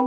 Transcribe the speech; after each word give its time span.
Vi 0.00 0.06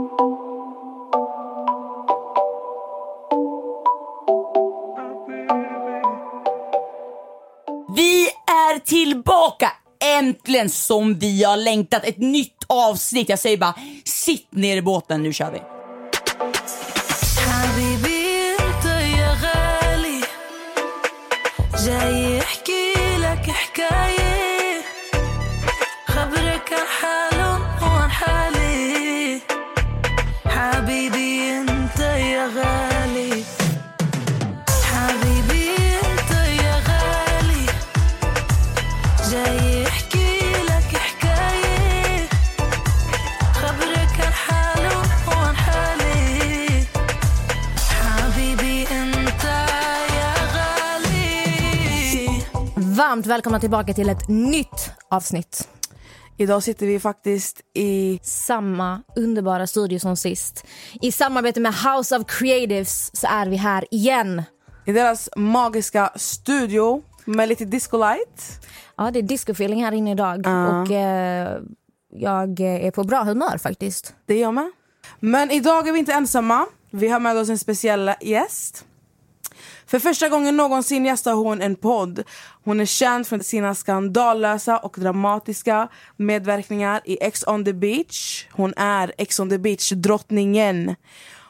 är 8.46 8.78
tillbaka! 8.78 9.72
Äntligen 10.18 10.70
som 10.70 11.18
vi 11.18 11.44
har 11.44 11.56
längtat. 11.56 12.04
Ett 12.04 12.18
nytt 12.18 12.64
avsnitt. 12.66 13.28
Jag 13.28 13.38
säger 13.38 13.56
bara, 13.56 13.74
sitt 14.04 14.52
ner 14.52 14.76
i 14.76 14.82
båten, 14.82 15.22
nu 15.22 15.32
kör 15.32 15.50
vi. 15.50 15.73
Varmt 53.14 53.26
välkomna 53.26 53.60
tillbaka 53.60 53.94
till 53.94 54.08
ett 54.08 54.28
nytt 54.28 54.90
avsnitt. 55.08 55.68
Idag 56.36 56.62
sitter 56.62 56.86
vi 56.86 57.00
faktiskt 57.00 57.60
i... 57.74 58.20
Samma 58.22 59.02
underbara 59.16 59.66
studio 59.66 59.98
som 59.98 60.16
sist. 60.16 60.64
I 61.02 61.12
samarbete 61.12 61.60
med 61.60 61.74
House 61.74 62.16
of 62.16 62.26
Creatives 62.26 63.16
så 63.16 63.26
är 63.26 63.46
vi 63.46 63.56
här 63.56 63.84
igen. 63.90 64.42
i 64.84 64.92
deras 64.92 65.30
magiska 65.36 66.12
studio 66.16 67.02
med 67.24 67.48
lite 67.48 67.64
discolight. 67.64 68.66
Ja, 68.96 69.10
det 69.10 69.18
är 69.18 69.22
discofeeling 69.22 69.84
här 69.84 69.92
inne 69.92 70.10
idag 70.10 70.38
och 70.46 70.90
eh, 70.90 71.60
jag 72.12 72.60
är 72.60 72.90
på 72.90 73.04
bra 73.04 73.22
humör 73.22 73.58
faktiskt. 73.58 74.14
Det 74.26 74.34
är 74.34 74.40
jag 74.40 74.54
med. 74.54 74.72
Men 75.20 75.50
idag 75.50 75.88
är 75.88 75.92
vi 75.92 75.98
inte 75.98 76.12
ensamma. 76.12 76.66
Vi 76.90 77.08
har 77.08 77.20
med 77.20 77.36
oss 77.36 77.48
en 77.48 77.58
speciell 77.58 78.10
gäst. 78.20 78.84
För 79.86 79.98
första 79.98 80.28
gången 80.28 80.56
någonsin 80.56 81.04
gästar 81.04 81.32
hon 81.32 81.62
en 81.62 81.76
podd. 81.76 82.22
Hon 82.64 82.80
är 82.80 82.84
känd 82.84 83.26
för 83.26 83.38
sina 83.38 83.74
skandalösa 83.74 84.78
och 84.78 84.96
dramatiska 84.98 85.88
medverkningar 86.16 87.00
i 87.04 87.18
Ex 87.24 87.46
on 87.46 87.64
the 87.64 87.72
beach. 87.72 88.46
Hon 88.52 88.74
är 88.76 89.12
Ex 89.18 89.40
on 89.40 89.50
the 89.50 89.58
beach-drottningen. 89.58 90.96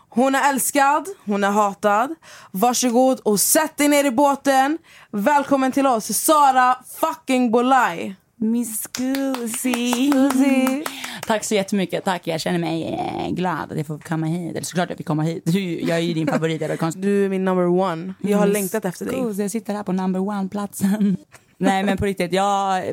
Hon 0.08 0.34
är 0.34 0.50
älskad, 0.50 1.08
hon 1.26 1.44
är 1.44 1.50
hatad. 1.50 2.14
Varsågod 2.50 3.20
och 3.20 3.41
sätt 3.41 3.76
dig 3.76 3.88
ner 3.88 4.04
i 4.04 4.10
båten. 4.10 4.78
Välkommen 5.10 5.72
till 5.72 5.86
oss, 5.86 6.06
Sara 6.06 6.76
fucking 7.00 7.50
Bolaj. 7.50 8.16
Miss 8.45 8.87
Guzzi. 8.87 10.12
Tack 11.27 11.45
så 11.45 11.55
jättemycket. 11.55 12.05
Tack, 12.05 12.27
jag 12.27 12.41
känner 12.41 12.59
mig 12.59 12.95
eh, 12.95 13.31
glad 13.31 13.73
att 13.73 13.77
jag 13.77 13.87
får 13.87 13.98
komma 13.98 14.27
hit. 14.27 14.50
Eller 14.50 14.64
såklart 14.64 14.89
jag 14.89 14.98
fick 14.98 15.06
komma 15.06 15.23
hit. 15.23 15.42
Du, 15.47 15.81
jag 15.81 15.98
är 15.98 16.03
ju 16.03 16.14
din 16.14 16.27
favorit. 16.27 16.62
Du 16.97 17.25
är 17.25 17.28
min 17.28 17.45
number 17.45 17.67
one. 17.67 18.15
Jag 18.20 18.39
har 18.39 18.47
Miss 18.47 18.55
längtat 18.55 18.84
efter 18.84 19.06
dig. 19.06 19.20
Guzzi, 19.22 19.42
Jag 19.42 19.50
sitter 19.50 19.75
här 19.75 19.83
på 19.83 19.92
number 19.92 20.20
one-platsen. 20.20 21.17
Nej 21.59 21.84
men 21.84 21.97
på 21.97 22.05
riktigt, 22.05 22.33
jag, 22.33 22.84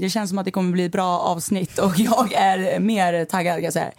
det 0.00 0.08
känns 0.08 0.30
som 0.30 0.38
att 0.38 0.44
det 0.44 0.50
kommer 0.50 0.72
bli 0.72 0.84
ett 0.84 0.92
bra 0.92 1.18
avsnitt 1.18 1.78
och 1.78 1.98
jag 1.98 2.32
är 2.32 2.80
mer 2.80 3.24
taggad 3.24 3.62
jag 3.62 3.72
säga. 3.72 3.90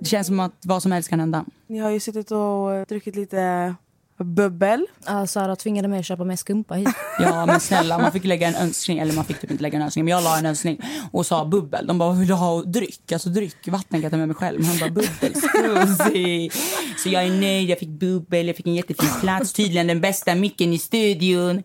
Det 0.00 0.06
känns 0.06 0.26
som 0.26 0.40
att 0.40 0.62
vad 0.64 0.82
som 0.82 0.92
helst 0.92 1.08
kan 1.08 1.20
hända. 1.20 1.44
Ni 1.66 1.78
har 1.78 1.90
ju 1.90 2.00
suttit 2.00 2.30
och 2.30 2.86
druckit 2.88 3.16
lite 3.16 3.74
bubbel. 4.24 4.86
Ja, 5.06 5.26
Sara 5.26 5.56
tvingade 5.56 5.88
mig 5.88 5.98
att 6.00 6.06
köpa 6.06 6.24
med 6.24 6.38
skumpa 6.38 6.74
hit. 6.74 6.88
Ja 7.20 7.46
men 7.46 7.60
snälla, 7.60 7.98
man 7.98 8.12
fick 8.12 8.24
lägga 8.24 8.48
en 8.48 8.54
önskning, 8.54 8.98
eller 8.98 9.12
man 9.12 9.24
fick 9.24 9.40
typ 9.40 9.50
inte 9.50 9.62
lägga 9.62 9.76
en 9.78 9.82
önskning, 9.84 10.04
men 10.04 10.12
jag 10.12 10.22
la 10.24 10.38
en 10.38 10.46
önskning 10.46 10.80
och 11.12 11.26
sa 11.26 11.44
bubbel. 11.44 11.86
De 11.86 11.98
bara, 11.98 12.12
vill 12.12 12.28
du 12.28 12.34
ha 12.34 12.62
dryck? 12.62 13.12
Alltså 13.12 13.28
dryck, 13.28 13.68
vatten 13.68 13.88
kan 13.90 14.02
jag 14.02 14.10
ta 14.10 14.16
med 14.18 14.28
mig 14.28 14.34
själv. 14.36 14.64
Han 14.64 14.78
bara, 14.78 14.90
bubbel, 14.90 15.34
scusi. 15.34 16.50
Så 16.96 17.08
jag 17.08 17.22
är 17.24 17.30
nöjd, 17.30 17.70
jag 17.70 17.78
fick 17.78 17.88
bubbel, 17.88 18.46
jag 18.46 18.56
fick 18.56 18.66
en 18.66 18.74
jättefin 18.74 19.10
plats, 19.20 19.52
tydligen 19.52 19.86
den 19.86 20.00
bästa 20.00 20.34
micken 20.34 20.72
i 20.72 20.78
studion. 20.78 21.62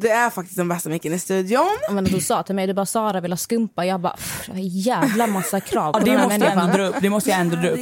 Det 0.00 0.10
är 0.10 0.30
faktiskt 0.30 0.56
den 0.56 0.68
bästa 0.68 0.88
micken 0.88 1.12
i 1.12 1.18
studion. 1.18 1.78
Men 1.90 2.04
du 2.04 2.20
sa 2.20 2.42
till 2.42 2.54
mig, 2.54 2.66
du 2.66 2.74
bara 2.74 2.86
Sara 2.86 3.20
vill 3.20 3.32
ha 3.32 3.36
skumpa. 3.36 3.86
Jag 3.86 4.00
bara, 4.00 4.16
"Pff, 4.16 4.48
jag 4.48 4.58
jävla 4.60 5.26
massa 5.26 5.60
krav 5.60 5.92
på 5.92 5.98
Ja, 5.98 6.04
den 6.04 6.14
det 6.14 6.18
här 6.20 6.24
måste 6.28 6.34
jag 6.34 6.56
människan. 6.56 6.70
ändå 6.70 6.76
dra 6.78 6.86
upp, 6.86 6.96
det 7.00 7.10
måste 7.10 7.30
jag 7.30 7.40
ändå 7.40 7.56
dra 7.56 7.68
upp. 7.68 7.78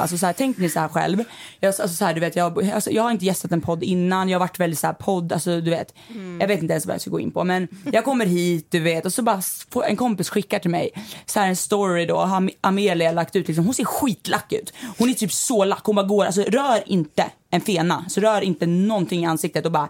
Alltså 0.00 0.18
så 0.18 0.26
här, 0.26 0.32
tänk 0.32 0.58
ni 0.58 0.68
så 0.68 0.80
här 0.80 0.88
själv. 0.88 1.24
Jag, 1.60 1.68
alltså 1.68 1.88
så 1.88 2.04
här, 2.04 2.14
du 2.14 2.20
vet, 2.20 2.36
jag, 2.36 2.70
alltså, 2.70 2.90
jag 2.90 3.02
har 3.02 3.10
inte 3.10 3.24
gästat 3.24 3.52
en 3.52 3.60
podd 3.60 3.82
innan. 3.82 4.28
Jag 4.28 4.38
har 4.38 4.40
varit 4.46 4.60
väldigt 4.60 4.78
så 4.78 4.86
här 4.86 4.94
podd, 4.94 5.32
alltså 5.32 5.60
du 5.60 5.70
vet. 5.70 5.94
Mm. 6.08 6.40
Jag 6.40 6.48
vet 6.48 6.62
inte 6.62 6.72
ens 6.72 6.86
vad 6.86 6.94
jag 6.94 7.00
ska 7.00 7.10
gå 7.10 7.20
in 7.20 7.30
på. 7.30 7.44
Men 7.44 7.68
jag 7.92 8.04
kommer 8.04 8.26
hit, 8.26 8.66
du 8.70 8.80
vet. 8.80 9.06
Och 9.06 9.12
så 9.12 9.22
bara 9.22 9.42
får 9.70 9.84
en 9.84 9.96
kompis 9.96 10.30
skickar 10.30 10.58
till 10.58 10.70
mig 10.70 10.90
så 11.26 11.40
här 11.40 11.48
en 11.48 11.56
story 11.56 12.06
då. 12.06 12.16
Har 12.16 12.50
Amelia 12.60 13.12
lagt 13.12 13.36
ut 13.36 13.48
liksom. 13.48 13.64
Hon 13.64 13.74
ser 13.74 13.84
skitlack 13.84 14.52
ut. 14.52 14.72
Hon 14.98 15.08
är 15.10 15.14
typ 15.14 15.32
så 15.32 15.64
lack. 15.64 15.84
Hon 15.84 15.96
bara 15.96 16.06
går, 16.06 16.24
alltså 16.24 16.42
rör 16.42 16.82
inte 16.86 17.24
en 17.50 17.60
fena. 17.60 18.04
Så 18.08 18.20
rör 18.20 18.40
inte 18.40 18.66
någonting 18.66 19.22
i 19.22 19.26
ansiktet 19.26 19.66
och 19.66 19.72
bara 19.72 19.88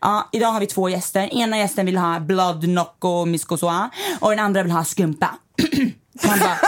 Ja, 0.00 0.28
idag 0.32 0.48
har 0.48 0.60
vi 0.60 0.66
två 0.66 0.88
gäster. 0.88 1.34
Ena 1.34 1.58
gästen 1.58 1.86
vill 1.86 1.96
ha 1.96 2.20
blood 2.20 2.68
nocco 2.68 3.24
miscosoa 3.24 3.90
och 4.20 4.30
den 4.30 4.38
andra 4.38 4.62
vill 4.62 4.72
ha 4.72 4.84
skumpa. 4.84 5.30
Han 6.22 6.38
bara, 6.38 6.58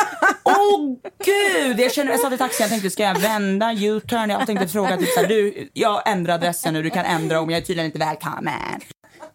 åh 0.44 0.96
gud! 1.24 1.80
Jag 1.80 1.92
känner, 1.92 2.12
jag 2.12 2.20
satt 2.20 2.32
i 2.32 2.38
taxin, 2.38 2.64
jag 2.64 2.70
tänkte 2.70 2.90
ska 2.90 3.02
jag 3.02 3.18
vända, 3.18 3.72
U-turn? 3.72 4.30
Jag 4.30 4.46
tänkte 4.46 4.68
fråga 4.68 4.96
typ 4.96 5.08
såhär, 5.08 5.28
du, 5.28 5.68
jag 5.72 6.08
ändrar 6.08 6.34
adressen 6.34 6.74
nu, 6.74 6.82
du 6.82 6.90
kan 6.90 7.04
ändra 7.04 7.40
om 7.40 7.50
jag 7.50 7.58
är 7.58 7.64
tydligen 7.64 7.86
inte 7.86 7.98
välkommen. 7.98 8.80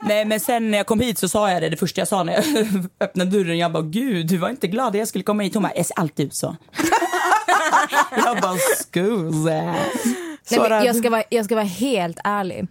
Nej 0.01 0.25
men 0.25 0.39
sen 0.39 0.71
när 0.71 0.77
jag 0.77 0.87
kom 0.87 0.99
hit 0.99 1.19
så 1.19 1.29
sa 1.29 1.51
jag 1.51 1.61
det, 1.61 1.69
det 1.69 1.77
första 1.77 2.01
jag 2.01 2.07
sa 2.07 2.23
när 2.23 2.33
jag 2.33 2.43
öppnade 2.99 3.31
dörren, 3.31 3.57
jag 3.57 3.71
bara 3.71 3.83
gud 3.83 4.27
du 4.27 4.37
var 4.37 4.49
inte 4.49 4.67
glad 4.67 4.87
att 4.87 4.95
jag 4.95 5.07
skulle 5.07 5.23
komma 5.23 5.43
hit. 5.43 5.53
Hon 5.53 5.63
bara, 5.63 5.75
jag 5.75 5.85
ser 5.85 5.99
alltid 5.99 6.25
ut 6.25 6.35
så. 6.35 6.55
jag 8.25 8.41
bara, 8.41 8.57
scusa. 8.57 9.75
Nej, 10.49 10.69
men 10.69 10.85
jag, 10.85 10.95
ska 10.95 11.09
vara, 11.09 11.23
jag 11.29 11.45
ska 11.45 11.55
vara 11.55 11.65
helt 11.65 12.19
ärlig. 12.23 12.67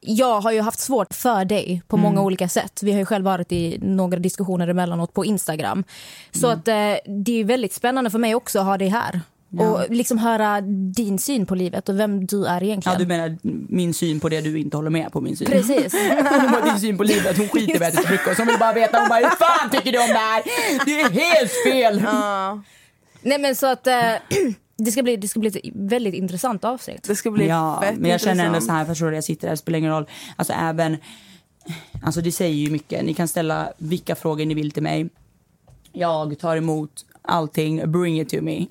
Jag 0.00 0.40
har 0.40 0.52
ju 0.52 0.60
haft 0.60 0.80
svårt 0.80 1.14
för 1.14 1.44
dig 1.44 1.82
på 1.88 1.96
Mm. 1.96 2.02
många 2.04 2.22
olika 2.22 2.48
sätt. 2.48 2.80
Vi 2.82 2.92
har 2.92 2.98
ju 2.98 3.04
själv 3.06 3.24
varit 3.24 3.52
i 3.52 3.78
några 3.82 4.18
diskussioner 4.18 4.68
emellanåt 4.68 5.14
på 5.14 5.24
Instagram. 5.24 5.84
Så 6.32 6.46
Mm. 6.46 6.58
att 6.58 6.68
eh, 6.68 7.12
det 7.24 7.40
är 7.40 7.44
väldigt 7.44 7.72
spännande 7.72 8.10
för 8.10 8.18
mig 8.18 8.34
också 8.34 8.58
att 8.58 8.64
ha 8.64 8.78
dig 8.78 8.88
här. 8.88 9.20
Och 9.58 9.80
liksom 9.90 10.18
höra 10.18 10.60
din 10.94 11.18
syn 11.18 11.46
på 11.46 11.54
livet 11.54 11.88
och 11.88 11.98
vem 12.00 12.26
du 12.26 12.44
är 12.46 12.60
Ja 12.60 12.66
egentligen. 12.66 12.98
du 12.98 13.06
menar 13.06 13.38
min 13.68 13.94
syn 13.94 14.20
på 14.20 14.28
det 14.28 14.40
du 14.40 14.58
inte 14.58 14.76
håller 14.76 14.90
med 14.90 15.12
på 15.12 15.20
min 15.20 15.36
syn? 15.36 15.46
Precis. 15.50 15.92
Hon 16.30 16.48
har 16.48 16.70
din 16.70 16.80
syn 16.80 16.96
på 16.98 17.02
livet, 17.04 17.38
hon 17.38 17.48
skiter 17.48 17.88
i 17.88 17.90
till 17.90 18.00
frukost. 18.06 18.38
Hon 18.38 18.46
vill 18.46 18.58
bara 18.58 18.72
veta, 18.72 18.98
hon 19.00 19.08
bara 19.08 19.18
hur 19.18 19.36
fan 19.36 19.70
tycker 19.70 19.92
du 19.92 19.98
om 19.98 20.08
det 20.08 20.14
här? 20.14 20.42
Det 20.84 21.00
är 21.00 21.10
helt 21.10 21.52
fel! 21.66 22.02
Nej 23.22 23.38
men 23.38 23.56
så 23.56 23.66
att 23.66 23.86
eh, 23.86 24.12
det, 24.84 24.92
ska 24.92 25.02
bli, 25.02 25.16
det 25.16 25.28
ska 25.28 25.40
bli 25.40 25.48
ett 25.48 25.72
väldigt 25.74 26.14
intressant 26.14 26.64
avsnitt. 26.64 27.02
Det 27.02 27.16
ska 27.16 27.30
bli 27.30 27.46
Ja, 27.46 27.80
fett 27.82 27.98
men 27.98 28.10
jag 28.10 28.20
känner 28.20 28.46
ändå 28.46 28.60
så 28.60 28.72
här, 28.72 28.84
förstår 28.84 29.10
du, 29.10 29.14
jag 29.14 29.24
sitter 29.24 29.48
här, 29.48 29.52
det 29.52 29.58
spelar 29.58 29.78
ingen 29.78 29.90
roll. 29.90 30.06
Alltså 30.36 30.52
även, 30.52 30.96
alltså 32.02 32.20
det 32.20 32.32
säger 32.32 32.54
ju 32.54 32.70
mycket. 32.70 33.04
Ni 33.04 33.14
kan 33.14 33.28
ställa 33.28 33.72
vilka 33.78 34.14
frågor 34.14 34.44
ni 34.44 34.54
vill 34.54 34.70
till 34.70 34.82
mig. 34.82 35.08
Jag 35.92 36.38
tar 36.38 36.56
emot 36.56 37.06
allting, 37.22 37.92
bring 37.92 38.20
it 38.20 38.28
to 38.28 38.42
me. 38.42 38.66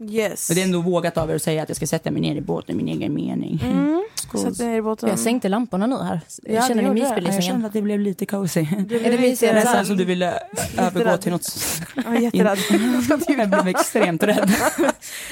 Yes. 0.00 0.48
Och 0.48 0.54
det 0.54 0.60
är 0.60 0.64
ändå 0.64 0.80
vågat 0.80 1.16
av 1.18 1.30
er 1.30 1.34
att 1.34 1.42
säga 1.42 1.62
att 1.62 1.68
jag 1.68 1.76
ska 1.76 1.86
sätta 1.86 2.10
mig 2.10 2.22
ner 2.22 2.36
i 2.36 2.40
båten, 2.40 2.76
min 2.76 2.88
egen 2.88 3.14
mening. 3.14 3.58
Sätt 3.58 4.15
dig 4.32 4.66
ner 4.66 4.76
i 4.78 4.82
båten. 4.82 5.08
Jag 5.08 5.18
sänkte 5.18 5.48
lamporna 5.48 5.86
nu 5.86 5.96
här. 5.96 6.20
Ja, 6.42 6.62
Känner 6.68 6.82
det 6.82 6.88
ni 6.88 7.00
det. 7.00 7.06
Jag 7.06 7.10
mysbelysningen? 7.10 7.42
kände 7.42 7.66
att 7.66 7.72
det 7.72 7.82
blev 7.82 8.00
lite 8.00 8.26
cozy. 8.26 8.60
Är 8.60 9.10
det 9.10 9.18
mysigare 9.18 9.58
här? 9.58 9.84
som 9.84 9.96
du 9.96 10.04
ville 10.04 10.38
övergå 10.78 11.16
till 11.16 11.32
något... 11.32 11.58
Jag 11.94 12.16
är 12.16 12.20
jätterädd. 12.20 12.58
Jag 13.38 13.48
blev 13.48 13.68
extremt 13.68 14.22
rädd. 14.22 14.50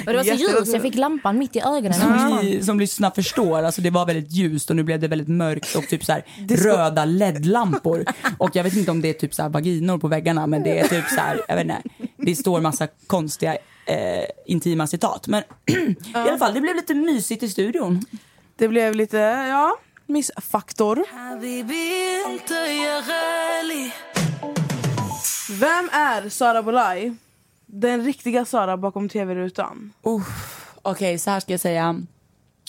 Och 0.06 0.12
det 0.12 0.16
var 0.16 0.24
så 0.24 0.34
ljust, 0.34 0.72
jag 0.72 0.82
fick 0.82 0.94
lampan 0.94 1.38
mitt 1.38 1.56
i 1.56 1.60
ögonen. 1.60 1.94
Som 1.94 2.38
ni 2.42 2.62
som 2.62 2.80
lyssnar 2.80 3.10
förstår, 3.10 3.62
alltså 3.62 3.80
det 3.82 3.90
var 3.90 4.06
väldigt 4.06 4.32
ljust 4.32 4.70
och 4.70 4.76
nu 4.76 4.82
blev 4.82 5.00
det 5.00 5.08
väldigt 5.08 5.28
mörkt 5.28 5.74
och 5.76 5.88
typ 5.88 6.04
så 6.04 6.12
här 6.12 6.24
röda 6.48 7.04
LED-lampor. 7.04 8.04
Och 8.38 8.56
jag 8.56 8.64
vet 8.64 8.76
inte 8.76 8.90
om 8.90 9.00
det 9.00 9.08
är 9.08 9.12
typ 9.12 9.34
så 9.34 9.42
här 9.42 9.48
vaginor 9.48 9.98
på 9.98 10.08
väggarna 10.08 10.46
men 10.46 10.62
det 10.62 10.78
är 10.78 10.88
typ 10.88 11.04
så 11.08 11.20
här, 11.20 11.40
jag 11.48 11.56
vet 11.56 11.64
inte, 11.64 11.82
det 12.16 12.36
står 12.36 12.60
massa 12.60 12.88
konstiga 13.06 13.56
eh, 13.86 14.24
intima 14.46 14.86
citat. 14.86 15.28
Men 15.28 15.42
i 15.66 15.96
alla 16.14 16.38
fall, 16.38 16.54
det 16.54 16.60
blev 16.60 16.76
lite 16.76 16.94
mysigt 16.94 17.42
i 17.42 17.48
studion. 17.48 18.04
Det 18.56 18.68
blev 18.68 18.94
lite, 18.94 19.16
ja, 19.48 19.76
missfaktor. 20.06 21.04
Vem 25.50 25.88
är 25.92 26.28
Sara 26.28 26.62
Bolaj? 26.62 27.14
Den 27.66 28.04
riktiga 28.04 28.44
Sara 28.44 28.76
bakom 28.76 29.08
tv-rutan. 29.08 29.92
Uff, 30.02 30.70
Okej, 30.82 31.18
så 31.18 31.30
här 31.30 31.40
ska 31.40 31.52
jag 31.52 31.60
säga. 31.60 32.02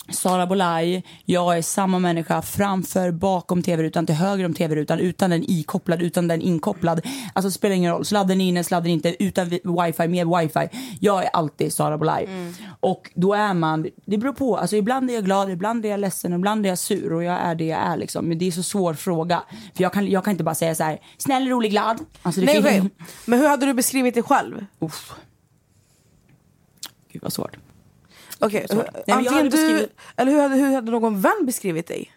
Sara 0.08 0.46
Bolaj, 0.46 1.04
jag 1.24 1.58
är 1.58 1.62
samma 1.62 1.98
människa 1.98 2.42
framför, 2.42 3.10
bakom 3.10 3.62
tv-rutan, 3.62 4.06
till 4.06 4.14
höger 4.14 4.44
om 4.44 4.54
tv-rutan, 4.54 4.98
utan 4.98 5.30
den 5.30 5.50
ikopplad, 5.50 6.02
utan 6.02 6.28
den 6.28 6.42
inkopplad. 6.42 7.00
Alltså 7.32 7.50
spelar 7.50 7.74
ingen 7.74 7.92
roll, 7.92 8.04
sladden 8.04 8.40
är 8.40 8.48
inne, 8.48 8.64
sladden 8.64 8.90
inte, 8.90 9.24
utan 9.24 9.48
wifi, 9.48 10.08
med 10.08 10.26
wifi. 10.28 10.68
Jag 11.00 11.24
är 11.24 11.30
alltid 11.32 11.72
Sara 11.72 11.98
Bolaj. 11.98 12.28
Och 12.80 13.10
då 13.14 13.34
är 13.34 13.54
man, 13.54 13.86
det 14.04 14.18
beror 14.18 14.32
på, 14.32 14.56
alltså 14.56 14.76
ibland 14.76 15.10
är 15.10 15.14
jag 15.14 15.24
glad, 15.24 15.50
ibland 15.50 15.86
är 15.86 15.90
jag 15.90 16.00
ledsen, 16.00 16.32
ibland 16.32 16.66
är 16.66 16.70
jag 16.70 16.78
sur 16.78 17.12
och 17.12 17.24
jag 17.24 17.40
är 17.40 17.54
det 17.54 17.64
jag 17.64 17.80
är 17.80 17.96
liksom. 17.96 18.24
Men 18.24 18.38
det 18.38 18.46
är 18.46 18.52
så 18.52 18.62
svår 18.62 18.94
fråga. 18.94 19.42
För 19.74 19.82
jag 19.82 19.92
kan, 19.92 20.10
jag 20.10 20.24
kan 20.24 20.30
inte 20.30 20.44
bara 20.44 20.54
säga 20.54 20.74
så 20.74 20.84
här, 20.84 21.00
snäll, 21.18 21.48
rolig, 21.48 21.70
glad. 21.70 21.98
Alltså 22.22 22.40
Nej, 22.40 22.62
finns-. 22.62 22.92
Men 23.24 23.38
hur 23.38 23.48
hade 23.48 23.66
du 23.66 23.74
beskrivit 23.74 24.14
dig 24.14 24.22
själv? 24.22 24.66
Uff. 24.78 25.14
Gud 27.12 27.22
vad 27.22 27.32
svårt. 27.32 27.56
Okej, 28.38 28.66
jag 29.06 29.18
antingen 29.18 29.44
du, 29.44 29.50
beskrivit- 29.50 29.90
eller 30.16 30.32
hur 30.32 30.40
hade, 30.42 30.54
hur 30.54 30.74
hade 30.74 30.90
någon 30.90 31.20
vän 31.20 31.42
beskrivit 31.46 31.86
dig? 31.86 32.12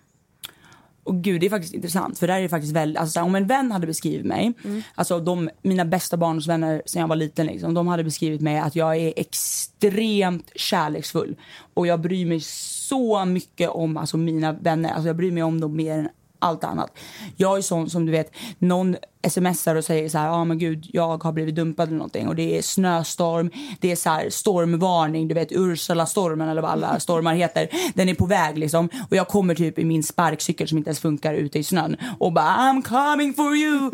Och 1.03 1.15
gud, 1.15 1.41
det 1.41 1.45
är 1.47 1.49
faktiskt 1.49 1.73
intressant. 1.73 2.19
För 2.19 2.27
där 2.27 2.37
är 2.37 2.41
det 2.41 2.49
faktiskt 2.49 2.73
väl, 2.73 2.97
alltså, 2.97 3.21
om 3.21 3.35
en 3.35 3.47
vän 3.47 3.71
hade 3.71 3.87
beskrivit 3.87 4.25
mig, 4.25 4.53
alltså 4.95 5.19
de, 5.19 5.49
mina 5.61 5.85
bästa 5.85 6.17
barndomsvänner 6.17 6.81
sen 6.85 6.99
jag 7.01 7.07
var 7.07 7.15
liten, 7.15 7.45
liksom, 7.45 7.73
de 7.73 7.87
hade 7.87 8.03
beskrivit 8.03 8.41
mig 8.41 8.59
att 8.59 8.75
jag 8.75 8.97
är 8.97 9.13
extremt 9.15 10.51
kärleksfull. 10.55 11.35
Och 11.73 11.87
jag 11.87 11.99
bryr 12.01 12.25
mig 12.25 12.39
så 12.39 13.25
mycket 13.25 13.69
om 13.69 13.97
alltså, 13.97 14.17
mina 14.17 14.51
vänner. 14.51 14.89
Alltså, 14.89 15.07
jag 15.07 15.15
bryr 15.15 15.31
mig 15.31 15.43
om 15.43 15.61
dem 15.61 15.75
mer 15.75 15.97
än 15.97 16.09
allt 16.39 16.63
annat. 16.63 16.97
Jag 17.35 17.57
är 17.57 17.61
sån 17.61 17.89
som 17.89 18.05
du 18.05 18.11
vet, 18.11 18.31
någon 18.59 18.95
smsar 19.27 19.75
och 19.75 19.85
säger 19.85 20.09
så 20.09 20.17
här, 20.17 20.25
ja 20.25 20.31
ah, 20.31 20.45
men 20.45 20.57
gud, 20.57 20.85
jag 20.93 21.23
har 21.23 21.31
blivit 21.31 21.55
dumpad 21.55 21.87
eller 21.87 21.97
någonting 21.97 22.27
och 22.27 22.35
det 22.35 22.57
är 22.57 22.61
snöstorm, 22.61 23.51
det 23.79 23.91
är 23.91 23.95
så 23.95 24.09
här 24.09 24.29
stormvarning, 24.29 25.27
du 25.27 25.35
vet 25.35 25.51
Ursula-stormen 25.51 26.49
eller 26.49 26.61
vad 26.61 26.71
alla 26.71 26.99
stormar 26.99 27.33
heter. 27.33 27.69
Den 27.93 28.09
är 28.09 28.13
på 28.13 28.25
väg 28.25 28.57
liksom 28.57 28.89
och 29.09 29.15
jag 29.15 29.27
kommer 29.27 29.55
typ 29.55 29.79
i 29.79 29.85
min 29.85 30.03
sparkcykel 30.03 30.67
som 30.67 30.77
inte 30.77 30.89
ens 30.89 30.99
funkar 30.99 31.33
ute 31.33 31.59
i 31.59 31.63
snön 31.63 31.95
och 32.19 32.33
bara 32.33 32.45
I'm 32.45 32.81
coming 32.81 33.33
for 33.33 33.55
you. 33.55 33.91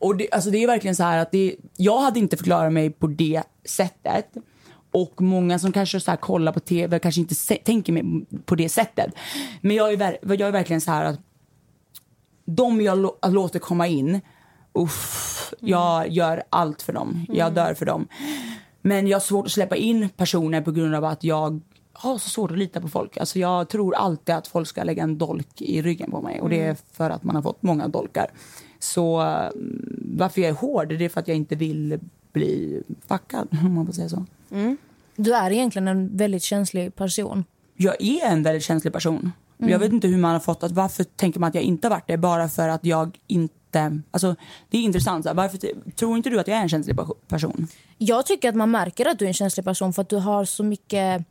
och 0.00 0.16
det, 0.16 0.32
alltså 0.32 0.50
det 0.50 0.62
är 0.62 0.66
verkligen 0.66 0.96
så 0.96 1.02
här 1.02 1.18
att 1.18 1.32
det, 1.32 1.56
jag 1.76 2.00
hade 2.00 2.18
inte 2.18 2.36
förklarat 2.36 2.72
mig 2.72 2.90
på 2.90 3.06
det 3.06 3.42
sättet. 3.64 4.26
Och 4.92 5.20
många 5.20 5.58
som 5.58 5.72
kanske 5.72 6.00
så 6.00 6.10
här 6.10 6.18
kollar 6.18 6.52
på 6.52 6.60
tv 6.60 6.98
kanske 6.98 7.20
inte 7.20 7.34
se, 7.34 7.54
tänker 7.54 7.92
mig 7.92 8.26
på 8.44 8.54
det 8.54 8.68
sättet. 8.68 9.14
Men 9.60 9.76
jag 9.76 9.92
är, 9.92 10.18
jag 10.22 10.40
är 10.40 10.50
verkligen 10.50 10.80
så 10.80 10.90
här 10.90 11.04
att 11.04 11.20
de 12.44 12.80
jag 12.80 12.98
lå- 12.98 13.28
låter 13.30 13.58
komma 13.58 13.86
in, 13.86 14.20
uff, 14.72 15.54
jag 15.60 16.08
gör 16.08 16.42
allt 16.50 16.82
för 16.82 16.92
dem. 16.92 17.26
Jag 17.28 17.54
dör 17.54 17.74
för 17.74 17.86
dem. 17.86 18.08
Men 18.82 19.06
jag 19.06 19.14
har 19.16 19.20
svårt 19.20 19.46
att 19.46 19.52
släppa 19.52 19.76
in 19.76 20.08
personer 20.08 20.60
på 20.60 20.72
grund 20.72 20.94
av 20.94 21.04
att 21.04 21.24
jag 21.24 21.60
har 21.92 22.18
så 22.18 22.30
svårt 22.30 22.50
att 22.50 22.58
lita 22.58 22.80
på 22.80 22.88
folk. 22.88 23.16
Alltså 23.16 23.38
jag 23.38 23.68
tror 23.68 23.94
alltid 23.94 24.34
att 24.34 24.46
folk 24.46 24.68
ska 24.68 24.84
lägga 24.84 25.02
en 25.02 25.18
dolk 25.18 25.62
i 25.62 25.82
ryggen 25.82 26.10
på 26.10 26.20
mig 26.22 26.40
och 26.40 26.48
det 26.48 26.60
är 26.62 26.76
för 26.92 27.10
att 27.10 27.24
man 27.24 27.34
har 27.36 27.42
fått 27.42 27.62
många 27.62 27.88
dolkar. 27.88 28.26
Så 28.78 29.20
mm, 29.20 30.10
varför 30.18 30.40
jag 30.40 30.48
är 30.50 30.54
hård, 30.54 30.88
det 30.88 31.04
är 31.04 31.08
för 31.08 31.20
att 31.20 31.28
jag 31.28 31.36
inte 31.36 31.54
vill 31.56 31.98
bli 32.32 32.82
fuckad, 33.08 33.48
om 33.64 33.74
man 33.74 33.86
får 33.86 33.92
säga 33.92 34.08
så. 34.08 34.26
Du 35.16 35.34
är 35.34 35.50
egentligen 35.50 35.88
en 35.88 36.16
väldigt 36.16 36.42
känslig 36.42 36.94
person. 36.94 37.44
jag 37.76 38.02
är 38.02 38.26
en 38.26 38.42
väldigt 38.42 38.64
känslig 38.64 38.92
person. 38.92 39.32
Jag 39.58 39.78
vet 39.78 39.92
inte 39.92 40.08
hur 40.08 40.18
man 40.18 40.32
har 40.32 40.40
fått 40.40 40.62
att, 40.62 40.72
varför 40.72 41.04
tänker 41.04 41.40
man 41.40 41.48
att 41.48 41.54
jag 41.54 41.64
inte 41.64 41.86
har 41.88 41.90
varit 41.90 42.06
det? 42.06 42.16
Bara 42.16 42.48
för 42.48 42.68
att 42.68 42.84
jag 42.84 43.18
inte, 43.26 44.00
alltså 44.10 44.36
det 44.70 44.78
är 44.78 44.82
intressant. 44.82 45.24
Så 45.24 45.34
varför, 45.34 45.58
tror 45.96 46.16
inte 46.16 46.30
du 46.30 46.40
att 46.40 46.48
jag 46.48 46.56
är 46.58 46.62
en 46.62 46.68
känslig 46.68 46.96
perso- 46.96 47.16
person? 47.28 47.66
Jag 47.98 48.26
tycker 48.26 48.48
att 48.48 48.54
man 48.54 48.70
märker 48.70 49.06
att 49.06 49.18
du 49.18 49.24
är 49.24 49.28
en 49.28 49.34
känslig 49.34 49.64
person 49.64 49.92
för 49.92 50.02
att 50.02 50.08
du 50.08 50.16
har 50.16 50.44
så 50.44 50.62
mycket... 50.64 51.24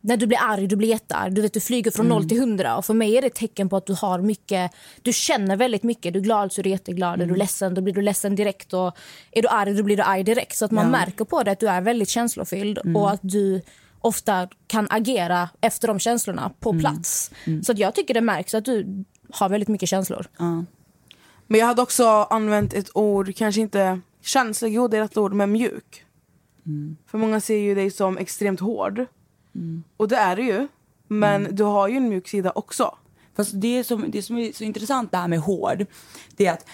När 0.00 0.16
du 0.16 0.26
blir 0.26 0.38
arg, 0.42 0.66
du 0.66 0.76
blir 0.76 0.88
jättearg. 0.88 1.32
Du, 1.34 1.42
vet, 1.42 1.52
du 1.52 1.60
flyger 1.60 1.90
från 1.90 2.06
Mm. 2.06 2.18
0 2.18 2.28
till 2.28 2.38
100. 2.38 2.76
Och 2.76 2.84
för 2.84 2.94
mig 2.94 3.16
är 3.16 3.20
det 3.20 3.26
ett 3.26 3.34
tecken 3.34 3.68
på 3.68 3.76
att 3.76 3.86
du 3.86 3.94
har 3.94 4.20
mycket... 4.20 4.70
Du 5.02 5.12
känner 5.12 5.56
väldigt 5.56 5.82
mycket. 5.82 6.12
Du 6.12 6.18
är 6.18 6.22
glad 6.22 6.52
så 6.52 6.60
är 6.60 6.62
du 6.62 6.70
jätteglad. 6.70 7.14
Mm. 7.14 7.28
Är 7.28 7.32
du 7.32 7.38
ledsen 7.38 7.74
då 7.74 7.80
blir 7.80 7.94
du 7.94 8.02
ledsen 8.02 8.34
direkt. 8.34 8.72
Och 8.72 8.96
är 9.32 9.42
du 9.42 9.48
arg 9.48 9.74
då 9.74 9.82
blir 9.82 9.96
du 9.96 10.02
arg 10.02 10.24
direkt. 10.24 10.56
Så 10.56 10.64
att 10.64 10.70
man 10.70 10.84
Ja. 10.84 10.90
märker 10.90 11.24
på 11.24 11.42
det 11.42 11.50
att 11.50 11.60
du 11.60 11.68
är 11.68 11.80
väldigt 11.80 12.08
känslofylld. 12.08 12.78
Mm. 12.78 12.96
Och 12.96 13.10
att 13.10 13.20
du 13.22 13.62
ofta 14.06 14.48
kan 14.66 14.86
agera 14.90 15.48
efter 15.60 15.88
de 15.88 15.98
känslorna 15.98 16.52
på 16.60 16.70
Mm. 16.70 16.80
plats. 16.80 17.30
Så 17.62 17.72
att 17.72 17.78
jag 17.78 17.94
tycker 17.94 18.14
det 18.14 18.20
märks 18.20 18.54
att 18.54 18.64
du 18.64 19.04
har 19.30 19.48
väldigt 19.48 19.68
mycket 19.68 19.88
känslor. 19.88 20.26
Men 21.46 21.60
jag 21.60 21.66
hade 21.66 21.82
också 21.82 22.06
använt 22.08 22.74
ett 22.74 22.90
ord, 22.94 23.36
kanske 23.36 23.60
inte 23.60 24.00
känslig, 24.22 24.72
jo 24.74 24.88
det 24.88 24.96
är 24.96 25.00
rätt 25.00 25.16
ord, 25.16 25.32
men 25.32 25.52
mjuk. 25.52 26.04
För 27.06 27.18
många 27.18 27.40
ser 27.40 27.56
ju 27.56 27.74
dig 27.74 27.90
som 27.90 28.18
extremt 28.18 28.60
hård. 28.60 29.06
Och 29.96 30.08
det 30.08 30.16
är 30.16 30.36
du 30.36 30.42
ju. 30.46 30.68
Men 31.08 31.48
du 31.50 31.62
har 31.64 31.88
ju 31.88 31.96
en 31.96 32.08
mjuk 32.08 32.28
sida 32.28 32.52
också. 32.54 32.94
Fast 33.36 33.50
det 33.54 33.84
som, 33.84 34.04
det 34.10 34.22
som 34.22 34.38
är 34.38 34.52
så 34.52 34.64
intressant 34.64 35.10
det 35.10 35.16
här 35.18 35.28
med 35.28 35.38
hård, 35.40 35.86
det 36.36 36.46
är 36.46 36.52
att 36.52 36.66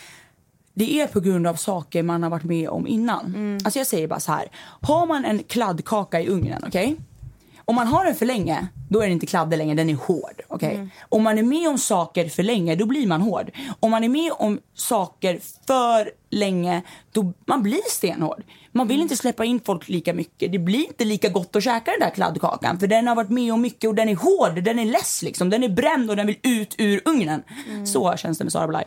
det 0.74 1.00
är 1.00 1.06
på 1.06 1.20
grund 1.20 1.46
av 1.46 1.54
saker 1.54 2.02
man 2.02 2.22
har 2.22 2.30
varit 2.30 2.44
med 2.44 2.68
om 2.68 2.86
innan. 2.86 3.58
Alltså 3.64 3.78
jag 3.80 3.86
säger 3.86 4.08
bara 4.08 4.20
så 4.20 4.32
här, 4.32 4.48
har 4.80 5.06
man 5.06 5.24
en 5.24 5.38
kladdkaka 5.42 6.20
i 6.20 6.28
ugnen, 6.28 6.64
okej? 6.66 6.96
Om 7.64 7.74
man 7.74 7.86
har 7.86 8.04
den 8.04 8.14
för 8.14 8.26
länge, 8.26 8.66
då 8.88 8.98
är 8.98 9.02
den 9.02 9.12
inte 9.12 9.26
kladdig 9.26 9.56
längre, 9.56 9.74
den 9.74 9.90
är 9.90 9.94
hård. 9.94 10.42
okej? 10.48 10.88
Om 11.08 11.22
man 11.22 11.38
är 11.38 11.42
med 11.42 11.68
om 11.68 11.78
saker 11.78 12.28
för 12.28 12.42
länge, 12.42 12.74
då 12.74 12.86
blir 12.86 13.06
man 13.06 13.20
hård. 13.22 13.50
Om 13.80 13.90
man 13.90 14.04
är 14.04 14.08
med 14.08 14.32
om 14.38 14.60
saker 14.74 15.40
för 15.66 16.10
länge, 16.30 16.82
då 17.12 17.32
man 17.46 17.62
blir 17.62 17.90
stenhård. 17.90 18.42
Man 18.72 18.88
vill 18.88 19.00
inte 19.00 19.16
släppa 19.16 19.44
in 19.44 19.60
folk 19.60 19.88
lika 19.88 20.14
mycket. 20.14 20.52
Det 20.52 20.58
blir 20.58 20.86
inte 20.86 21.04
lika 21.04 21.28
gott 21.28 21.56
att 21.56 21.64
käka 21.64 21.90
den 21.90 22.00
där 22.00 22.10
kladdkakan. 22.10 22.78
För 22.78 22.86
den 22.86 23.08
har 23.08 23.14
varit 23.14 23.30
med 23.30 23.52
om 23.52 23.60
mycket 23.60 23.88
och 23.88 23.94
den 23.94 24.08
är 24.08 24.16
hård, 24.16 24.64
den 24.64 24.78
är 24.78 24.84
less 24.84 25.22
liksom. 25.22 25.50
Den 25.50 25.62
är 25.62 25.68
bränd 25.68 26.10
och 26.10 26.16
den 26.16 26.26
vill 26.26 26.38
ut 26.42 26.74
ur 26.78 27.02
ugnen. 27.04 27.42
Så 27.86 28.16
känns 28.16 28.38
det 28.38 28.44
med 28.44 28.52
Sara 28.52 28.68
Blaj. 28.68 28.84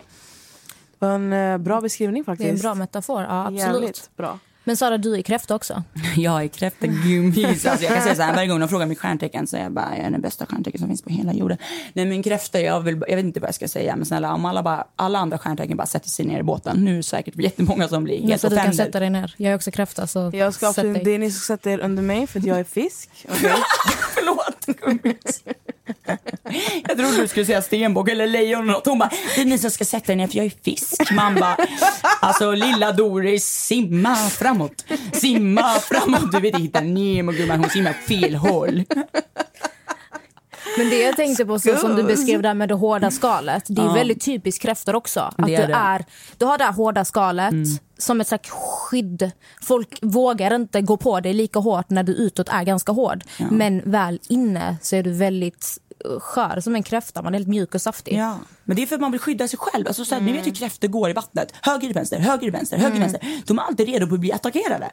Det 0.99 1.05
var 1.05 1.15
en 1.15 1.33
eh, 1.33 1.57
bra 1.57 1.81
beskrivning 1.81 2.23
Det 2.23 2.31
är 2.31 2.35
faktiskt. 2.35 2.49
en 2.49 2.59
bra 2.59 2.75
metafor. 2.75 3.21
Ja, 3.21 3.41
absolut. 3.47 3.59
Jävligt 3.59 4.09
bra. 4.17 4.39
Men 4.67 4.77
Sara, 4.77 4.97
du 4.97 5.15
är 5.15 5.21
kräfta 5.21 5.55
också. 5.55 5.83
Jag 6.15 6.43
är 6.43 6.47
kräftagummis. 6.47 7.65
Alltså 7.65 7.85
jag 7.85 7.93
kan 7.93 8.03
säga 8.03 8.15
så 8.15 8.21
här, 8.21 8.35
varje 8.35 8.47
gång 8.47 8.59
de 8.59 8.69
frågar 8.69 8.85
mitt 8.85 8.99
stjärntecken 8.99 9.47
så 9.47 9.57
är 9.57 9.61
jag 9.61 9.71
bara, 9.71 9.97
jag 9.97 10.05
är 10.05 10.11
den 10.11 10.21
bästa 10.21 10.45
stjärntecken 10.45 10.79
som 10.79 10.87
finns 10.87 11.01
på 11.01 11.09
hela 11.09 11.33
jorden. 11.33 11.57
Nej 11.93 12.05
men 12.05 12.23
kräfta, 12.23 12.59
jag, 12.61 12.81
vill, 12.81 13.01
jag 13.07 13.15
vet 13.15 13.25
inte 13.25 13.39
vad 13.39 13.47
jag 13.47 13.55
ska 13.55 13.67
säga, 13.67 13.95
men 13.95 14.05
snälla 14.05 14.33
om 14.33 14.45
alla, 14.45 14.63
bara, 14.63 14.87
alla 14.95 15.19
andra 15.19 15.37
stjärntecken 15.37 15.77
bara 15.77 15.87
sätter 15.87 16.09
sig 16.09 16.25
ner 16.25 16.39
i 16.39 16.43
båten. 16.43 16.77
Nu 16.85 16.91
är 16.91 16.97
det 16.97 17.03
säkert 17.03 17.35
jättemånga 17.35 17.87
som 17.87 18.03
blir 18.03 18.27
helt 18.27 18.41
så 18.41 18.49
du 18.49 18.55
kan 18.55 18.73
sätta 18.73 18.99
dig 18.99 19.09
ner. 19.09 19.33
Jag 19.37 19.51
är 19.51 19.55
också 19.55 19.71
kräfta. 19.71 20.07
Så 20.07 20.31
Jag 20.33 20.53
ska 20.53 20.73
sätt 20.73 20.93
dig. 20.93 21.03
det 21.03 21.11
är 21.11 21.19
ni 21.19 21.31
som 21.31 21.39
sätter 21.39 21.71
er 21.71 21.79
under 21.79 22.03
mig 22.03 22.27
för 22.27 22.39
att 22.39 22.45
jag 22.45 22.59
är 22.59 22.63
fisk. 22.63 23.09
Okej? 23.29 23.51
Förlåt 24.13 24.65
gummis. 24.65 25.43
Jag 26.87 26.97
trodde 26.97 27.21
du 27.21 27.27
skulle 27.27 27.45
säga 27.45 27.61
stenbock 27.61 28.09
eller 28.09 28.27
lejon 28.27 28.61
eller 28.61 28.73
något. 28.73 28.85
Hon 28.85 28.99
bara, 28.99 29.09
det 29.35 29.41
är 29.41 29.45
ni 29.45 29.57
som 29.57 29.71
ska 29.71 29.85
sätta 29.85 30.11
er 30.11 30.15
ner 30.15 30.27
för 30.27 30.37
jag 30.37 30.45
är 30.45 30.53
fisk. 30.63 31.11
Man 31.11 31.35
bara, 31.35 31.57
alltså 32.21 32.51
lilla 32.51 32.91
Doris, 32.91 33.45
simma 33.45 34.15
framåt. 34.15 34.85
Simma 35.13 35.79
framåt. 35.79 36.31
Du 36.31 36.39
vet, 36.39 36.59
inte 36.59 36.81
Nemo 36.81 37.31
gumman, 37.31 37.59
hon 37.59 37.69
simmar 37.69 37.93
fel 37.93 38.35
håll. 38.35 38.83
Men 40.77 40.89
det 40.89 41.01
jag 41.01 41.15
tänkte 41.15 41.45
på, 41.45 41.59
så, 41.59 41.75
som 41.77 41.95
du 41.95 42.03
beskrev 42.03 42.41
där 42.41 42.53
med 42.53 42.69
det 42.69 42.75
hårda 42.75 43.11
skalet. 43.11 43.63
Det 43.67 43.81
är 43.81 43.93
väldigt 43.93 44.21
typiskt 44.25 44.61
kräftor 44.61 44.95
också. 44.95 45.19
Att 45.19 45.35
Det 45.37 45.55
är 45.55 45.61
du, 45.61 45.67
det. 45.67 45.73
Mm. 45.73 45.87
är, 45.87 46.05
du 46.37 46.45
har 46.45 46.57
det 46.57 46.63
här 46.63 46.73
hårda 46.73 47.05
skalet 47.05 47.53
som 47.97 48.21
ett 48.21 48.27
slags 48.27 48.49
skydd. 48.49 49.31
Folk 49.61 49.99
vågar 50.01 50.55
inte 50.55 50.81
gå 50.81 50.97
på 50.97 51.19
dig 51.19 51.33
lika 51.33 51.59
hårt 51.59 51.89
när 51.89 52.03
du 52.03 52.13
utåt 52.13 52.49
är 52.49 52.63
ganska 52.63 52.91
hård. 52.91 53.23
Men 53.51 53.81
väl 53.91 54.19
inne 54.29 54.77
så 54.81 54.95
är 54.95 55.03
du 55.03 55.11
väldigt 55.11 55.79
skör 56.19 56.59
som 56.59 56.75
en 56.75 56.83
kräfta. 56.83 57.21
Man 57.21 57.33
är 57.33 57.39
helt 57.39 57.47
mjuk 57.47 57.75
och 57.75 57.81
saftig. 57.81 58.13
Ja, 58.17 58.39
men 58.63 58.75
det 58.75 58.81
är 58.83 58.87
för 58.87 58.95
att 58.95 59.01
man 59.01 59.11
vill 59.11 59.21
skydda 59.21 59.47
sig 59.47 59.59
själv. 59.59 59.87
Alltså, 59.87 60.05
så 60.05 60.15
här, 60.15 60.21
Ni 60.21 60.31
vet 60.31 60.45
hur 60.45 60.51
kräftor 60.51 60.87
går 60.87 61.09
i 61.09 61.13
vattnet. 61.13 61.53
Höger, 61.61 61.93
vänster, 61.93 62.19
höger, 62.19 62.51
vänster, 62.51 62.77
höger, 62.77 62.99
vänster. 62.99 63.41
De 63.45 63.59
är 63.59 63.63
alltid 63.63 63.87
redo 63.87 64.07
på 64.07 64.13
att 64.13 64.19
bli 64.19 64.31
attackerade. 64.31 64.91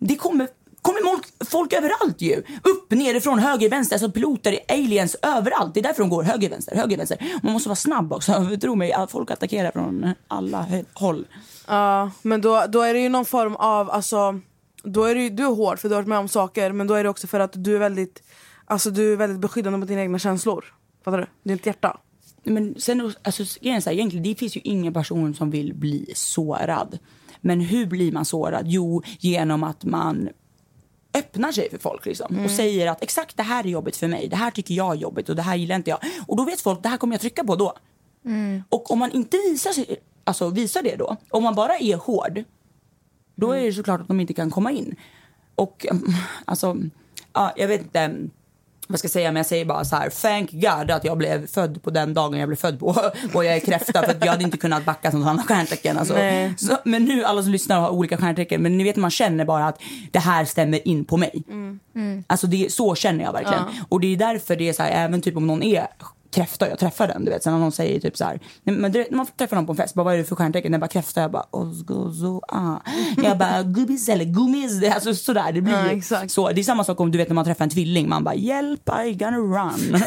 Det 0.00 0.16
kommer, 0.16 0.48
kommer 0.82 1.00
folk, 1.00 1.48
folk 1.50 1.72
överallt 1.72 2.20
ju. 2.20 2.42
Upp, 2.62 2.90
nerifrån, 2.90 3.38
höger, 3.38 3.70
vänster. 3.70 3.96
Alltså 3.96 4.10
piloter, 4.10 4.58
aliens, 4.68 5.16
överallt. 5.22 5.74
Det 5.74 5.80
är 5.80 5.82
därför 5.82 6.02
de 6.02 6.10
går 6.10 6.22
höger, 6.22 6.50
vänster, 6.50 6.76
höger, 6.76 6.96
vänster. 6.96 7.18
Man 7.42 7.52
måste 7.52 7.68
vara 7.68 7.76
snabb 7.76 8.12
också. 8.12 8.48
Tro 8.60 8.74
mig, 8.74 8.94
folk 9.08 9.30
attackerar 9.30 9.70
från 9.70 10.14
alla 10.28 10.66
håll. 10.92 11.26
Ja, 11.66 12.10
men 12.22 12.40
då, 12.40 12.64
då 12.68 12.80
är 12.82 12.94
det 12.94 13.00
ju 13.00 13.08
någon 13.08 13.24
form 13.24 13.56
av, 13.56 13.90
alltså, 13.90 14.40
då 14.82 15.04
är 15.04 15.14
det 15.14 15.22
ju, 15.22 15.30
du 15.30 15.42
är 15.42 15.54
hård 15.54 15.78
för 15.78 15.88
du 15.88 15.94
har 15.94 16.02
varit 16.02 16.08
med 16.08 16.18
om 16.18 16.28
saker 16.28 16.72
men 16.72 16.86
då 16.86 16.94
är 16.94 17.04
det 17.04 17.10
också 17.10 17.26
för 17.26 17.40
att 17.40 17.52
du 17.64 17.74
är 17.74 17.78
väldigt, 17.78 18.22
alltså, 18.64 18.90
du 18.90 19.12
är 19.12 19.16
väldigt 19.16 19.40
beskyddande 19.40 19.78
mot 19.78 19.88
dina 19.88 20.00
egna 20.00 20.18
känslor. 20.18 20.64
Fattar 21.04 21.18
du? 21.18 21.52
Ditt 21.52 21.66
hjärta. 21.66 21.98
Men 22.44 22.74
sen, 22.78 23.12
alltså, 23.22 23.44
så 23.44 23.58
här, 23.62 23.92
egentligen, 23.92 24.22
det 24.22 24.34
finns 24.34 24.56
ju 24.56 24.60
ingen 24.64 24.92
person 24.92 25.34
som 25.34 25.50
vill 25.50 25.74
bli 25.74 26.12
sårad. 26.14 26.98
Men 27.40 27.60
hur 27.60 27.86
blir 27.86 28.12
man 28.12 28.24
sårad? 28.24 28.64
Jo, 28.66 29.02
genom 29.18 29.64
att 29.64 29.84
man 29.84 30.28
öppnar 31.14 31.52
sig 31.52 31.70
för 31.70 31.78
folk 31.78 32.06
liksom, 32.06 32.44
och 32.44 32.50
säger 32.50 32.90
att 32.90 33.02
exakt 33.02 33.36
det 33.36 33.42
här 33.42 33.64
är 33.64 33.68
jobbigt 33.68 33.96
för 33.96 34.08
mig. 34.08 34.28
Det 34.28 34.36
här 34.36 34.50
tycker 34.50 34.74
jag 34.74 34.92
är 34.92 34.96
jobbigt 34.96 35.28
och 35.28 35.36
det 35.36 35.42
här 35.42 35.56
gillar 35.56 35.76
inte 35.76 35.90
jag. 35.90 35.98
Och 36.26 36.36
då 36.36 36.44
vet 36.44 36.60
folk 36.60 36.82
det 36.82 36.88
här 36.88 36.96
kommer 36.96 37.14
jag 37.14 37.20
trycka 37.20 37.44
på 37.44 37.56
då. 37.56 37.74
Och 38.68 38.90
om 38.90 38.98
man 38.98 39.10
inte 39.10 39.36
visar, 39.36 39.72
sig, 39.72 39.96
alltså, 40.24 40.48
visar 40.48 40.82
det 40.82 40.96
då, 40.96 41.16
om 41.30 41.42
man 41.42 41.54
bara 41.54 41.78
är 41.78 41.96
hård, 41.96 42.44
då 43.34 43.52
är 43.52 43.62
det 43.62 43.72
såklart 43.72 44.00
att 44.00 44.08
de 44.08 44.20
inte 44.20 44.34
kan 44.34 44.50
komma 44.50 44.72
in. 44.72 44.96
Och 45.54 45.86
mm, 45.90 46.04
alltså, 46.44 46.76
ja, 47.32 47.52
jag 47.56 47.68
vet 47.68 47.80
inte. 47.80 48.14
Vad 48.92 48.98
ska 48.98 49.06
jag 49.06 49.12
säga, 49.12 49.28
men 49.28 49.36
jag 49.36 49.46
säger 49.46 49.64
bara 49.64 49.84
så 49.84 49.96
här, 49.96 50.10
thank 50.10 50.50
God 50.50 50.90
att 50.90 51.04
jag 51.04 51.18
blev 51.18 51.46
född 51.46 51.82
på 51.82 51.90
den 51.90 52.14
dagen 52.14 52.38
jag 52.38 52.48
blev 52.48 52.56
född 52.56 52.78
på 52.78 52.86
och 53.34 53.44
jag 53.44 53.56
är 53.56 53.60
kräfta 53.60 54.02
för 54.02 54.10
att 54.10 54.24
jag 54.24 54.32
hade 54.32 54.44
inte 54.44 54.56
kunnat 54.56 54.84
backa 54.84 55.10
som 55.10 55.26
annat 55.26 55.46
stjärntecken. 55.46 55.98
Alltså. 55.98 56.14
Så, 56.56 56.76
men 56.84 57.04
nu, 57.04 57.24
alla 57.24 57.42
som 57.42 57.52
lyssnar 57.52 57.80
har 57.80 57.90
olika 57.90 58.16
stjärntecken, 58.16 58.62
men 58.62 58.78
ni 58.78 58.84
vet 58.84 58.96
man 58.96 59.10
känner 59.10 59.44
bara 59.44 59.66
att 59.66 59.80
det 60.10 60.18
här 60.18 60.44
stämmer 60.44 60.88
in 60.88 61.04
på 61.04 61.16
mig. 61.16 61.42
Alltså 62.26 62.46
det, 62.46 62.72
så 62.72 62.94
känner 62.94 63.24
jag 63.24 63.32
verkligen. 63.32 63.62
Och 63.88 64.00
det 64.00 64.06
är 64.06 64.16
därför 64.16 64.56
det 64.56 64.68
är 64.68 64.72
så 64.72 64.82
här, 64.82 65.04
även 65.04 65.22
typ 65.22 65.36
om 65.36 65.46
någon 65.46 65.62
är 65.62 65.86
kräfta 66.34 66.68
jag 66.68 66.78
träffar 66.78 67.08
den. 67.08 67.24
Du 67.24 67.30
vet, 67.30 67.42
sen 67.42 67.52
när 67.52 67.60
någon 67.60 67.72
säger 67.72 68.00
typ 68.00 68.16
så 68.16 68.24
här, 68.24 68.40
men 68.64 68.80
när 68.92 69.16
man 69.16 69.26
träffar 69.38 69.56
någon 69.56 69.66
på 69.66 69.72
en 69.72 69.76
fest, 69.76 69.94
bara, 69.94 70.02
vad 70.04 70.14
är 70.14 70.18
det 70.18 70.24
för 70.24 70.36
stjärntecken? 70.36 70.72
Den 70.72 70.80
bara 70.80 70.88
kräfta, 70.88 71.20
jag 71.20 71.30
bara 71.30 71.46
osgozo, 71.50 72.40
ah. 72.48 72.76
Jag 73.22 73.38
bara 73.38 73.62
gubbis 73.62 74.08
eller 74.08 74.24
gummis. 74.24 74.80
Det- 74.80 74.90
Alltså 74.92 75.14
sådär, 75.14 75.52
det 75.52 75.60
blir 75.60 76.02
Ja, 76.10 76.28
så. 76.28 76.48
Det 76.50 76.60
är 76.60 76.64
samma 76.64 76.84
sak 76.84 77.00
om 77.00 77.10
du 77.10 77.18
vet 77.18 77.28
när 77.28 77.34
man 77.34 77.44
träffar 77.44 77.64
en 77.64 77.70
tvilling, 77.70 78.08
man 78.08 78.24
bara 78.24 78.34
hjälp 78.34 78.90
I 79.06 79.12
gonna 79.14 79.36
run. 79.38 79.92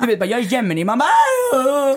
du 0.00 0.06
vet 0.06 0.18
bara 0.18 0.26
jag 0.26 0.40
är 0.40 0.44
Gemini, 0.52 0.84
man 0.84 0.98
bara 0.98 1.08
"Ah!" 1.54 1.96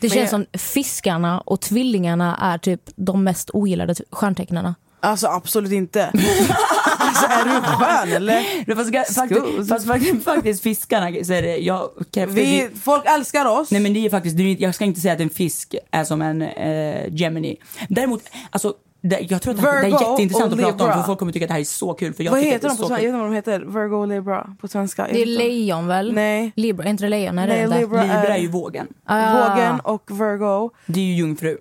Det 0.00 0.10
känns 0.10 0.30
som 0.30 0.46
fiskarna 0.52 1.40
och 1.40 1.60
tvillingarna 1.60 2.36
är 2.40 2.58
typ 2.58 2.80
de 2.96 3.24
mest 3.24 3.50
ogillade 3.52 3.94
stjärntecknarna. 4.10 4.74
Alltså 5.00 5.26
absolut 5.26 5.72
inte. 5.72 6.12
alltså 6.98 7.26
är 7.26 7.44
du 7.44 7.60
skön 7.62 8.12
eller? 8.16 8.74
Fast, 8.74 9.14
faktiskt, 9.14 9.68
fast 9.68 9.86
faktiskt, 9.86 10.24
faktiskt 10.24 10.62
fiskarna 10.62 11.24
så 11.24 11.32
är 11.32 11.42
det, 11.42 11.56
jag, 11.56 11.90
kräftor, 12.12 12.34
Vi, 12.34 12.68
folk 12.82 13.02
älskar 13.06 13.46
oss. 13.46 13.70
Nej 13.70 13.80
men 13.80 13.94
det 13.94 14.06
är 14.06 14.10
faktiskt, 14.10 14.38
jag 14.38 14.74
ska 14.74 14.84
inte 14.84 15.00
säga 15.00 15.14
att 15.14 15.20
en 15.20 15.30
fisk 15.30 15.74
är 15.90 16.04
som 16.04 16.22
en 16.22 16.42
eh, 16.42 17.14
Gemini. 17.14 17.56
Däremot, 17.88 18.22
alltså 18.50 18.74
det, 19.00 19.20
jag 19.30 19.42
tror 19.42 19.54
att 19.54 19.60
det, 19.62 19.66
här- 19.66 19.80
det 19.82 19.86
är 19.86 19.90
jätteintressant 19.90 20.52
att 20.52 20.58
prata 20.58 20.72
om 20.72 20.78
Libra. 20.78 20.96
för 20.96 21.02
folk 21.02 21.18
kommer 21.18 21.32
tycka 21.32 21.44
att 21.44 21.48
det 21.48 21.52
här 21.54 21.60
är 21.60 21.64
så 21.64 21.94
kul. 21.94 22.14
För 22.14 22.24
jag 22.24 22.30
vad 22.30 22.40
tycker 22.40 22.52
heter 22.52 22.68
att 22.68 22.76
de 22.76 22.82
på 22.82 22.88
svenska? 22.88 23.04
Jag 23.06 23.12
vet 23.12 23.14
inte 23.14 23.18
vad 23.18 23.30
de 23.30 23.34
heter. 23.36 23.80
Virgo 23.80 23.96
och 23.96 24.08
Libra 24.08 24.56
på 24.60 24.68
svenska. 24.68 25.06
Det 25.12 25.22
är 25.22 25.26
lejon 25.26 25.86
väl? 25.86 26.12
Nej. 26.14 26.52
Libra, 26.56 26.84
är 26.84 26.90
inte 26.90 27.04
det 27.04 27.08
lejon? 27.08 27.36
Nej, 27.36 27.46
det 27.46 27.54
är. 27.54 27.60
Libra 27.80 28.02
Libra 28.02 28.02
är 28.02 28.30
är 28.30 28.36
ju 28.38 28.48
vågen. 28.48 28.86
Ah. 29.04 29.48
vågen 29.48 29.80
och 29.80 30.10
Virgo 30.10 30.70
Det 30.86 31.00
är 31.00 31.04
ju 31.04 31.14
jungfru. 31.14 31.58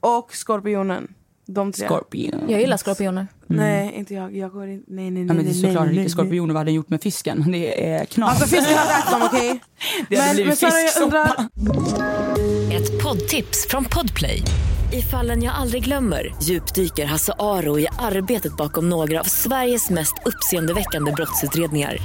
och 0.00 0.34
skorpionen. 0.34 1.08
De 1.46 1.72
tre. 1.72 1.88
Scorpion. 1.88 2.40
Jag 2.48 2.60
gillar 2.60 2.76
skorpioner. 2.76 3.26
Nej, 3.46 3.94
inte 3.96 4.14
jag. 4.14 4.36
Jag 4.36 4.50
går 4.52 4.68
inte... 4.68 4.84
Nej, 4.92 5.10
nej, 5.10 5.24
nej. 5.24 5.26
Ja, 5.28 5.34
men 5.34 5.36
det 5.36 5.50
är 5.50 5.52
nej, 5.52 5.62
såklart 5.62 5.84
nej, 5.84 5.90
inte 5.90 6.00
nej. 6.00 6.10
skorpioner 6.10 6.54
vad 6.54 6.60
hade 6.60 6.72
gjort 6.72 6.88
med 6.88 7.02
fisken. 7.02 7.44
Det 7.52 7.86
är 7.90 8.04
knas. 8.04 8.30
Alltså 8.30 8.46
fisken 8.56 8.78
hade 8.78 8.92
ätit 8.94 9.10
dem, 9.10 9.22
okej? 9.32 9.60
det 10.08 10.16
hade 10.16 10.26
Men, 10.26 10.34
blivit 10.34 10.62
men 10.62 10.70
fisksoppa. 10.70 11.04
undrar... 11.04 12.76
Ett 12.76 13.02
poddtips 13.02 13.66
från 13.68 13.84
Podplay. 13.84 14.42
I 14.92 15.02
fallen 15.02 15.42
jag 15.42 15.54
aldrig 15.54 15.84
glömmer 15.84 16.34
djupdyker 16.42 17.06
Hasse 17.06 17.32
Aro 17.38 17.78
i 17.78 17.86
arbetet 17.98 18.56
bakom 18.56 18.88
några 18.88 19.20
av 19.20 19.24
Sveriges 19.24 19.90
mest 19.90 20.14
uppseendeväckande 20.24 21.12
brottsutredningar. 21.12 21.96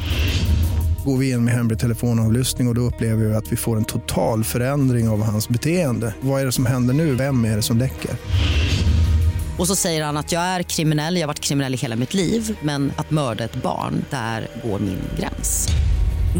Går 1.06 1.18
vi 1.18 1.30
in 1.32 1.46
med 1.46 1.54
hemlig 1.54 1.80
telefonavlyssning 1.80 2.68
och, 2.68 2.72
och 2.72 2.76
då 2.76 2.82
upplever 2.82 3.26
vi 3.26 3.36
att 3.36 3.52
vi 3.52 3.56
får 3.56 3.78
en 3.78 3.86
total 3.86 4.44
förändring 4.44 5.10
av 5.10 5.24
hans 5.24 5.50
beteende. 5.50 6.16
Vad 6.22 6.42
är 6.42 6.46
det 6.46 6.52
som 6.52 6.66
händer 6.66 6.94
nu? 6.94 7.16
Vem 7.16 7.46
är 7.46 7.56
det 7.56 7.62
som 7.62 7.78
läcker? 7.78 8.12
Och 9.62 9.68
så 9.68 9.76
säger 9.76 10.04
han 10.04 10.18
att 10.18 10.32
jag 10.32 10.42
är 10.42 10.64
kriminell, 10.64 11.16
jag 11.16 11.22
har 11.22 11.28
varit 11.28 11.40
kriminell 11.40 11.74
i 11.74 11.78
hela 11.78 11.96
mitt 11.96 12.14
liv 12.14 12.58
men 12.64 12.92
att 12.98 13.12
mörda 13.12 13.44
ett 13.44 13.56
barn, 13.56 14.06
där 14.10 14.48
går 14.64 14.80
min 14.80 15.00
gräns. 15.20 15.68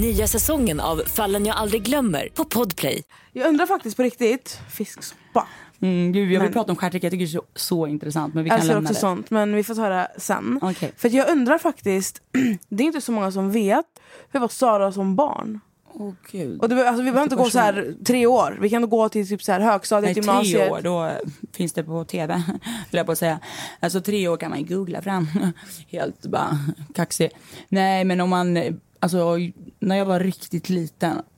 Nya 0.02 0.28
säsongen 0.28 0.80
av 0.80 1.02
Fallen 1.06 1.46
jag 1.46 1.56
aldrig 1.58 1.84
glömmer 1.84 2.30
på 2.36 2.46
Podplay. 2.46 3.04
Jag 3.32 3.48
undrar 3.48 3.66
faktiskt 3.66 3.98
på 3.98 4.04
riktigt. 4.04 4.60
Fisksoppa. 4.70 5.48
Mm, 5.82 6.12
gud, 6.12 6.24
jag 6.24 6.30
vill 6.30 6.40
Men- 6.40 6.54
prata 6.54 6.72
om 6.72 6.76
stjärtecken, 6.76 7.08
jag 7.08 7.12
tycker 7.12 7.26
det 7.26 7.38
är 7.38 7.42
så, 7.42 7.46
så 7.56 7.88
intressant. 7.88 8.34
Men 8.34 8.44
vi 8.44 8.50
Jag 8.50 8.58
kan 8.58 8.62
älskar 8.62 8.76
lämna 8.76 8.90
också 8.90 8.94
det. 8.94 9.00
sånt, 9.00 9.30
men 9.30 9.56
vi 9.56 9.64
får 9.64 9.76
ta 9.76 9.90
det 9.90 10.08
sen. 10.18 10.60
Okej. 10.62 10.92
För 10.98 11.10
jag 11.16 11.30
undrar 11.30 11.58
faktiskt, 11.58 12.22
det 12.70 12.84
är 12.84 12.88
inte 12.88 13.02
så 13.02 13.12
många 13.12 13.32
som 13.32 13.52
vet, 13.52 13.86
hur 14.32 14.40
var 14.40 14.48
Sara 14.48 14.92
som 14.92 15.16
barn? 15.16 15.60
Åh 15.94 16.14
gud. 16.32 16.62
Och 16.62 16.70
det, 16.70 16.90
alltså, 16.90 17.04
vi 17.04 17.12
behöver 17.12 17.24
inte 17.24 17.36
gå 17.36 17.50
så 17.50 17.60
här 17.60 17.96
tre 18.06 18.26
år, 18.26 18.58
vi 18.62 18.70
kan 18.70 18.90
gå 18.90 19.10
till 19.10 19.28
typ 19.28 19.44
så 19.44 19.52
här 19.52 19.60
högstadiet, 19.60 20.16
Nej, 20.16 20.26
gymnasiet. 20.26 20.62
tre 20.62 20.72
år, 20.72 20.82
då 20.82 21.12
finns 21.52 21.74
det 21.74 21.84
på 21.84 22.06
tv, 22.06 22.44
jag 22.92 23.06
på 23.06 23.12
att 23.12 23.18
säga. 23.18 23.40
Alltså 23.80 24.02
tre 24.02 24.28
år 24.28 24.38
kan 24.38 24.50
man 24.50 24.66
googla 24.66 25.02
fram. 25.02 25.28
Helt 25.88 26.26
bara 26.26 26.58
kaxig. 26.96 27.30
Nej, 27.70 28.04
men 28.04 28.22
om 28.22 28.30
man, 28.30 28.80
alltså 29.00 29.38
när 29.80 29.96
jag 29.96 30.06
var 30.06 30.20
riktigt 30.20 30.70
liten. 30.70 31.22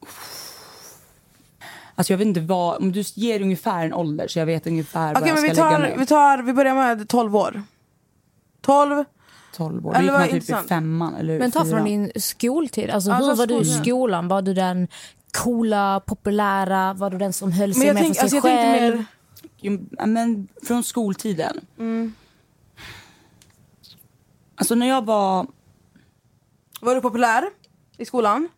Alltså 1.95 2.13
jag 2.13 2.17
vet 2.17 2.27
inte 2.27 2.41
vad, 2.41 2.77
om 2.77 2.91
du 2.91 3.03
ger 3.15 3.41
ungefär 3.41 3.85
en 3.85 3.93
ålder 3.93 4.27
så 4.27 4.39
jag 4.39 4.45
vet 4.45 4.67
ungefär 4.67 5.11
Okej 5.11 5.21
vad 5.21 5.29
jag 5.29 5.33
men 5.33 5.55
ska 5.55 5.63
vi 5.63 5.69
lägga 5.69 5.69
tar, 5.69 5.79
mig. 5.79 5.95
vi 5.97 6.05
tar, 6.05 6.37
vi 6.37 6.53
börjar 6.53 6.75
med 6.75 7.09
12 7.09 7.35
år. 7.35 7.63
12, 8.61 9.03
12 9.53 9.87
år, 9.87 9.95
Eller 9.95 10.01
gick 10.03 10.11
vad 10.11 10.19
man 10.19 10.27
typ 10.27 10.33
i 10.33 10.37
intressant. 10.37 10.67
femman 10.69 11.15
eller 11.15 11.39
Men 11.39 11.51
ta 11.51 11.59
från 11.59 11.69
fyran. 11.69 11.85
din 11.85 12.11
skoltid. 12.15 12.89
Alltså, 12.89 13.11
Alltså, 13.11 13.29
hur 13.31 13.37
var 13.37 13.47
du 13.47 13.57
i 13.59 13.65
skolan. 13.65 14.27
Var 14.27 14.41
du 14.41 14.53
den 14.53 14.87
coola, 15.31 15.99
populära? 16.05 16.93
Var 16.93 17.09
du 17.09 17.17
den 17.17 17.33
som 17.33 17.51
höll 17.51 17.67
men 17.69 17.73
sig 17.75 17.87
jag, 17.87 17.93
med 17.93 18.03
tänk, 18.03 18.17
för 18.17 18.27
sig 18.27 18.37
alltså, 18.37 18.49
själv? 18.49 19.03
mer, 19.61 20.05
men 20.07 20.47
från 20.63 20.83
skoltiden. 20.83 21.59
Mm. 21.79 22.13
Alltså 24.55 24.75
när 24.75 24.87
jag 24.87 25.05
var 25.05 25.47
var 26.81 26.95
du 26.95 27.01
populär 27.01 27.43
i 27.97 28.05
skolan? 28.05 28.49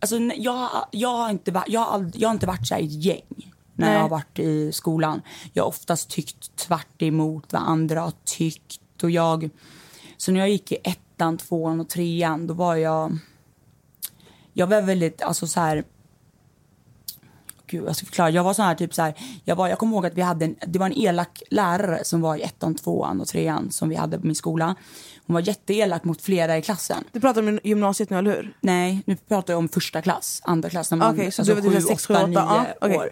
Alltså, 0.00 0.18
jag, 0.18 0.70
jag, 0.90 1.08
har 1.16 1.30
inte 1.30 1.50
varit, 1.50 1.68
jag, 1.68 1.80
har 1.80 1.98
ald- 1.98 2.12
jag 2.16 2.28
har 2.28 2.34
inte 2.34 2.46
varit 2.46 2.66
så 2.66 2.74
här 2.74 2.80
i 2.82 2.84
ett 2.86 3.04
gäng 3.04 3.52
när 3.74 3.86
Nej. 3.86 3.94
jag 3.94 4.00
har 4.02 4.08
varit 4.08 4.38
i 4.38 4.72
skolan. 4.72 5.22
Jag 5.52 5.62
har 5.62 5.68
oftast 5.68 6.10
tyckt 6.10 6.56
tvärt 6.56 7.02
emot 7.02 7.52
vad 7.52 7.62
andra 7.62 8.00
har 8.00 8.12
tyckt. 8.24 9.02
Och 9.02 9.10
jag, 9.10 9.50
så 10.20 10.32
när 10.32 10.40
jag 10.40 10.50
gick 10.50 10.72
i 10.72 10.76
ettan, 10.84 11.38
tvåan 11.38 11.80
och 11.80 11.88
trean 11.88 12.46
då 12.46 12.54
var 12.54 12.76
jag... 12.76 13.18
Jag 14.52 14.66
var 14.66 14.82
väldigt, 14.82 15.22
alltså 15.22 15.46
så 15.46 15.60
här... 15.60 15.84
Gud, 17.66 17.84
jag 17.88 17.96
ska 17.96 18.06
förklara. 18.06 18.30
Jag 18.30 18.44
var 18.44 18.54
så 18.54 18.62
här, 18.62 18.74
typ 18.74 18.94
så 18.94 19.02
här, 19.02 19.14
jag, 19.44 19.56
var, 19.56 19.68
jag 19.68 19.78
kommer 19.78 19.92
ihåg 19.92 20.06
att 20.06 20.14
vi 20.14 20.22
hade 20.22 20.44
en, 20.44 20.56
det 20.66 20.78
var 20.78 20.86
en 20.86 20.98
elak 20.98 21.42
lärare 21.50 22.04
som 22.04 22.20
var 22.20 22.36
i 22.36 22.42
ettan, 22.42 22.74
tvåan 22.74 23.20
och 23.20 23.28
trean 23.28 23.70
som 23.70 23.88
vi 23.88 23.94
hade 23.94 24.18
på 24.18 24.26
min 24.26 24.34
skola. 24.34 24.74
Hon 25.26 25.34
var 25.34 25.40
jätteelak 25.40 26.04
mot 26.04 26.22
flera 26.22 26.58
i 26.58 26.62
klassen. 26.62 27.04
Du 27.12 27.20
pratar 27.20 27.48
om 27.48 27.60
gymnasiet 27.64 28.10
nu, 28.10 28.18
eller 28.18 28.36
hur? 28.36 28.56
Nej, 28.60 29.02
nu 29.06 29.16
pratar 29.16 29.52
jag 29.52 29.58
om 29.58 29.68
första 29.68 30.02
klass, 30.02 30.40
andra 30.44 30.70
klass 30.70 30.90
när 30.90 30.98
man 30.98 31.14
Okej, 31.14 31.30
så 31.30 31.42
alltså, 31.42 31.54
du 31.54 31.60
var 31.60 31.70
typ 31.70 31.80
sju, 31.80 31.88
sex, 31.88 32.10
åtta, 32.10 32.14
sju, 32.14 32.22
åtta, 32.22 32.26
nio 32.26 32.38
ja, 32.38 32.66
okej. 32.80 32.98
år. 32.98 33.10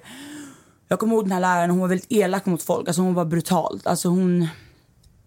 Jag 0.89 0.99
kommer 0.99 1.15
ihåg 1.15 1.25
den 1.25 1.33
här 1.33 1.41
läraren, 1.41 1.71
hon 1.71 1.81
var 1.81 1.89
väldigt 1.89 2.13
elak 2.13 2.47
mot 2.47 2.63
folk. 2.63 2.89
Alltså 2.89 3.03
hon 3.03 3.15
var 3.15 3.25
brutalt. 3.25 3.87
Alltså 3.87 4.09
hon, 4.09 4.49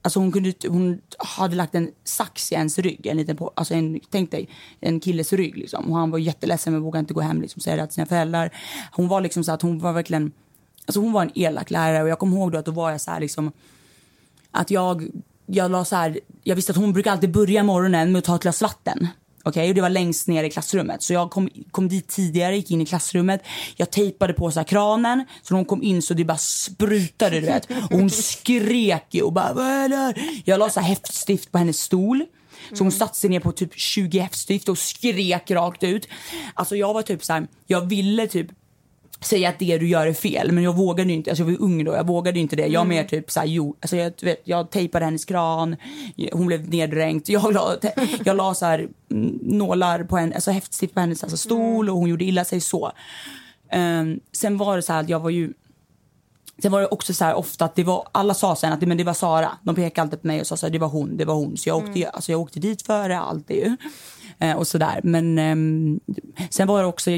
alltså 0.01 0.19
hon, 0.19 0.31
kunde, 0.31 0.53
hon 0.67 1.01
hade 1.17 1.55
lagt 1.55 1.75
en 1.75 1.91
sax 2.03 2.51
i 2.51 2.55
ens 2.55 2.79
rygg. 2.79 3.05
En 3.07 3.17
liten, 3.17 3.37
på- 3.37 3.51
alltså 3.55 3.73
en, 3.73 3.99
tänk 4.09 4.31
dig 4.31 4.49
en 4.79 4.99
killes 4.99 5.33
rygg. 5.33 5.57
Liksom. 5.57 5.91
Och 5.91 5.97
han 5.97 6.11
var 6.11 6.19
jätteledsen 6.19 6.73
men 6.73 6.81
vågade 6.81 6.99
inte 6.99 7.13
gå 7.13 7.21
hem 7.21 7.41
liksom, 7.41 7.61
säga 7.61 7.75
det 7.75 7.85
till 7.87 7.93
sina 7.93 8.05
föräldrar. 8.07 8.51
Hon 8.91 9.07
var 9.07 9.21
liksom 9.21 9.43
så 9.43 9.51
att 9.51 9.61
hon 9.61 9.79
var 9.79 9.93
verkligen, 9.93 10.31
alltså 10.85 10.99
hon 10.99 11.11
var 11.11 11.21
en 11.21 11.31
elak 11.35 11.71
lärare. 11.71 12.03
Och 12.03 12.09
jag 12.09 12.19
kommer 12.19 12.37
ihåg 12.37 12.51
då 12.51 12.57
att 12.57 12.65
då 12.65 12.71
var 12.71 12.91
jag 12.91 13.01
så 13.01 13.11
här 13.11 13.19
liksom, 13.19 13.51
att 14.51 14.71
jag, 14.71 15.07
jag 15.45 15.71
la 15.71 15.85
så 15.85 15.95
här, 15.95 16.19
jag 16.43 16.55
visste 16.55 16.71
att 16.71 16.77
hon 16.77 16.93
brukar 16.93 17.11
alltid 17.11 17.31
börja 17.31 17.63
morgonen 17.63 18.11
med 18.11 18.19
att 18.19 18.25
ta 18.25 18.35
ett 18.35 18.41
glas 18.41 18.61
vatten. 18.61 19.07
Okay, 19.43 19.69
och 19.69 19.75
det 19.75 19.81
var 19.81 19.89
längst 19.89 20.27
ner 20.27 20.43
i 20.43 20.49
klassrummet. 20.49 21.03
Så 21.03 21.13
jag 21.13 21.29
kom, 21.29 21.49
kom 21.71 21.89
dit 21.89 22.07
tidigare, 22.07 22.55
gick 22.55 22.71
in 22.71 22.81
i 22.81 22.85
klassrummet. 22.85 23.43
Jag 23.75 23.91
tejpade 23.91 24.33
på 24.33 24.51
så 24.51 24.59
här 24.59 24.67
kranen, 24.67 25.25
så 25.41 25.53
när 25.53 25.57
hon 25.57 25.65
kom 25.65 25.83
in 25.83 26.01
så 26.01 26.13
det 26.13 26.25
bara 26.25 26.37
sprutade 26.37 27.39
du 27.39 27.45
vet. 27.45 27.71
Och 27.71 27.97
hon 27.97 28.09
skrek 28.09 29.05
ju 29.09 29.21
och 29.21 29.33
bara 29.33 29.53
vad 29.53 29.65
är 29.65 29.89
det? 29.89 30.13
Jag 30.45 30.59
la 30.59 30.69
så 30.69 30.79
här 30.79 30.87
häftstift 30.87 31.51
på 31.51 31.57
hennes 31.57 31.79
stol. 31.79 32.25
Så 32.73 32.83
hon 32.83 32.91
satte 32.91 33.17
sig 33.17 33.29
ner 33.29 33.39
på 33.39 33.51
typ 33.51 33.71
20 33.75 34.19
häftstift 34.19 34.69
och 34.69 34.77
skrek 34.77 35.51
rakt 35.51 35.83
ut. 35.83 36.07
Alltså 36.53 36.75
jag 36.75 36.93
var 36.93 37.01
typ 37.01 37.23
så 37.23 37.33
här, 37.33 37.47
jag 37.67 37.89
ville 37.89 38.27
typ 38.27 38.47
säga 39.21 39.49
att 39.49 39.59
det 39.59 39.77
du 39.77 39.87
gör 39.87 40.07
är 40.07 40.13
fel 40.13 40.51
men 40.51 40.63
jag 40.63 40.75
vågade 40.75 41.09
ju 41.09 41.15
inte, 41.15 41.29
alltså 41.31 41.43
jag 41.43 41.51
var 41.51 41.61
ung 41.61 41.83
då, 41.83 41.93
jag 41.93 42.07
vågade 42.07 42.39
inte 42.39 42.55
det. 42.55 42.67
Jag 42.67 42.87
mer 42.87 43.03
typ 43.03 43.31
såhär, 43.31 43.47
jo, 43.47 43.75
alltså 43.79 43.95
jag, 43.95 44.13
vet, 44.21 44.41
jag 44.43 44.69
tejpade 44.69 45.05
hennes 45.05 45.25
kran, 45.25 45.75
hon 46.31 46.47
blev 46.47 46.69
neddränkt, 46.69 47.29
jag 47.29 47.53
la, 47.53 47.75
jag 48.25 48.37
la 48.37 48.53
så 48.53 48.65
här, 48.65 48.87
mm, 49.11 49.39
nålar 49.41 50.03
på 50.03 50.17
henne, 50.17 50.35
alltså 50.35 50.51
häftstift 50.51 50.93
på 50.93 50.99
hennes 50.99 51.23
alltså, 51.23 51.37
stol 51.37 51.89
och 51.89 51.95
hon 51.97 52.09
gjorde 52.09 52.23
illa 52.23 52.45
sig 52.45 52.61
så. 52.61 52.91
Ehm, 53.71 54.19
sen 54.31 54.57
var 54.57 54.75
det 54.75 54.81
så 54.81 54.93
att 54.93 55.09
jag 55.09 55.19
var 55.19 55.29
ju 55.29 55.53
Sen 56.61 56.71
var 56.71 56.81
det 56.81 56.87
också 56.87 57.13
så 57.13 57.25
här 57.25 57.35
ofta 57.35 57.65
att 57.65 57.75
det 57.75 57.83
var, 57.83 58.07
alla 58.11 58.33
sa 58.33 58.55
sen 58.55 58.73
att 58.73 58.79
det, 58.79 58.85
men 58.85 58.97
det 58.97 59.03
var 59.03 59.13
Sara. 59.13 59.51
De 59.63 59.75
pekade 59.75 60.01
alltid 60.05 60.21
på 60.21 60.27
mig 60.27 60.41
och 60.41 60.47
sa 60.47 60.57
så 60.57 60.65
här, 60.65 60.71
det 60.73 60.79
var 60.79 60.87
hon, 60.87 61.17
det 61.17 61.25
var 61.25 61.33
hon. 61.33 61.57
Så 61.57 61.69
jag 61.69 61.77
åkte, 61.77 61.99
ju- 61.99 62.05
alltså 62.05 62.31
jag 62.31 62.41
åkte 62.41 62.59
dit 62.59 62.81
före, 62.81 63.19
alltid 63.19 63.57
ju. 63.57 63.77
Eh, 64.39 64.57
och 64.57 64.67
sådär. 64.67 64.99
Men 65.03 65.37
ehm, 65.39 65.99
sen 66.49 66.67
var 66.67 66.81
det 66.81 66.87
också, 66.87 67.11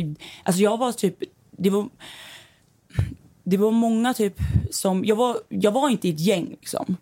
alltså 0.44 0.62
jag 0.62 0.78
var 0.78 0.92
typ, 0.92 1.16
det 1.58 1.70
var, 1.70 1.90
det 3.44 3.58
var 3.58 3.72
många 3.72 4.14
typ 4.14 4.38
som, 4.72 5.06
jag 5.06 5.16
var, 5.16 5.38
jag 5.50 5.72
var 5.72 5.90
inte 5.90 6.08
i 6.08 6.12
ett 6.12 6.20
gäng 6.20 6.50
liksom. 6.50 6.98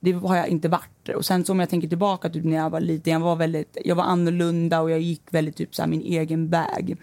Det 0.00 0.12
har 0.12 0.36
jag 0.36 0.48
inte 0.48 0.68
varit. 0.68 1.08
Och 1.16 1.26
sen 1.26 1.44
så 1.44 1.52
om 1.52 1.60
jag 1.60 1.68
tänker 1.68 1.88
tillbaka 1.88 2.28
typ 2.28 2.44
när 2.44 2.56
jag 2.56 2.70
var 2.70 2.80
liten, 2.80 3.12
jag 3.12 3.20
var 3.20 3.36
väldigt, 3.36 3.76
jag 3.84 3.94
var 3.94 4.04
annorlunda 4.04 4.80
och 4.80 4.90
jag 4.90 5.00
gick 5.00 5.22
väldigt 5.30 5.56
typ 5.56 5.74
så 5.74 5.86
min 5.86 6.02
egen 6.02 6.48
väg. 6.48 6.96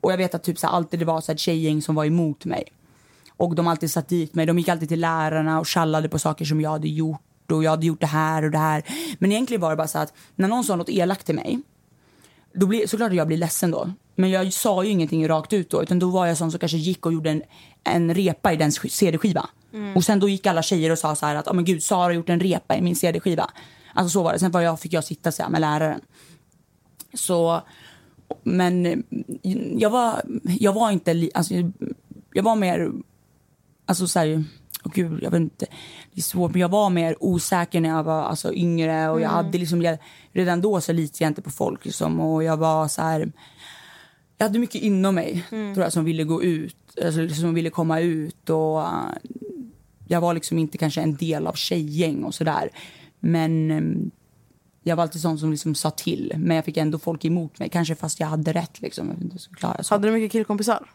Och 0.00 0.12
jag 0.12 0.16
vet 0.16 0.34
att 0.34 0.42
typ 0.42 0.58
så 0.58 0.66
alltid 0.66 1.00
det 1.00 1.04
var 1.04 1.20
så 1.20 1.32
här 1.32 1.36
tjejgäng 1.36 1.82
som 1.82 1.94
var 1.94 2.04
emot 2.04 2.44
mig. 2.44 2.64
Och 3.36 3.54
de 3.54 3.66
alltid 3.66 3.90
satt 3.90 4.08
dit 4.08 4.34
mig. 4.34 4.46
De 4.46 4.58
gick 4.58 4.68
alltid 4.68 4.88
till 4.88 5.00
lärarna 5.00 5.60
och 5.60 5.66
tjallade 5.66 6.08
på 6.08 6.18
saker 6.18 6.44
som 6.44 6.60
jag 6.60 6.70
hade 6.70 6.88
gjort. 6.88 7.52
Och 7.52 7.64
jag 7.64 7.70
hade 7.70 7.86
gjort 7.86 8.00
det 8.00 8.06
här 8.06 8.42
och 8.42 8.50
det 8.50 8.58
här. 8.58 8.84
Men 9.18 9.32
egentligen 9.32 9.60
var 9.60 9.70
det 9.70 9.76
bara 9.76 9.88
så 9.88 9.98
att 9.98 10.12
när 10.34 10.48
någon 10.48 10.64
sa 10.64 10.76
något 10.76 10.88
elakt 10.88 11.26
till 11.26 11.34
mig. 11.34 11.60
då 12.54 12.66
blir, 12.66 12.86
såklart 12.86 13.10
att 13.10 13.16
jag 13.16 13.26
blir 13.26 13.36
ledsen 13.36 13.70
då. 13.70 13.90
Men 14.16 14.30
jag 14.30 14.52
sa 14.52 14.84
ju 14.84 14.90
ingenting 14.90 15.28
rakt 15.28 15.52
ut 15.52 15.70
då. 15.70 15.82
Utan 15.82 15.98
då 15.98 16.10
var 16.10 16.26
jag 16.26 16.36
sån 16.36 16.50
som 16.50 16.60
kanske 16.60 16.78
gick 16.78 17.06
och 17.06 17.12
gjorde 17.12 17.30
en, 17.30 17.42
en 17.84 18.14
repa 18.14 18.52
i 18.52 18.56
den 18.56 18.70
sk- 18.70 18.88
CD-skiva. 18.88 19.48
Och 19.96 20.04
sen 20.04 20.20
då 20.20 20.28
gick 20.28 20.46
alla 20.46 20.62
tjejer 20.62 20.90
och 20.92 20.98
sa 20.98 21.14
så 21.14 21.26
här 21.26 21.34
att, 21.34 21.48
oh, 21.48 21.54
men 21.54 21.64
gud, 21.64 21.82
Sara 21.82 22.02
har 22.02 22.10
gjort 22.10 22.28
en 22.28 22.40
repa 22.40 22.76
i 22.76 22.82
min 22.82 22.96
CD-skiva. 22.96 23.50
Alltså 23.94 24.10
så 24.10 24.22
var 24.22 24.32
det. 24.32 24.38
Sen 24.38 24.50
var 24.50 24.60
jag, 24.60 24.80
fick 24.80 24.92
jag 24.92 25.04
sitta 25.04 25.32
så 25.32 25.42
här 25.42 25.50
med 25.50 25.60
läraren. 25.60 26.00
Så, 27.14 27.62
men 28.42 29.04
jag 29.78 29.90
var, 29.90 30.22
jag 30.44 30.72
var 30.72 30.90
inte, 30.90 31.28
alltså, 31.34 31.54
jag 32.32 32.42
var 32.42 32.56
mer, 32.56 32.90
alltså 33.86 34.08
så 34.08 34.18
här, 34.18 34.44
åh 34.84 34.92
gud, 34.94 35.22
jag 35.22 35.30
vet 35.30 35.40
inte, 35.40 35.66
det 36.12 36.20
är 36.20 36.22
svårt, 36.22 36.52
men 36.52 36.60
jag 36.60 36.68
var 36.68 36.90
mer 36.90 37.16
osäker 37.20 37.80
när 37.80 37.88
jag 37.88 38.02
var 38.04 38.22
alltså, 38.22 38.52
yngre 38.54 39.08
och 39.10 39.20
jag 39.20 39.28
hade 39.28 39.58
liksom, 39.58 39.82
jag, 39.82 39.98
redan 40.32 40.60
då 40.60 40.80
så 40.80 40.92
litade 40.92 41.24
jag 41.24 41.30
inte 41.30 41.42
på 41.42 41.50
folk 41.50 41.84
liksom, 41.84 42.20
och 42.20 42.44
jag 42.44 42.56
var 42.56 42.88
så 42.88 43.02
här, 43.02 43.32
jag 44.38 44.46
hade 44.46 44.58
mycket 44.58 44.82
inom 44.82 45.14
mig 45.14 45.44
tror 45.48 45.78
jag 45.78 45.92
som 45.92 46.04
ville 46.04 46.24
gå 46.24 46.42
ut, 46.42 46.76
alltså, 47.04 47.28
som 47.28 47.54
ville 47.54 47.70
komma 47.70 48.00
ut 48.00 48.50
och 48.50 48.80
eh, 48.82 48.88
jag 50.08 50.20
var 50.20 50.34
liksom 50.34 50.58
inte 50.58 50.78
kanske 50.78 51.00
en 51.02 51.16
del 51.16 51.46
av 51.46 51.52
tjejgäng 51.52 52.24
och 52.24 52.34
sådär. 52.34 52.70
Men 53.20 53.70
eh, 53.70 54.10
jag 54.82 54.96
var 54.96 55.02
alltid 55.02 55.20
sån 55.22 55.38
som 55.38 55.50
liksom 55.50 55.74
sa 55.74 55.90
till, 55.90 56.32
men 56.36 56.56
jag 56.56 56.64
fick 56.64 56.76
ändå 56.76 56.98
folk 56.98 57.24
emot 57.24 57.58
mig. 57.58 57.68
Kanske 57.68 57.94
fast 57.94 58.20
jag 58.20 58.26
hade 58.26 58.52
rätt. 58.52 58.80
Liksom. 58.82 59.30
Klara 59.56 59.82
så. 59.82 59.94
Hade 59.94 60.08
du 60.08 60.12
mycket 60.12 60.32
killkompisar? 60.32 60.90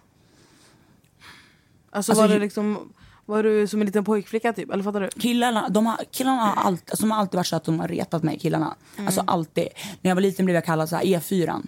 Alltså, 1.94 2.12
Alltså, 2.12 2.22
var, 2.22 2.28
det 2.28 2.34
ju- 2.34 2.40
liksom, 2.40 2.94
var 3.26 3.44
du 3.44 3.68
som 3.68 3.80
en 3.82 3.86
liten 3.86 4.04
pojkflicka 4.04 4.54
typ? 4.54 4.72
Eller 4.72 4.84
fattar 4.84 5.02
du? 5.02 5.10
Killarna, 5.22 5.70
de 5.70 5.86
har, 5.86 5.98
killarna 6.12 6.42
har, 6.42 6.64
alltid, 6.64 6.90
alltså, 6.92 7.04
de 7.06 7.12
har 7.12 7.18
alltid 7.20 7.36
varit 7.38 7.48
så 7.48 7.56
att 7.56 7.64
de 7.64 7.80
har 7.80 7.88
retat 7.88 8.24
mig, 8.24 8.40
killarna. 8.40 8.76
Alltså 8.98 9.24
alltid. 9.28 9.68
När 10.02 10.10
jag 10.12 10.16
var 10.16 10.22
liten 10.22 10.46
blev 10.46 10.56
jag 10.56 10.66
kallad 10.66 10.90
så 10.90 10.96
här 10.96 11.04
E4. 11.04 11.62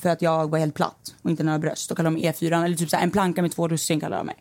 För 0.00 0.08
att 0.08 0.22
jag 0.22 0.50
var 0.50 0.58
helt 0.58 0.74
platt 0.74 1.14
och 1.22 1.30
inte 1.30 1.42
några 1.42 1.58
bröst. 1.58 1.88
Då 1.88 1.94
kallade 1.94 2.16
de 2.16 2.22
E4. 2.22 2.64
Eller 2.64 2.76
typ 2.76 2.90
så 2.90 2.96
här, 2.96 3.02
en 3.02 3.10
planka 3.10 3.42
med 3.42 3.52
två 3.52 3.68
russin 3.68 4.00
kallade 4.00 4.20
de 4.20 4.26
mig. 4.26 4.36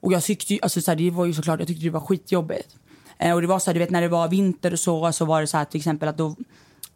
Och 0.00 0.12
jag 0.12 0.22
tyckte 0.22 0.54
ju, 0.54 0.60
alltså 0.62 0.80
så 0.80 0.90
här, 0.90 0.98
det 0.98 1.10
var 1.10 1.26
ju 1.26 1.34
såklart, 1.34 1.58
jag 1.60 1.68
tyckte 1.68 1.84
det 1.84 1.90
var 1.90 2.00
skitjobbigt. 2.00 2.76
Eh, 3.18 3.34
och 3.34 3.40
det 3.40 3.46
var 3.46 3.58
så 3.58 3.70
här, 3.70 3.74
du 3.74 3.80
vet 3.80 3.90
när 3.90 4.00
det 4.00 4.08
var 4.08 4.28
vinter 4.28 4.72
och 4.72 4.78
så, 4.78 5.12
så 5.12 5.24
var 5.24 5.40
det 5.40 5.46
så 5.46 5.56
här 5.56 5.64
till 5.64 5.78
exempel 5.78 6.08
att 6.08 6.16
då, 6.16 6.36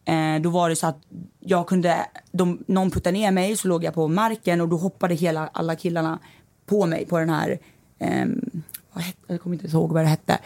eh, 0.04 0.40
då 0.42 0.50
var 0.50 0.68
det 0.68 0.76
så 0.76 0.86
att 0.86 0.98
jag 1.40 1.66
kunde, 1.66 2.06
de, 2.32 2.64
någon 2.66 2.90
puttade 2.90 3.18
ner 3.18 3.30
mig 3.30 3.56
så 3.56 3.68
låg 3.68 3.84
jag 3.84 3.94
på 3.94 4.08
marken 4.08 4.60
och 4.60 4.68
då 4.68 4.76
hoppade 4.76 5.14
hela, 5.14 5.50
alla 5.52 5.76
killarna 5.76 6.18
på 6.66 6.86
mig 6.86 7.06
på 7.06 7.18
den 7.18 7.30
här, 7.30 7.58
ehm, 7.98 8.62
vad 8.92 9.04
hette, 9.04 9.18
jag 9.26 9.40
kommer 9.40 9.56
inte 9.56 9.66
ihåg 9.66 9.92
vad 9.92 10.02
det 10.02 10.08
hette. 10.08 10.38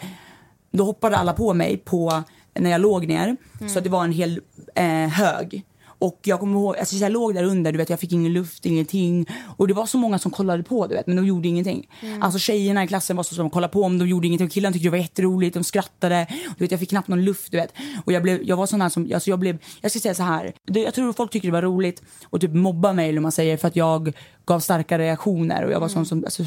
Då 0.71 0.83
hoppade 0.83 1.17
alla 1.17 1.33
på 1.33 1.53
mig 1.53 1.77
på, 1.77 2.23
när 2.53 2.69
jag 2.69 2.81
låg 2.81 3.07
ner, 3.07 3.37
så 3.67 3.77
att 3.77 3.83
det 3.83 3.89
var 3.89 4.03
en 4.03 4.11
hel 4.11 4.41
eh, 4.75 5.07
hög. 5.07 5.65
Och 5.99 6.19
jag 6.23 6.39
kommer 6.39 6.53
ihåg, 6.53 6.77
alltså 6.77 6.95
jag 6.95 7.11
låg 7.11 7.33
där 7.33 7.43
under, 7.43 7.71
du 7.71 7.77
vet, 7.77 7.89
jag 7.89 7.99
fick 7.99 8.11
ingen 8.11 8.33
luft, 8.33 8.65
ingenting. 8.65 9.25
Och 9.57 9.67
det 9.67 9.73
var 9.73 9.85
så 9.85 9.97
många 9.97 10.19
som 10.19 10.31
kollade 10.31 10.63
på, 10.63 10.87
du 10.87 10.95
vet, 10.95 11.07
men 11.07 11.15
de 11.15 11.25
gjorde 11.25 11.47
ingenting. 11.47 11.89
Alltså 12.21 12.39
tjejerna 12.39 12.83
i 12.83 12.87
klassen 12.87 13.15
var 13.15 13.23
så 13.23 13.35
som 13.35 13.49
kollade 13.49 13.73
på, 13.73 13.89
men 13.89 13.99
de 13.99 14.07
gjorde 14.07 14.27
ingenting. 14.27 14.47
Och 14.47 14.53
killarna 14.53 14.73
tyckte 14.73 14.87
det 14.87 14.91
var 14.91 14.97
jätteroligt, 14.97 15.53
de 15.53 15.63
skrattade. 15.63 16.27
Du 16.57 16.63
vet, 16.63 16.71
jag 16.71 16.79
fick 16.79 16.89
knappt 16.89 17.07
någon 17.07 17.25
luft, 17.25 17.51
du 17.51 17.57
vet. 17.57 17.73
Och 18.05 18.11
jag, 18.11 18.23
blev, 18.23 18.43
jag 18.43 18.57
var 18.57 18.65
sån 18.65 18.81
här 18.81 18.89
som, 18.89 19.11
alltså 19.13 19.29
jag 19.29 19.39
blev, 19.39 19.57
jag 19.81 19.91
ska 19.91 19.99
säga 19.99 20.13
så 20.13 20.23
här. 20.23 20.53
Det, 20.65 20.79
jag 20.79 20.93
tror 20.93 21.13
folk 21.13 21.31
tyckte 21.31 21.47
det 21.47 21.51
var 21.51 21.61
roligt 21.61 22.03
och 22.23 22.41
typ 22.41 22.53
mobba 22.53 22.93
mig, 22.93 23.09
eller 23.09 23.21
man 23.21 23.31
säger, 23.31 23.57
för 23.57 23.67
att 23.67 23.75
jag 23.75 24.13
gav 24.45 24.59
starka 24.59 24.97
reaktioner. 24.97 25.65
Och 25.65 25.71
jag 25.71 25.79
var 25.79 25.87
sån 25.87 26.05
som, 26.05 26.23
alltså, 26.25 26.43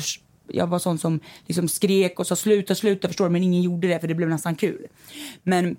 jag 0.48 0.66
var 0.66 0.78
sån 0.78 0.98
som 0.98 1.20
liksom 1.46 1.68
skrek 1.68 2.20
och 2.20 2.26
sa 2.26 2.36
sluta, 2.36 2.74
sluta, 2.74 3.08
förstår 3.08 3.24
du? 3.24 3.30
Men 3.30 3.42
ingen 3.42 3.62
gjorde 3.62 3.88
det 3.88 4.00
för 4.00 4.08
det 4.08 4.14
blev 4.14 4.28
nästan 4.28 4.54
kul. 4.54 4.86
Men 5.42 5.76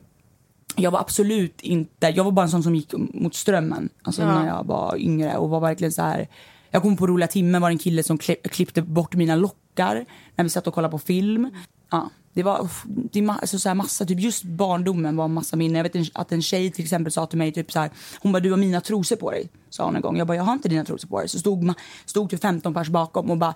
jag 0.76 0.92
var 0.92 1.00
absolut 1.00 1.62
inte, 1.62 2.08
jag 2.08 2.24
var 2.24 2.32
bara 2.32 2.44
en 2.44 2.50
sån 2.52 2.64
som 2.64 2.76
gick 2.76 2.94
mot 3.14 3.36
strömmen. 3.36 3.90
Alltså 4.02 4.26
när 4.26 4.48
jag 4.48 4.64
var 4.68 4.98
yngre 4.98 5.38
och 5.38 5.50
var 5.50 5.60
verkligen 5.60 5.92
så 5.92 6.02
här. 6.02 6.28
Jag 6.72 6.82
kom 6.82 6.98
på 6.98 7.08
roliga 7.08 7.28
timmen 7.28 7.62
var 7.62 7.70
det 7.70 7.74
en 7.74 7.78
kille 7.78 8.04
som 8.04 8.18
kli- 8.18 8.48
klippte 8.48 8.82
bort 8.82 9.16
mina 9.16 9.36
lockar 9.36 10.06
när 10.36 10.44
vi 10.44 10.50
satt 10.50 10.68
och 10.68 10.74
kollade 10.74 10.92
på 10.92 11.00
film. 11.00 11.50
Ja, 11.92 12.10
det 12.34 12.44
var 12.44 12.68
det 13.12 13.20
är 13.20 13.30
alltså 13.30 13.60
så 13.60 13.70
här 13.70 13.76
massa, 13.76 14.06
typ 14.06 14.20
just 14.20 14.44
barndomen 14.44 15.16
var 15.16 15.26
en 15.26 15.34
massa 15.34 15.56
minnen. 15.56 15.76
Jag 15.76 15.84
vet 15.84 16.10
att 16.14 16.32
en 16.32 16.42
tjej 16.42 16.72
till 16.72 16.84
exempel 16.84 17.12
sa 17.12 17.26
till 17.26 17.38
mig 17.38 17.52
typ 17.52 17.72
så 17.72 17.80
här, 17.80 17.90
hon 18.20 18.32
bara 18.32 18.40
du 18.40 18.50
har 18.50 18.58
mina 18.58 18.82
trosor 18.82 19.16
på 19.16 19.32
dig. 19.32 19.50
Sa 19.70 19.86
hon 19.86 19.96
en 19.96 20.02
gång. 20.02 20.18
Jag 20.18 20.28
bara 20.28 20.38
jag 20.38 20.44
har 20.44 20.54
inte 20.54 20.70
dina 20.70 20.86
trosor 20.86 21.08
på 21.08 21.20
dig. 21.20 21.30
Så 21.30 21.40
stod, 21.40 21.74
stod 22.06 22.30
typ 22.30 22.42
15 22.42 22.74
pers 22.74 22.90
bakom 22.90 23.32
och 23.32 23.38
bara 23.38 23.54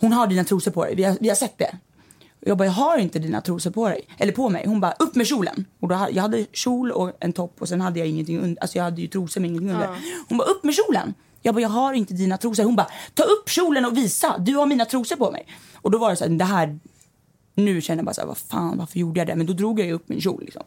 hon 0.00 0.12
har 0.12 0.26
dina 0.26 0.44
trosor 0.44 0.70
på 0.70 0.84
dig. 0.84 0.94
Vi 0.94 1.04
har, 1.04 1.16
vi 1.20 1.28
har 1.28 1.36
sett 1.36 1.58
det. 1.58 1.76
Jag 2.40 2.58
bara, 2.58 2.64
jag 2.64 2.72
har 2.72 2.98
inte 2.98 3.18
dina 3.18 3.40
trosor 3.40 3.70
på 3.70 3.88
dig. 3.88 4.08
Eller 4.18 4.32
på 4.32 4.48
mig. 4.48 4.64
Hon 4.66 4.80
bara, 4.80 4.92
upp 4.92 5.14
med 5.14 5.26
kjolen. 5.26 5.64
Och 5.80 5.88
då, 5.88 6.08
jag 6.12 6.22
hade 6.22 6.46
kjol 6.52 6.92
och 6.92 7.12
en 7.20 7.32
topp 7.32 7.56
och 7.58 7.68
sen 7.68 7.80
hade 7.80 7.98
jag 7.98 8.08
ingenting 8.08 8.38
under. 8.40 8.62
Alltså 8.62 8.78
jag 8.78 8.84
hade 8.84 9.00
ju 9.00 9.06
trosor 9.08 9.40
med 9.40 9.50
ingenting 9.50 9.70
under. 9.70 9.88
Hon 10.28 10.38
bara, 10.38 10.48
upp 10.48 10.64
med 10.64 10.74
kjolen. 10.74 11.14
Jag 11.42 11.54
bara, 11.54 11.60
jag 11.60 11.68
har 11.68 11.92
inte 11.92 12.14
dina 12.14 12.36
trosor. 12.38 12.64
Hon 12.64 12.76
bara, 12.76 12.86
ta 13.14 13.22
upp 13.22 13.48
kjolen 13.48 13.84
och 13.84 13.96
visa. 13.96 14.38
Du 14.38 14.54
har 14.54 14.66
mina 14.66 14.84
trosor 14.84 15.16
på 15.16 15.30
mig. 15.30 15.46
Och 15.74 15.90
då 15.90 15.98
var 15.98 16.10
det 16.10 16.16
så 16.16 16.24
här, 16.24 16.30
det 16.30 16.44
här. 16.44 16.78
Nu 17.54 17.80
känner 17.80 17.98
jag 17.98 18.04
bara 18.04 18.14
så 18.14 18.20
här, 18.20 18.28
vad 18.28 18.38
fan, 18.38 18.78
varför 18.78 18.98
gjorde 18.98 19.20
jag 19.20 19.26
det? 19.26 19.36
Men 19.36 19.46
då 19.46 19.52
drog 19.52 19.80
jag 19.80 19.90
upp 19.90 20.08
min 20.08 20.20
kjol 20.20 20.42
liksom. 20.44 20.62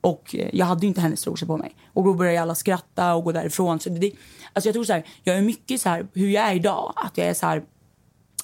Och 0.00 0.34
eh, 0.34 0.48
jag 0.52 0.66
hade 0.66 0.86
inte 0.86 1.00
hennes 1.00 1.22
trosor 1.22 1.46
på 1.46 1.56
mig. 1.56 1.76
Och 1.92 2.04
då 2.04 2.14
började 2.14 2.42
alla 2.42 2.54
skratta 2.54 3.14
och 3.14 3.24
gå 3.24 3.32
därifrån. 3.32 3.80
Så 3.80 3.90
det, 3.90 4.12
alltså 4.52 4.68
jag 4.68 4.74
tror 4.74 4.84
så 4.84 4.92
här, 4.92 5.06
jag 5.22 5.36
är 5.36 5.42
mycket 5.42 5.80
så 5.80 5.88
här, 5.88 6.06
hur 6.14 6.28
jag 6.28 6.44
är 6.44 6.54
idag. 6.54 6.92
Att 6.96 7.18
jag 7.18 7.26
är 7.26 7.34
så 7.34 7.46
här, 7.46 7.62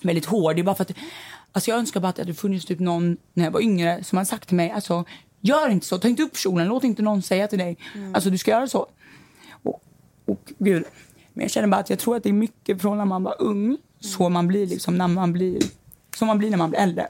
väldigt 0.02 0.26
hård. 0.26 0.56
Det 0.56 0.60
är 0.60 0.64
bara 0.64 0.74
för 0.74 0.84
att, 0.84 0.92
alltså 1.52 1.70
jag 1.70 1.78
önskar 1.78 2.00
bara 2.00 2.08
att 2.08 2.16
det 2.16 2.22
hade 2.22 2.34
funnits 2.34 2.66
typ 2.66 2.78
någon 2.78 3.16
när 3.34 3.44
jag 3.44 3.50
var 3.50 3.60
yngre 3.60 4.04
som 4.04 4.18
hade 4.18 4.28
sagt 4.28 4.48
till 4.48 4.56
mig, 4.56 4.70
alltså 4.70 5.04
gör 5.40 5.68
inte 5.68 5.86
så, 5.86 5.98
ta 5.98 6.08
inte 6.08 6.22
upp 6.22 6.36
kjolen, 6.36 6.68
låt 6.68 6.84
inte 6.84 7.02
någon 7.02 7.22
säga 7.22 7.48
till 7.48 7.58
dig, 7.58 7.76
alltså 8.14 8.30
du 8.30 8.38
ska 8.38 8.50
göra 8.50 8.68
så. 8.68 8.86
Och, 9.62 9.82
och 10.26 10.52
gud, 10.58 10.84
men 11.32 11.42
jag 11.42 11.50
känner 11.50 11.68
bara 11.68 11.80
att 11.80 11.90
jag 11.90 11.98
tror 11.98 12.16
att 12.16 12.22
det 12.22 12.28
är 12.28 12.32
mycket 12.32 12.82
från 12.82 12.98
när 12.98 13.04
man 13.04 13.22
var 13.22 13.36
ung, 13.38 13.78
så 14.00 14.28
man 14.28 14.46
blir 14.46 14.66
liksom 14.66 14.98
när 14.98 15.08
man 15.08 15.32
blir 15.32 15.60
som 16.16 16.26
man 16.26 16.38
blir 16.38 16.50
när 16.50 16.58
man 16.58 16.70
blir 16.70 16.80
äldre. 16.80 17.08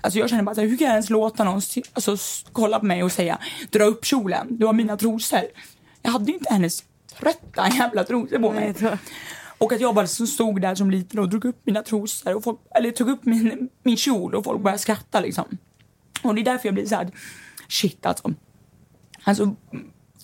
Alltså 0.00 0.18
jag 0.18 0.30
känner 0.30 0.42
bara 0.42 0.54
så 0.54 0.60
här, 0.60 0.68
hur 0.68 0.76
kan 0.76 0.86
jag 0.86 0.94
ens 0.94 1.10
låta 1.10 1.44
någon 1.44 1.60
alltså, 1.92 2.16
kolla 2.52 2.78
på 2.78 2.86
mig 2.86 3.02
och 3.02 3.12
säga 3.12 3.38
dra 3.70 3.84
upp 3.84 4.04
kjolen, 4.04 4.46
du 4.50 4.66
har 4.66 4.72
mina 4.72 4.96
trosor. 4.96 5.42
Jag 6.02 6.10
hade 6.10 6.32
inte 6.32 6.52
hennes 6.52 6.84
trötta 7.20 7.68
jävla 7.68 8.04
trosor 8.04 8.38
på 8.38 8.52
mig. 8.52 8.74
Och 9.60 9.72
att 9.72 9.80
jag 9.80 9.94
bara 9.94 10.02
liksom 10.02 10.26
stod 10.26 10.60
där 10.60 10.74
som 10.74 10.90
liten 10.90 11.18
och 11.18 11.28
drog 11.28 11.44
upp 11.44 11.60
mina 11.64 11.82
trosor 11.82 12.34
och 12.34 12.44
folk, 12.44 12.58
eller 12.74 12.90
tog 12.90 13.08
upp 13.08 13.24
min, 13.24 13.68
min 13.82 13.96
kjol 13.96 14.34
och 14.34 14.44
folk 14.44 14.62
började 14.62 14.78
skratta 14.78 15.20
liksom. 15.20 15.44
Och 16.22 16.34
det 16.34 16.40
är 16.40 16.44
därför 16.44 16.68
jag 16.68 16.74
blir 16.74 16.86
så 16.86 16.94
här, 16.94 17.10
shit 17.68 18.06
alltså. 18.06 18.34
Alltså 19.24 19.54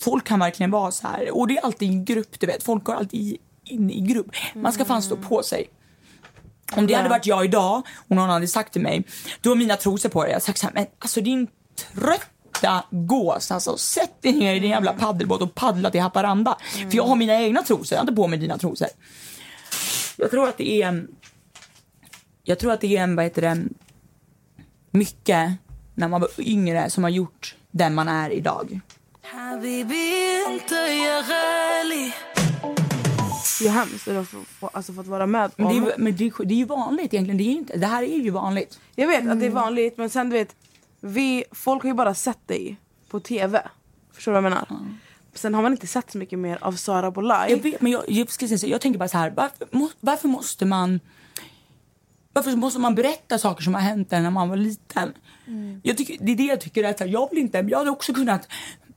folk 0.01 0.25
kan 0.25 0.38
verkligen 0.38 0.70
vara 0.70 0.90
så 0.90 1.07
här 1.09 1.37
och 1.37 1.49
det 1.49 1.57
är 1.57 1.64
alltid 1.64 1.90
i 1.90 2.14
grupp 2.14 2.40
du 2.40 2.46
vet. 2.46 2.62
Folk 2.62 2.85
går 2.85 2.94
alltid 2.94 3.37
in 3.64 3.90
i 3.90 4.01
grupp. 4.01 4.31
Man 4.55 4.72
ska 4.72 4.85
fan 4.85 5.03
stå 5.03 5.16
på 5.16 5.42
sig. 5.42 5.70
Om 6.72 6.87
det 6.87 6.94
hade 6.94 7.09
varit 7.09 7.27
jag 7.27 7.44
idag 7.44 7.83
och 8.09 8.16
någon 8.16 8.29
hade 8.29 8.49
sagt 8.49 8.72
till 8.72 8.83
mig, 8.83 9.05
du 9.40 9.49
har 9.49 9.57
mina 9.57 9.77
trosor 9.77 10.09
på 10.09 10.22
dig. 10.22 10.31
Jag 10.31 10.35
hade 10.35 10.44
sagt 10.44 10.59
så 10.59 10.66
här, 10.66 10.75
men 10.75 10.87
alltså 10.99 11.20
din 11.20 11.46
trötta 11.94 12.85
gås, 12.90 13.51
alltså 13.51 13.77
sätt 13.77 14.22
dig 14.22 14.33
ner 14.33 14.55
i 14.55 14.61
din 14.61 14.70
jävla 14.70 14.92
paddelbåt 14.92 15.42
och 15.42 15.55
paddla 15.55 15.90
till 15.90 16.01
Haparanda. 16.01 16.59
För 16.90 16.96
jag 16.96 17.05
har 17.05 17.16
mina 17.16 17.35
egna 17.42 17.62
trosor, 17.62 17.96
jag 17.96 17.99
har 17.99 18.03
inte 18.03 18.16
på 18.16 18.27
mig 18.27 18.38
dina 18.38 18.59
trosor. 18.59 18.88
Jag 20.17 20.31
tror 20.31 20.49
att 20.49 20.57
det 20.57 20.83
är... 20.83 21.07
Jag 22.43 22.59
tror 22.59 22.73
att 22.73 22.81
det 22.81 22.97
är 22.97 23.03
en, 23.03 23.17
vad 23.17 23.25
heter 23.25 23.43
det, 23.43 23.65
mycket 24.91 25.53
när 25.95 26.09
man 26.09 26.21
var 26.21 26.31
yngre 26.39 26.91
som 26.91 27.05
har 27.05 27.11
gjort 27.11 27.57
den 27.71 27.95
man 27.95 28.09
är 28.09 28.31
idag. 28.31 28.81
Det 33.61 33.67
är 33.67 33.71
hemskt 33.71 34.09
att 34.09 34.29
få, 34.29 34.71
alltså, 34.73 34.93
fått 34.93 35.07
vara 35.07 35.27
med 35.27 35.45
om... 35.45 35.51
Men, 35.57 35.69
det 35.69 35.93
är, 35.93 35.99
men 35.99 36.17
det, 36.17 36.33
det 36.45 36.55
är 36.55 36.59
ju 36.59 36.65
vanligt 36.65 37.15
egentligen. 37.15 37.39
Det, 37.39 37.45
är 37.45 37.53
inte, 37.53 37.77
det 37.77 37.87
här 37.87 38.03
är 38.03 38.19
ju 38.19 38.31
vanligt. 38.31 38.81
Jag 38.95 39.09
vet 39.09 39.19
att 39.19 39.25
det 39.25 39.47
är 39.47 39.51
mm. 39.51 39.55
vanligt 39.55 39.99
men 39.99 40.11
sen 40.11 40.31
du 40.31 40.37
vet, 40.37 40.57
vi, 41.01 41.45
folk 41.53 41.83
har 41.83 41.91
ju 41.91 41.95
bara 41.95 42.15
sett 42.15 42.49
dig 42.49 42.77
på 43.09 43.21
tv. 43.21 43.69
Förstår 44.13 44.33
du 44.33 44.41
vad 44.41 44.45
jag 44.45 44.51
menar? 44.51 44.67
Mm. 44.71 44.99
Sen 45.38 45.55
har 45.55 45.62
man 45.62 45.72
inte 45.72 45.87
sett 45.87 46.11
så 46.11 46.18
mycket 46.18 46.38
mer 46.38 46.59
av 46.61 46.72
Sara 46.72 47.20
live. 47.20 47.51
Jag, 47.51 47.62
vet, 47.62 47.81
men 47.81 47.92
jag, 47.92 48.03
jag, 48.09 48.31
ska 48.31 48.49
säga 48.49 48.59
så, 48.59 48.66
jag 48.66 48.81
tänker 48.81 48.99
bara 48.99 49.09
så 49.09 49.18
här, 49.18 49.31
varför, 49.31 49.68
må, 49.70 49.90
varför 50.01 50.29
måste 50.29 50.64
man 50.64 51.01
varför 52.33 52.57
måste 52.57 52.81
man 52.81 52.94
berätta 52.94 53.38
saker 53.38 53.62
som 53.62 53.75
har 53.75 53.81
hänt 53.81 54.11
när 54.11 54.31
man 54.31 54.49
var 54.49 54.57
liten? 54.57 55.12
Jag 55.83 55.96
tycker, 55.96 56.16
det 56.20 56.33
är 56.33 56.37
det 56.37 56.42
jag 56.42 56.61
tycker 56.61 56.85
är 56.85 56.90
att 56.90 57.11
jag 57.11 57.31
vill 57.31 57.38
inte, 57.38 57.64
jag 57.68 57.79
hade 57.79 57.90
också 57.90 58.14
kunnat 58.14 58.49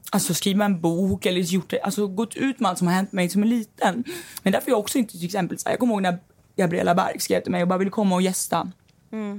alltså, 0.10 0.34
skriva 0.34 0.66
en 0.66 0.82
bok 0.82 1.26
eller 1.26 1.42
gjort 1.42 1.70
det, 1.70 1.82
alltså, 1.82 2.08
gått 2.08 2.36
ut 2.36 2.60
med 2.60 2.70
allt 2.70 2.78
som 2.78 2.88
har 2.88 2.94
hänt 2.94 3.12
mig 3.12 3.30
som 3.30 3.44
en 3.44 3.50
liten. 3.50 4.04
Men 4.44 4.54
därför 4.54 4.72
jag 4.72 4.80
också 4.80 4.98
inte 4.98 5.12
till 5.12 5.26
exempel, 5.26 5.58
här, 5.66 5.72
jag 5.72 5.80
kommer 5.80 5.94
ihåg 5.94 6.02
när 6.02 6.18
Gabriella 6.56 6.96
Berg 6.96 7.20
skrev 7.20 7.42
till 7.42 7.52
mig 7.52 7.62
och 7.62 7.68
bara 7.68 7.80
ville 7.80 7.92
komma 7.92 8.16
och 8.16 8.22
gästa 8.22 8.72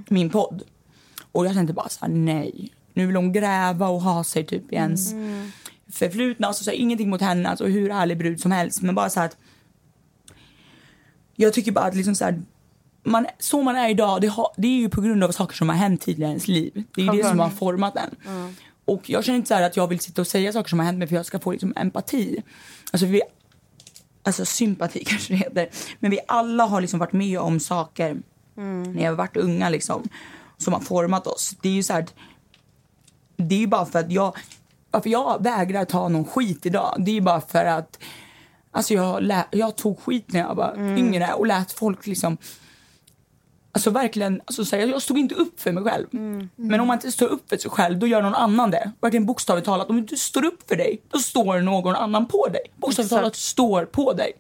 min 0.09 0.31
podd. 0.31 0.63
Och 1.33 1.47
jag 1.47 1.55
kände 1.55 1.73
bara 1.73 1.89
så 1.89 1.99
här, 2.01 2.13
nej. 2.13 2.73
Nu 2.95 3.07
vill 3.07 3.17
hon 3.17 3.33
gräva 3.33 3.89
och 3.89 4.03
ha 4.03 4.25
sig 4.25 4.47
typ 4.47 4.73
i 4.73 4.75
ens 4.75 5.13
förflutna. 5.93 6.47
Alltså, 6.47 6.65
så 6.65 6.71
här, 6.71 6.79
ingenting 6.79 7.11
mot 7.11 7.21
henne, 7.21 7.49
alltså, 7.49 7.67
hur 7.67 7.91
härlig 7.91 8.19
brud 8.19 8.41
som 8.41 8.53
helst. 8.53 8.83
Men 8.83 8.95
bara 8.95 9.11
så 9.11 9.21
här 9.21 9.27
att 9.27 9.37
jag 11.37 11.53
tycker 11.53 11.73
bara 11.73 11.85
att 11.85 11.97
liksom 11.97 12.15
så, 12.15 12.25
här, 12.25 12.43
man, 13.03 13.27
så 13.39 13.63
man 13.63 13.77
är 13.77 13.89
idag, 13.89 14.21
det, 14.21 14.27
har, 14.27 14.49
det 14.57 14.69
är 14.69 14.81
ju 14.81 14.89
på 14.89 15.01
grund 15.01 15.25
av 15.25 15.31
saker 15.31 15.57
som 15.57 15.69
har 15.69 15.77
hänt 15.77 16.01
tidigare 16.01 16.29
i 16.29 16.33
ens 16.33 16.49
liv. 16.49 16.85
Det 16.95 17.01
är 17.03 17.15
ju 17.15 17.23
det 17.23 17.29
som 17.29 17.39
har 17.39 17.51
format 17.51 17.97
en. 17.97 18.17
Och 18.85 19.11
jag 19.11 19.25
känner 19.25 19.37
inte 19.37 19.49
så 19.49 19.55
här 19.55 19.63
att 19.63 19.77
jag 19.77 19.87
vill 19.87 20.01
sitta 20.01 20.21
och 20.21 20.27
säga 20.27 20.53
saker 20.53 20.69
som 20.69 20.79
har 20.79 20.87
hänt 20.87 20.99
mig 20.99 21.09
för 21.09 21.17
jag 21.17 21.27
ska 21.27 21.39
få 21.39 21.53
liksom 21.53 21.73
empati. 21.77 22.43
Alltså 22.93 23.07
vi, 23.07 23.23
alltså 24.23 24.45
sympati 24.45 25.05
kanske 25.07 25.33
det 25.33 25.37
heter. 25.37 25.69
Men 26.01 26.11
vi 26.11 26.19
alla 26.29 26.65
har 26.65 26.81
liksom 26.81 26.99
varit 26.99 27.13
med 27.13 27.39
om 27.39 27.61
saker 27.61 28.17
när 28.55 28.93
vi 28.93 29.05
har 29.05 29.15
varit 29.15 29.37
unga 29.37 29.69
liksom, 29.69 30.09
som 30.57 30.73
har 30.73 30.81
format 30.81 31.27
oss. 31.27 31.57
Det 31.63 31.69
är 31.69 31.73
ju 31.73 31.83
så 31.83 31.93
här, 31.93 32.07
det 33.37 33.55
är 33.55 33.59
ju 33.59 33.67
bara 33.67 33.87
för 33.87 33.99
att 33.99 34.13
jag, 34.13 34.37
varför 34.91 35.11
jag 35.11 35.43
vägrar 35.43 35.85
ta 35.85 36.09
någon 36.09 36.25
skit 36.25 36.67
idag. 36.67 36.97
Det 36.99 37.17
är 37.17 37.21
bara 37.21 37.41
för 37.41 37.65
att 37.65 37.99
alltså 38.71 38.95
jag, 38.95 39.23
lä, 39.23 39.45
jag 39.51 39.77
tog 39.77 40.01
skit 40.01 40.33
när 40.33 40.41
jag 40.41 40.55
var 40.55 40.75
yngre 40.99 41.33
och 41.33 41.47
lät 41.47 41.73
folk 41.73 42.07
liksom 42.07 42.37
Alltså 43.73 43.91
verkligen, 43.91 44.41
alltså 44.45 44.65
så 44.65 44.77
här, 44.77 44.87
jag 44.87 45.03
stod 45.03 45.19
inte 45.19 45.35
upp 45.35 45.61
för 45.61 45.73
mig 45.73 45.85
själv. 45.85 46.07
Men 46.57 46.81
om 46.81 46.87
man 46.87 46.97
inte 46.97 47.13
står 47.13 47.27
upp 47.27 47.49
för 47.49 47.57
sig 47.57 47.71
själv, 47.71 47.99
då 47.99 48.07
gör 48.07 48.23
någon 48.23 48.35
annan 48.35 48.71
det. 48.71 48.93
Verkligen 49.01 49.27
bokstavligt 49.27 49.67
talat, 49.67 49.91
om 49.91 50.07
du 50.07 50.17
står 50.17 50.45
upp 50.45 50.69
för 50.69 50.77
dig, 50.77 51.03
då 51.09 51.19
står 51.19 51.61
någon 51.61 51.95
annan 51.95 52.27
på 52.27 52.49
dig. 52.49 52.61
Bokstavligt 52.77 53.15
talat 53.15 53.37
står 53.37 53.85
på 53.85 54.13
dig. 54.13 54.33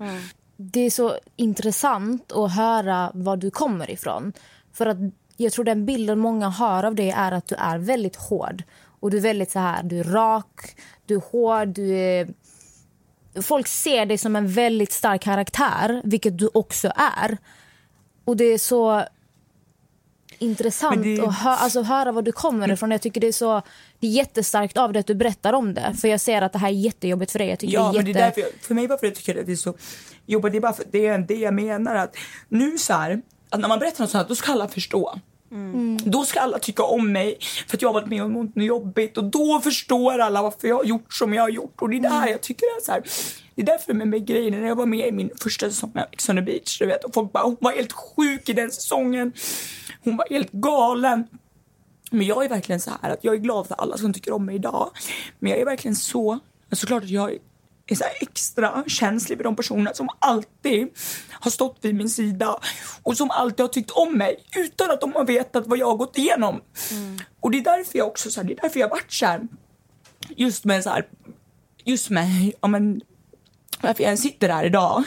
Det 0.56 0.80
är 0.80 0.90
så 0.90 1.18
intressant 1.36 2.32
att 2.32 2.54
höra 2.54 3.10
var 3.14 3.36
du 3.36 3.50
kommer 3.50 3.90
ifrån. 3.90 4.32
För 4.72 4.86
att 4.86 4.96
jag 5.36 5.52
tror 5.52 5.64
den 5.64 5.86
bilden 5.86 6.18
många 6.18 6.48
har 6.48 6.84
av 6.84 6.94
dig 6.94 7.10
är 7.10 7.32
att 7.32 7.46
du 7.46 7.54
är 7.54 7.78
väldigt 7.78 8.16
hård. 8.16 8.62
Och 9.00 9.10
du 9.10 9.16
är 9.16 9.20
väldigt 9.20 9.50
så 9.50 9.58
här, 9.58 9.82
du 9.82 9.98
är 10.00 10.04
rak, 10.04 10.76
du 11.06 11.14
är 11.14 11.20
hård, 11.32 11.68
du 11.68 11.90
är... 11.98 12.28
Folk 13.42 13.66
ser 13.68 14.06
dig 14.06 14.18
som 14.18 14.36
en 14.36 14.48
väldigt 14.48 14.92
stark 14.92 15.22
karaktär, 15.22 16.00
vilket 16.04 16.38
du 16.38 16.50
också 16.54 16.92
är. 16.96 17.38
Och 18.24 18.36
det 18.36 18.44
är 18.44 18.58
så 18.58 19.04
intressant 20.38 21.02
det- 21.02 21.20
att 21.20 21.34
hö- 21.38 21.50
alltså, 21.50 21.82
höra 21.82 22.12
var 22.12 22.22
du 22.22 22.32
kommer 22.32 22.72
ifrån. 22.72 22.90
Jag 22.90 23.00
tycker 23.02 23.20
det 23.20 23.26
är 23.28 23.32
så 23.32 23.62
det 23.98 24.06
är 24.06 24.10
jättestarkt 24.10 24.76
av 24.76 24.92
dig 24.92 25.00
att 25.00 25.06
du 25.06 25.14
berättar 25.14 25.52
om 25.52 25.74
det. 25.74 25.94
För 26.00 26.08
jag 26.08 26.20
ser 26.20 26.42
att 26.42 26.52
det 26.52 26.58
här 26.58 26.68
är 26.68 26.72
jättejobbigt 26.72 27.32
för 27.32 27.38
dig. 27.38 27.48
Jag 27.48 27.58
tycker 27.58 27.74
Ja, 27.74 27.82
det 27.92 27.98
är 27.98 28.02
men 28.02 28.06
jätte... 28.06 28.18
det 28.18 28.24
är 28.24 28.26
därför 28.26 28.40
jag, 28.40 28.50
för 28.60 28.74
mig 28.74 28.86
varför 28.86 29.06
jag 29.06 29.14
tycker 29.14 29.40
att 29.40 29.46
det 29.46 29.52
är 29.52 29.56
så 29.56 29.74
jobbigt, 30.26 30.52
det 30.52 30.58
är 30.58 30.60
bara 30.60 30.72
för 30.72 30.84
det 30.90 31.06
är 31.06 31.18
det 31.18 31.34
jag 31.34 31.54
menar 31.54 31.94
att 31.94 32.16
nu 32.48 32.78
så 32.78 32.92
här, 32.92 33.22
att 33.50 33.60
när 33.60 33.68
man 33.68 33.78
berättar 33.78 34.02
något 34.04 34.10
sånt 34.10 34.22
här, 34.22 34.28
då 34.28 34.34
ska 34.34 34.52
alla 34.52 34.68
förstå. 34.68 35.18
Då 36.04 36.24
ska 36.24 36.40
alla 36.40 36.58
tycka 36.58 36.82
om 36.82 37.12
mig 37.12 37.38
för 37.68 37.76
att 37.76 37.82
jag 37.82 37.88
har 37.88 37.94
varit 37.94 38.08
med 38.08 38.22
om 38.22 38.32
något 38.32 38.50
jobbigt 38.54 39.18
och 39.18 39.24
då 39.24 39.60
förstår 39.60 40.18
alla 40.18 40.42
varför 40.42 40.68
jag 40.68 40.76
har 40.76 40.84
gjort 40.84 41.14
som 41.14 41.34
jag 41.34 41.42
har 41.42 41.48
gjort 41.48 41.82
och 41.82 41.90
det 41.90 41.96
är 41.96 42.00
det 42.00 42.08
här 42.08 42.28
jag 42.28 42.40
tycker 42.40 42.66
är 42.66 42.84
så 42.84 42.92
här. 42.92 43.02
Det 43.54 43.62
är 43.62 43.66
därför 43.66 43.94
med 43.94 44.08
mig 44.08 44.20
grejen 44.20 44.60
när 44.60 44.68
jag 44.68 44.76
var 44.76 44.86
med 44.86 45.08
i 45.08 45.12
min 45.12 45.30
första 45.40 45.70
säsong 45.70 45.92
av 45.94 46.04
Ex 46.12 46.28
on 46.28 46.36
the 46.36 46.42
beach, 46.42 46.78
du 46.78 46.86
vet 46.86 47.04
och 47.04 47.14
folk 47.14 47.32
bara 47.32 47.44
hon 47.44 47.56
var 47.60 47.72
helt 47.72 47.92
sjuk 47.92 48.48
i 48.48 48.52
den 48.52 48.70
säsongen. 48.70 49.32
Hon 50.04 50.16
var 50.16 50.26
helt 50.30 50.52
galen. 50.52 51.24
Men 52.10 52.26
jag 52.26 52.44
är 52.44 52.48
verkligen 52.48 52.80
så 52.80 52.90
här 53.02 53.10
att 53.10 53.24
jag 53.24 53.34
är 53.34 53.38
glad 53.38 53.66
för 53.66 53.74
alla 53.74 53.96
som 53.96 54.12
tycker 54.12 54.32
om 54.32 54.44
mig 54.46 54.54
idag. 54.54 54.90
Men 55.38 55.50
jag 55.50 55.60
är 55.60 55.64
verkligen 55.64 55.96
så, 55.96 56.38
såklart 56.72 57.02
att 57.02 57.10
jag 57.10 57.38
är 57.92 57.96
så 57.96 58.04
extra 58.20 58.84
känslig 58.86 59.38
för 59.38 59.44
de 59.44 59.56
personer 59.56 59.92
som 59.92 60.08
alltid 60.18 60.88
har 61.30 61.50
stått 61.50 61.78
vid 61.80 61.94
min 61.94 62.10
sida 62.10 62.58
och 63.02 63.16
som 63.16 63.30
alltid 63.30 63.60
har 63.60 63.68
tyckt 63.68 63.90
om 63.90 64.18
mig 64.18 64.44
utan 64.56 64.90
att 64.90 65.00
de 65.00 65.12
har 65.12 65.24
vetat 65.24 65.66
vad 65.66 65.78
jag 65.78 65.86
har 65.86 65.96
gått 65.96 66.18
igenom. 66.18 66.60
Och 67.40 67.50
det 67.50 67.58
är 67.58 67.62
därför 67.64 67.98
jag 67.98 68.06
också 68.06 68.30
så 68.30 68.40
här, 68.40 68.48
det 68.48 68.52
är 68.52 68.62
därför 68.62 68.80
jag 68.80 68.88
varit 68.88 69.12
så 69.12 69.26
här, 69.26 69.48
just 70.36 70.64
med 70.64 70.82
så 70.82 70.90
här, 70.90 71.08
just 71.84 72.10
med, 72.10 72.52
ja 72.60 72.68
men 72.68 73.00
varför 73.80 74.02
jag 74.02 74.08
ens 74.08 74.22
sitter 74.22 74.48
här 74.48 74.64
idag. 74.64 75.04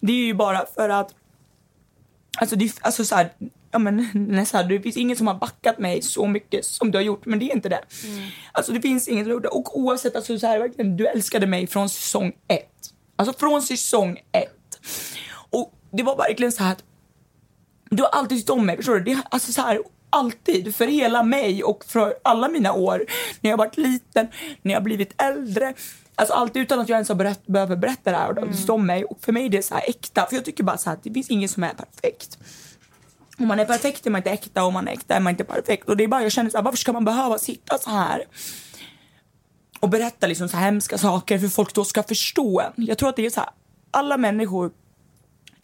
Det 0.00 0.12
är 0.12 0.26
ju 0.26 0.34
bara 0.34 0.66
för 0.74 0.88
att 0.88 1.14
Alltså, 2.40 2.56
det, 2.56 2.72
alltså 2.80 3.04
så 3.04 3.14
här, 3.14 3.32
ja 3.70 3.78
men 3.78 4.08
nästan, 4.14 4.68
det 4.68 4.80
finns 4.80 4.96
ingen 4.96 5.16
som 5.16 5.26
har 5.26 5.34
backat 5.34 5.78
mig 5.78 6.02
så 6.02 6.26
mycket 6.26 6.64
som 6.64 6.90
du 6.90 6.98
har 6.98 7.02
gjort, 7.02 7.26
men 7.26 7.38
det 7.38 7.44
är 7.44 7.54
inte 7.54 7.68
det. 7.68 7.80
Alltså 8.52 8.72
det 8.72 8.80
finns 8.80 9.08
ingen 9.08 9.24
som 9.24 9.30
har 9.30 9.34
gjort 9.34 9.42
det. 9.42 9.48
Och 9.48 9.78
oavsett, 9.78 10.16
alltså 10.16 10.38
så 10.38 10.46
här, 10.46 10.58
verkligen, 10.58 10.96
du 10.96 11.06
älskade 11.06 11.46
mig 11.46 11.66
från 11.66 11.88
säsong 11.88 12.32
ett. 12.48 12.92
Alltså 13.16 13.38
från 13.38 13.62
säsong 13.62 14.18
ett. 14.32 14.80
Och 15.50 15.74
det 15.92 16.02
var 16.02 16.16
verkligen 16.16 16.52
så 16.52 16.62
här 16.62 16.72
att 16.72 16.84
du 17.90 18.02
har 18.02 18.10
alltid 18.10 18.38
tyckt 18.38 18.50
om 18.50 18.66
mig, 18.66 18.76
förstår 18.76 18.94
du? 18.94 19.14
Det, 19.14 19.22
alltså 19.30 19.52
så 19.52 19.62
här, 19.62 19.80
alltid, 20.10 20.74
för 20.74 20.86
hela 20.86 21.22
mig 21.22 21.64
och 21.64 21.84
för 21.84 22.14
alla 22.24 22.48
mina 22.48 22.72
år. 22.72 23.06
När 23.40 23.50
jag 23.50 23.56
varit 23.56 23.76
liten, 23.76 24.28
när 24.62 24.74
jag 24.74 24.82
blivit 24.82 25.22
äldre. 25.22 25.74
Alltså 26.14 26.34
allt 26.34 26.56
utan 26.56 26.80
att 26.80 26.88
jag 26.88 26.96
ens 26.96 27.08
har 27.08 27.16
berätt, 27.16 27.46
behöver 27.46 27.76
berätta 27.76 28.10
det 28.10 28.16
här 28.16 28.38
och 28.38 28.56
tyckt 28.56 28.70
om 28.70 28.86
mig. 28.86 29.04
Och 29.04 29.18
för 29.20 29.32
mig 29.32 29.46
är 29.46 29.50
det 29.50 29.62
så 29.62 29.74
här 29.74 29.82
äkta, 29.88 30.26
för 30.26 30.36
jag 30.36 30.44
tycker 30.44 30.64
bara 30.64 30.78
så 30.78 30.90
här 30.90 30.96
att 30.96 31.04
det 31.04 31.12
finns 31.12 31.30
ingen 31.30 31.48
som 31.48 31.64
är 31.64 31.74
perfekt. 31.74 32.38
Om 33.38 33.48
man 33.48 33.60
är 33.60 33.64
perfekt 33.64 34.06
är 34.06 34.10
man 34.10 34.18
inte 34.18 34.30
äkta, 34.30 34.64
om 34.64 34.74
man 34.74 34.88
är 34.88 34.92
äkta 34.92 35.14
är 35.14 35.20
man 35.20 35.30
inte 35.30 35.44
perfekt. 35.44 35.88
Och 35.88 35.96
det 35.96 36.04
är 36.04 36.08
bara, 36.08 36.22
jag 36.22 36.32
känner 36.32 36.50
så 36.50 36.56
här, 36.56 36.64
varför 36.64 36.78
ska 36.78 36.92
man 36.92 37.04
behöva 37.04 37.38
sitta 37.38 37.78
så 37.78 37.90
här? 37.90 38.24
och 39.80 39.88
berätta 39.88 40.26
liksom 40.26 40.48
så 40.48 40.56
här 40.56 40.64
hemska 40.64 40.98
saker 40.98 41.38
för 41.38 41.48
folk 41.48 41.74
då 41.74 41.84
ska 41.84 42.02
förstå 42.02 42.60
en. 42.60 42.72
Jag 42.76 42.98
tror 42.98 43.08
att 43.08 43.16
det 43.16 43.26
är 43.26 43.30
så 43.30 43.40
här, 43.40 43.50
alla 43.90 44.16
människor 44.16 44.70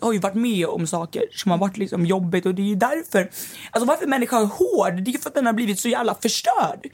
har 0.00 0.12
ju 0.12 0.18
varit 0.18 0.34
med 0.34 0.66
om 0.66 0.86
saker 0.86 1.22
som 1.32 1.50
har 1.50 1.58
varit 1.58 1.76
liksom 1.76 2.06
jobbigt 2.06 2.46
och 2.46 2.54
det 2.54 2.62
är 2.62 2.66
ju 2.66 2.74
därför, 2.74 3.30
alltså 3.70 3.86
varför 3.86 4.06
människan 4.06 4.42
är 4.42 4.46
hård, 4.46 5.02
det 5.02 5.10
är 5.10 5.12
ju 5.12 5.18
för 5.18 5.28
att 5.28 5.34
den 5.34 5.46
har 5.46 5.52
blivit 5.52 5.80
så 5.80 5.88
jävla 5.88 6.14
förstörd. 6.14 6.86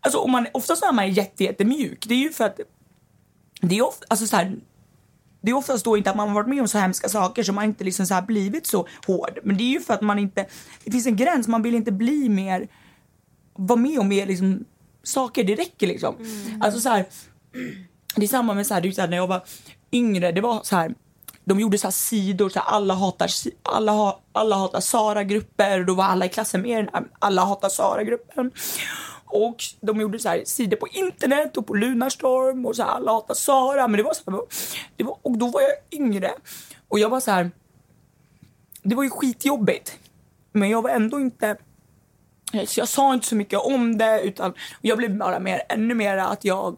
Alltså 0.00 0.18
om 0.18 0.30
man, 0.30 0.46
oftast 0.52 0.82
är 0.82 0.92
man 0.92 1.12
jätte, 1.12 1.44
jättemjuk, 1.44 2.06
det 2.08 2.14
är 2.14 2.18
ju 2.18 2.32
för 2.32 2.44
att 2.44 2.60
det 3.60 3.78
är 3.78 3.86
ofta, 3.86 4.06
alltså 4.08 4.26
så 4.26 4.36
här, 4.36 4.56
det 5.40 5.50
är 5.50 5.54
oftast 5.54 5.84
då 5.84 5.96
inte 5.96 6.10
att 6.10 6.16
man 6.16 6.28
har 6.28 6.34
varit 6.34 6.48
med 6.48 6.60
om 6.60 6.68
så 6.68 6.78
hemska 6.78 7.08
saker 7.08 7.42
som 7.42 7.54
man 7.54 7.64
inte 7.64 7.84
liksom 7.84 8.06
så 8.06 8.14
här 8.14 8.22
blivit 8.22 8.66
så 8.66 8.88
hård. 9.06 9.38
Men 9.44 9.56
det 9.56 9.62
är 9.62 9.70
ju 9.70 9.80
för 9.80 9.94
att 9.94 10.00
man 10.00 10.18
inte, 10.18 10.46
det 10.84 10.90
finns 10.90 11.06
en 11.06 11.16
gräns, 11.16 11.48
man 11.48 11.62
vill 11.62 11.74
inte 11.74 11.92
bli 11.92 12.28
mer, 12.28 12.68
vara 13.54 13.78
med 13.78 13.98
om 13.98 14.08
mer 14.08 14.26
liksom 14.26 14.64
saker, 15.02 15.44
det 15.44 15.54
räcker 15.54 15.86
liksom. 15.86 16.14
Alltså 16.60 16.80
så 16.80 16.88
här, 16.88 17.06
det 18.16 18.24
är 18.24 18.28
samma 18.28 18.54
med 18.54 18.66
så 18.66 18.74
här, 18.74 18.80
det 18.80 18.88
är 18.88 18.92
så 18.92 19.00
här, 19.00 19.08
när 19.08 19.16
jag 19.16 19.26
var 19.26 19.44
yngre, 19.92 20.32
det 20.32 20.40
var 20.40 20.60
så 20.62 20.76
här 20.76 20.94
de 21.48 21.60
gjorde 21.60 21.78
så 21.78 21.86
här 21.86 21.92
sidor, 21.92 22.48
så 22.48 22.58
här, 22.58 22.66
alla 22.66 22.94
hatar, 22.94 23.30
alla, 23.62 23.92
ha, 23.92 24.20
alla 24.32 24.56
hatar 24.56 24.80
Sara-grupper. 24.80 25.84
Då 25.84 25.94
var 25.94 26.04
alla 26.04 26.26
i 26.26 26.28
klassen 26.28 26.62
med 26.62 26.70
i 26.70 26.74
den 26.74 26.88
här 26.92 27.04
alla 27.18 27.44
hatar 27.44 27.68
Sara-gruppen. 27.68 28.50
Och 29.24 29.56
de 29.80 30.00
gjorde 30.00 30.18
så 30.18 30.28
här 30.28 30.42
sidor 30.44 30.76
på 30.76 30.88
internet 30.88 31.56
och 31.56 31.66
på 31.66 31.74
Lunarstorm 31.74 32.66
och 32.66 32.76
så 32.76 32.82
här, 32.82 32.90
alla 32.90 33.12
hatar 33.12 33.34
Sara. 33.34 33.88
Men 33.88 33.98
det 33.98 34.02
var 34.02 34.14
så 34.14 34.30
här, 34.30 34.40
det 34.96 35.04
var, 35.04 35.16
och 35.22 35.38
då 35.38 35.48
var 35.48 35.60
jag 35.60 36.00
yngre 36.00 36.32
och 36.88 36.98
jag 36.98 37.08
var 37.08 37.20
så 37.20 37.30
här. 37.30 37.50
Det 38.82 38.94
var 38.94 39.02
ju 39.02 39.10
skitjobbigt, 39.10 39.98
men 40.52 40.70
jag 40.70 40.82
var 40.82 40.90
ändå 40.90 41.20
inte 41.20 41.56
så 42.66 42.80
jag 42.80 42.88
sa 42.88 43.14
inte 43.14 43.26
så 43.26 43.34
mycket 43.34 43.58
om 43.58 43.98
det 43.98 44.20
utan 44.22 44.54
jag 44.80 44.98
blev 44.98 45.18
bara 45.18 45.38
mer, 45.38 45.62
ännu 45.68 45.94
mer 45.94 46.16
att 46.16 46.44
jag 46.44 46.76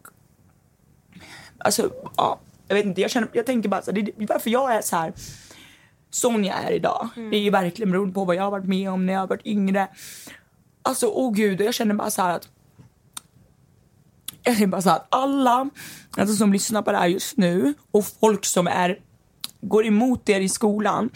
Alltså, 1.58 1.90
ja, 2.16 2.38
jag 2.68 2.74
vet 2.74 2.86
inte, 2.86 3.00
jag, 3.00 3.10
känner, 3.10 3.28
jag 3.32 3.46
tänker 3.46 3.68
bara 3.68 3.82
så 3.82 3.90
här, 3.90 4.02
det 4.02 4.22
är 4.22 4.26
varför 4.26 4.50
jag 4.50 4.74
är 4.74 4.80
så 4.80 4.96
här 4.96 5.12
sån 6.10 6.44
jag 6.44 6.56
är 6.56 6.70
idag. 6.70 7.08
Det 7.14 7.36
är 7.36 7.40
ju 7.40 7.50
verkligen 7.50 7.90
beroende 7.90 8.14
på 8.14 8.24
vad 8.24 8.36
jag 8.36 8.42
har 8.42 8.50
varit 8.50 8.68
med 8.68 8.90
om 8.90 9.06
när 9.06 9.12
jag 9.12 9.20
har 9.20 9.26
varit 9.26 9.46
yngre. 9.46 9.88
Alltså, 10.82 11.06
åh 11.06 11.34
gud, 11.34 11.60
jag 11.60 11.74
känner 11.74 11.94
bara 11.94 12.10
så 12.10 12.22
här 12.22 12.36
att 12.36 12.48
jag 14.42 14.56
känner 14.56 14.66
bara 14.66 14.82
så 14.82 14.88
här 14.88 14.96
att 14.96 15.06
alla 15.08 15.70
alltså, 16.16 16.36
som 16.36 16.52
lyssnar 16.52 16.82
på 16.82 16.92
det 16.92 16.98
här 16.98 17.06
just 17.06 17.36
nu 17.36 17.74
och 17.90 18.04
folk 18.20 18.44
som 18.44 18.66
är 18.66 18.98
går 19.60 19.86
emot 19.86 20.28
er 20.28 20.40
i 20.40 20.48
skolan 20.48 21.10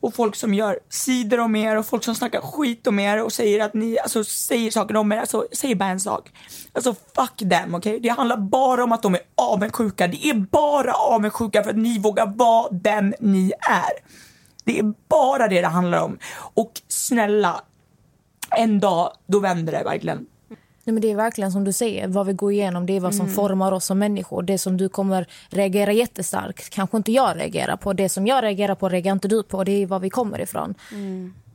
och 0.00 0.14
folk 0.14 0.36
som 0.36 0.54
gör 0.54 0.78
sidor 0.88 1.40
om 1.40 1.56
er 1.56 1.76
och 1.76 1.86
folk 1.86 2.04
som 2.04 2.14
snackar 2.14 2.40
skit 2.40 2.86
om 2.86 2.98
er 2.98 3.22
och 3.22 3.32
säger 3.32 3.64
att 3.64 3.74
ni, 3.74 3.98
alltså 3.98 4.24
säger 4.24 4.70
saker 4.70 4.96
om 4.96 5.12
er, 5.12 5.16
alltså 5.16 5.46
säger 5.52 5.74
bara 5.74 5.88
en 5.88 6.00
sak. 6.00 6.32
Alltså 6.72 6.94
fuck 6.94 7.36
them, 7.38 7.74
okej? 7.74 7.76
Okay? 7.76 7.98
Det 7.98 8.08
handlar 8.08 8.36
bara 8.36 8.84
om 8.84 8.92
att 8.92 9.02
de 9.02 9.14
är 9.14 9.20
avundsjuka. 9.34 10.06
Det 10.06 10.28
är 10.28 10.34
bara 10.34 10.92
avundsjuka 10.92 11.62
för 11.62 11.70
att 11.70 11.76
ni 11.76 11.98
vågar 11.98 12.26
vara 12.26 12.68
den 12.70 13.14
ni 13.20 13.52
är. 13.60 13.92
Det 14.64 14.78
är 14.78 14.94
bara 15.08 15.48
det 15.48 15.60
det 15.60 15.66
handlar 15.66 16.02
om. 16.02 16.18
Och 16.54 16.72
snälla, 16.88 17.60
en 18.50 18.80
dag, 18.80 19.12
då 19.26 19.40
vänder 19.40 19.72
det 19.72 19.84
verkligen. 19.84 20.26
Nej, 20.86 20.92
men 20.92 21.00
det 21.00 21.10
är 21.10 21.16
verkligen 21.16 21.52
som 21.52 21.64
du 21.64 21.72
säger, 21.72 22.08
vad 22.08 22.26
vi 22.26 22.32
går 22.32 22.52
igenom 22.52 22.86
det 22.86 22.96
är 22.96 23.00
vad 23.00 23.14
som 23.14 23.28
formar 23.28 23.72
oss 23.72 23.84
som 23.84 23.98
människor. 23.98 24.42
Det 24.42 24.58
som 24.58 24.76
du 24.76 24.88
kommer 24.88 25.26
reagera 25.48 25.92
jättestarkt 25.92 26.70
kanske 26.70 26.96
inte 26.96 27.12
jag 27.12 27.36
reagerar 27.36 27.76
på. 27.76 27.92
Det 27.92 28.08
som 28.08 28.26
jag 28.26 28.44
reagerar 28.44 28.74
på 28.74 28.88
reagerar 28.88 29.12
inte 29.12 29.28
du 29.28 29.42
på. 29.42 29.64
Det 29.64 29.72
är 29.72 29.86
var 29.86 30.00
vi 30.00 30.10
kommer 30.10 30.40
ifrån. 30.40 30.74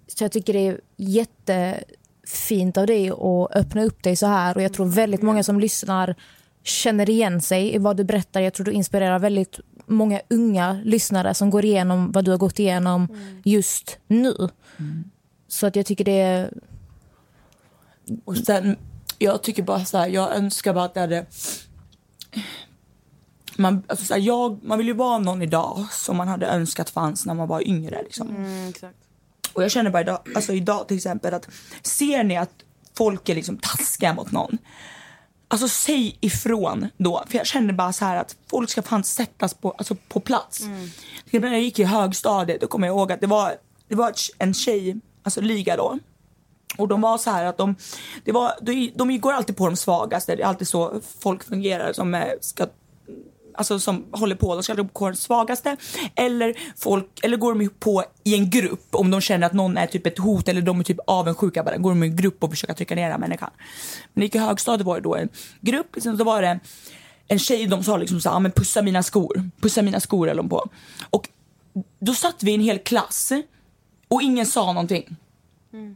Så 0.08 0.24
jag 0.24 0.32
tycker 0.32 0.54
det 0.54 0.68
är 0.68 0.80
jättefint 0.98 2.78
av 2.78 2.88
dig 2.88 3.10
att 3.10 3.56
öppna 3.56 3.84
upp 3.84 4.04
dig 4.04 4.16
så 4.16 4.26
här. 4.26 4.56
Och 4.56 4.62
jag 4.62 4.74
tror 4.74 4.86
väldigt 4.86 5.22
många 5.22 5.44
som 5.44 5.60
lyssnar 5.60 6.16
känner 6.64 7.10
igen 7.10 7.42
sig 7.42 7.76
i 7.76 7.78
vad 7.78 7.98
du 7.98 8.04
berättar. 8.04 8.42
Jag 8.42 8.54
tror 8.54 8.66
du 8.66 8.72
inspirerar 8.72 9.20
väldigt 9.20 9.60
många 9.86 10.22
unga 10.30 10.82
lyssnare 10.84 11.34
som 11.34 11.50
går 11.50 11.66
igenom 11.66 12.12
vad 12.12 12.26
du 12.26 12.32
har 12.32 12.38
gått 12.38 12.60
igenom 12.60 13.08
just 13.44 13.98
nu. 14.08 14.50
Så 15.48 15.68
att 15.68 15.76
jag 15.76 15.86
tycker 15.86 16.06
det 16.06 16.22
är 16.22 16.50
Och 18.26 18.38
sen, 18.38 18.76
jag 19.22 19.44
tycker 19.44 19.64
bara 19.64 19.86
så 19.86 19.98
här, 19.98 20.08
jag 20.08 20.36
önskar 20.36 20.74
bara 20.74 20.86
att 20.86 20.94
det 20.94 21.00
hade... 21.00 21.26
Man, 23.56 23.84
alltså 23.88 24.06
så 24.06 24.14
här, 24.14 24.22
jag, 24.22 24.64
man 24.64 24.78
vill 24.78 24.88
ju 24.88 24.94
vara 24.94 25.20
någon 25.20 25.42
idag 25.42 25.88
som 25.92 26.18
man 26.18 26.28
hade 26.28 26.48
önskat 26.48 26.90
fanns 26.90 27.26
när 27.26 27.34
man 27.34 27.48
var 27.48 27.68
yngre. 27.68 28.04
Liksom. 28.04 28.30
Mm, 28.30 28.70
exakt. 28.70 28.98
Och 29.54 29.64
jag 29.64 29.72
känner 29.72 29.90
bara 29.90 30.02
idag, 30.02 30.20
alltså 30.36 30.54
idag 30.54 30.88
till 30.88 30.98
exempel 30.98 31.34
att 31.34 31.50
ser 31.82 32.24
ni 32.24 32.38
att 32.38 32.52
folk 32.98 33.30
är 33.30 33.36
liksom 33.36 33.58
taskiga 33.58 34.14
mot 34.14 34.32
någon 34.32 34.58
Alltså 35.48 35.68
säg 35.68 36.18
ifrån 36.22 36.88
då. 36.98 37.24
För 37.28 37.38
jag 37.38 37.48
kände 37.48 37.74
bara 37.74 37.94
så 37.94 38.06
här 38.06 38.16
att 38.16 38.36
folk 38.50 38.70
ska 38.70 38.82
fan 38.82 39.04
sättas 39.04 39.54
på, 39.54 39.72
alltså, 39.72 39.96
på 39.96 40.20
plats. 40.20 40.62
När 41.32 41.52
jag 41.52 41.62
gick 41.62 41.80
i 41.80 41.84
högstadiet 41.84 42.62
då 42.62 42.68
kommer 42.68 42.88
jag 42.88 42.96
ihåg 42.96 43.12
att 43.12 43.22
det 43.22 43.28
var, 43.28 43.56
det 43.88 43.96
var 43.96 44.14
en 44.38 44.54
tjej, 44.54 45.00
alltså 45.24 45.42
liga 45.42 45.76
då. 45.78 46.00
Och 46.78 46.88
de 46.88 47.02
var 47.02 47.18
så 47.18 47.30
här 47.30 47.46
att 47.46 47.58
de, 47.58 47.76
det 48.24 48.32
var, 48.32 48.54
de, 48.62 48.92
de 48.96 49.20
går 49.20 49.34
alltid 49.34 49.58
på 49.58 49.66
de 49.66 49.76
svagaste. 49.76 50.36
Det 50.36 50.44
är 50.44 50.48
alltid 50.48 50.68
så 50.68 51.02
folk 51.20 51.44
fungerar 51.44 51.94
som 51.94 52.16
eh, 52.16 52.28
ska 52.42 52.68
Alltså 53.54 53.80
som 53.80 54.06
håller 54.12 54.36
på, 54.36 54.54
de 54.56 54.64
ska 54.64 54.74
gå 54.74 54.84
på 54.84 55.10
de 55.10 55.16
svagaste. 55.16 55.78
Eller, 56.16 56.56
folk, 56.78 57.06
eller 57.24 57.38
går 57.38 57.56
de 57.56 57.70
på 57.70 58.04
i 58.24 58.36
en 58.36 58.50
grupp 58.50 58.88
om 58.92 59.12
de 59.12 59.22
känner 59.22 59.48
att 59.48 59.54
någon 59.54 59.78
är 59.78 59.88
typ 59.88 60.08
ett 60.08 60.18
hot 60.18 60.48
eller 60.48 60.62
de 60.62 60.80
är 60.80 60.84
typ 60.84 60.98
avundsjuka 61.08 61.64
bara. 61.64 61.78
Går 61.78 61.90
de 61.90 62.04
i 62.04 62.08
en 62.08 62.16
grupp 62.16 62.44
och 62.44 62.50
försöker 62.50 62.74
trycka 62.74 62.96
ner 62.96 63.10
den 63.10 63.20
människan. 63.20 63.50
Men 64.14 64.24
i 64.24 64.38
högstadiet 64.38 64.86
var 64.86 64.96
det 64.96 65.02
då 65.02 65.16
en 65.16 65.30
grupp, 65.62 65.96
liksom, 65.96 66.18
då 66.18 66.24
var 66.24 66.42
det 66.42 66.60
en 67.28 67.40
tjej, 67.40 67.68
de 67.68 67.84
sa 67.84 67.98
liksom 67.98 68.22
så 68.22 68.30
här, 68.30 68.40
men 68.40 68.52
pussa 68.52 68.82
mina 68.82 69.04
skor. 69.04 69.50
Pussa 69.62 69.82
mina 69.82 70.00
skor 70.00 70.28
höll 70.28 70.38
de 70.38 70.50
på. 70.50 70.70
Och 71.10 71.30
då 72.00 72.14
satt 72.14 72.44
vi 72.44 72.52
i 72.52 72.56
en 72.56 72.62
hel 72.62 72.80
klass 72.80 73.32
och 74.08 74.22
ingen 74.22 74.46
sa 74.46 74.66
någonting. 74.66 75.16
Mm. 75.74 75.96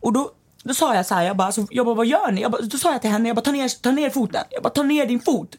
Och 0.00 0.12
då, 0.12 0.30
då 0.64 0.74
sa 0.74 0.94
jag 0.94 1.06
så 1.06 1.14
här, 1.14 1.24
jag 1.24 1.36
bara, 1.36 1.46
alltså, 1.46 1.66
jag 1.70 1.86
bara 1.86 1.94
vad 1.94 2.06
gör 2.06 2.30
ni? 2.30 2.40
Jag 2.40 2.50
bara, 2.52 2.62
då 2.62 2.78
sa 2.78 2.92
jag 2.92 3.00
till 3.00 3.10
henne, 3.10 3.28
jag 3.28 3.36
bara 3.36 3.42
ta 3.42 3.52
ner, 3.52 3.82
ta 3.82 3.90
ner 3.90 4.10
foten. 4.10 4.44
Jag 4.50 4.62
bara 4.62 4.70
ta 4.70 4.82
ner 4.82 5.06
din 5.06 5.20
fot. 5.20 5.56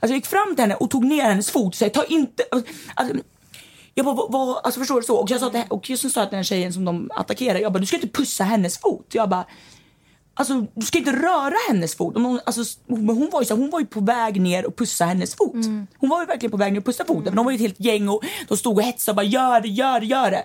Alltså 0.00 0.12
jag 0.12 0.16
gick 0.16 0.26
fram 0.26 0.54
till 0.54 0.62
henne 0.62 0.74
och 0.74 0.90
tog 0.90 1.04
ner 1.04 1.22
hennes 1.22 1.50
fot 1.50 1.66
och 1.66 1.74
sa 1.74 1.88
ta 1.88 2.04
inte... 2.04 2.42
Alltså, 2.94 3.16
jag 3.94 4.06
bara, 4.06 4.14
vad, 4.14 4.32
vad, 4.32 4.56
alltså 4.64 4.80
förstår 4.80 5.00
du 5.00 5.06
så? 5.06 5.16
Och 5.16 5.30
jag 5.30 5.40
sa 5.40 5.50
till, 5.50 5.62
och 5.68 5.90
just 5.90 6.02
så 6.02 6.10
sa 6.10 6.20
jag 6.20 6.28
till 6.28 6.36
den 6.36 6.44
tjejen 6.44 6.72
som 6.72 6.84
de 6.84 7.10
attackerade, 7.14 7.60
jag 7.60 7.72
bara 7.72 7.78
du 7.78 7.86
ska 7.86 7.96
inte 7.96 8.08
pussa 8.08 8.44
hennes 8.44 8.78
fot. 8.78 9.06
Jag 9.12 9.28
bara, 9.28 9.46
alltså 10.34 10.66
du 10.74 10.86
ska 10.86 10.98
inte 10.98 11.12
röra 11.12 11.54
hennes 11.68 11.96
fot. 11.96 12.14
Hon, 12.14 12.40
alltså, 12.46 12.78
men 12.86 13.08
hon, 13.08 13.30
var 13.32 13.40
ju 13.40 13.46
så, 13.46 13.54
hon 13.54 13.70
var 13.70 13.80
ju 13.80 13.86
på 13.86 14.00
väg 14.00 14.40
ner 14.40 14.66
och 14.66 14.76
pussa 14.76 15.04
hennes 15.04 15.34
fot. 15.34 15.54
Hon 15.98 16.10
var 16.10 16.20
ju 16.20 16.26
verkligen 16.26 16.50
på 16.50 16.56
väg 16.56 16.72
ner 16.72 16.80
och 16.80 16.86
pussa 16.86 17.04
foten. 17.04 17.24
Men 17.24 17.36
de 17.36 17.44
var 17.44 17.52
ju 17.52 17.54
ett 17.54 17.60
helt 17.62 17.80
gäng 17.80 18.08
och 18.08 18.22
de 18.48 18.56
stod 18.56 18.76
och 18.76 18.82
hetsade 18.82 19.12
och 19.12 19.16
bara 19.16 19.26
gör 19.26 19.60
det, 19.60 19.68
gör 19.68 20.00
det, 20.00 20.06
gör 20.06 20.30
det. 20.30 20.44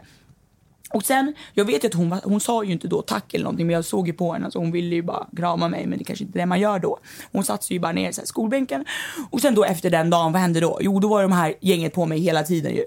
Och 0.94 1.04
sen, 1.06 1.34
jag 1.54 1.66
vet 1.66 1.84
ju 1.84 1.88
att 1.88 1.94
hon, 1.94 2.10
var- 2.10 2.22
hon 2.24 2.40
sa 2.42 2.64
ju 2.64 2.72
inte 2.72 2.88
då 2.88 3.02
tack 3.02 3.34
eller 3.34 3.44
någonting 3.44 3.68
men 3.68 3.74
jag 3.74 3.86
såg 3.86 4.08
ju 4.08 4.14
på 4.14 4.34
henne, 4.34 4.46
alltså 4.46 4.60
hon 4.60 4.72
ville 4.72 4.96
ju 4.96 5.02
bara 5.02 5.28
krama 5.38 5.68
mig 5.68 5.86
men 5.88 5.98
det 5.98 6.04
kanske 6.04 6.26
inte 6.26 6.38
är 6.38 6.42
det 6.42 6.46
man 6.46 6.60
gör 6.60 6.80
då. 6.80 7.00
Hon 7.32 7.44
satt 7.44 7.64
sig 7.64 7.76
ju 7.76 7.80
bara 7.80 7.92
ner 7.92 8.10
i 8.10 8.14
skolbänken. 8.14 8.86
Och 9.30 9.42
sen 9.42 9.56
då 9.56 9.64
efter 9.64 9.90
den 9.90 10.10
dagen, 10.10 10.32
vad 10.32 10.42
hände 10.42 10.60
då? 10.60 10.78
Jo 10.82 11.00
då 11.00 11.08
var 11.08 11.22
de 11.22 11.32
här 11.32 11.54
gänget 11.62 11.94
på 11.94 12.06
mig 12.06 12.20
hela 12.20 12.44
tiden 12.44 12.76
ju. 12.76 12.86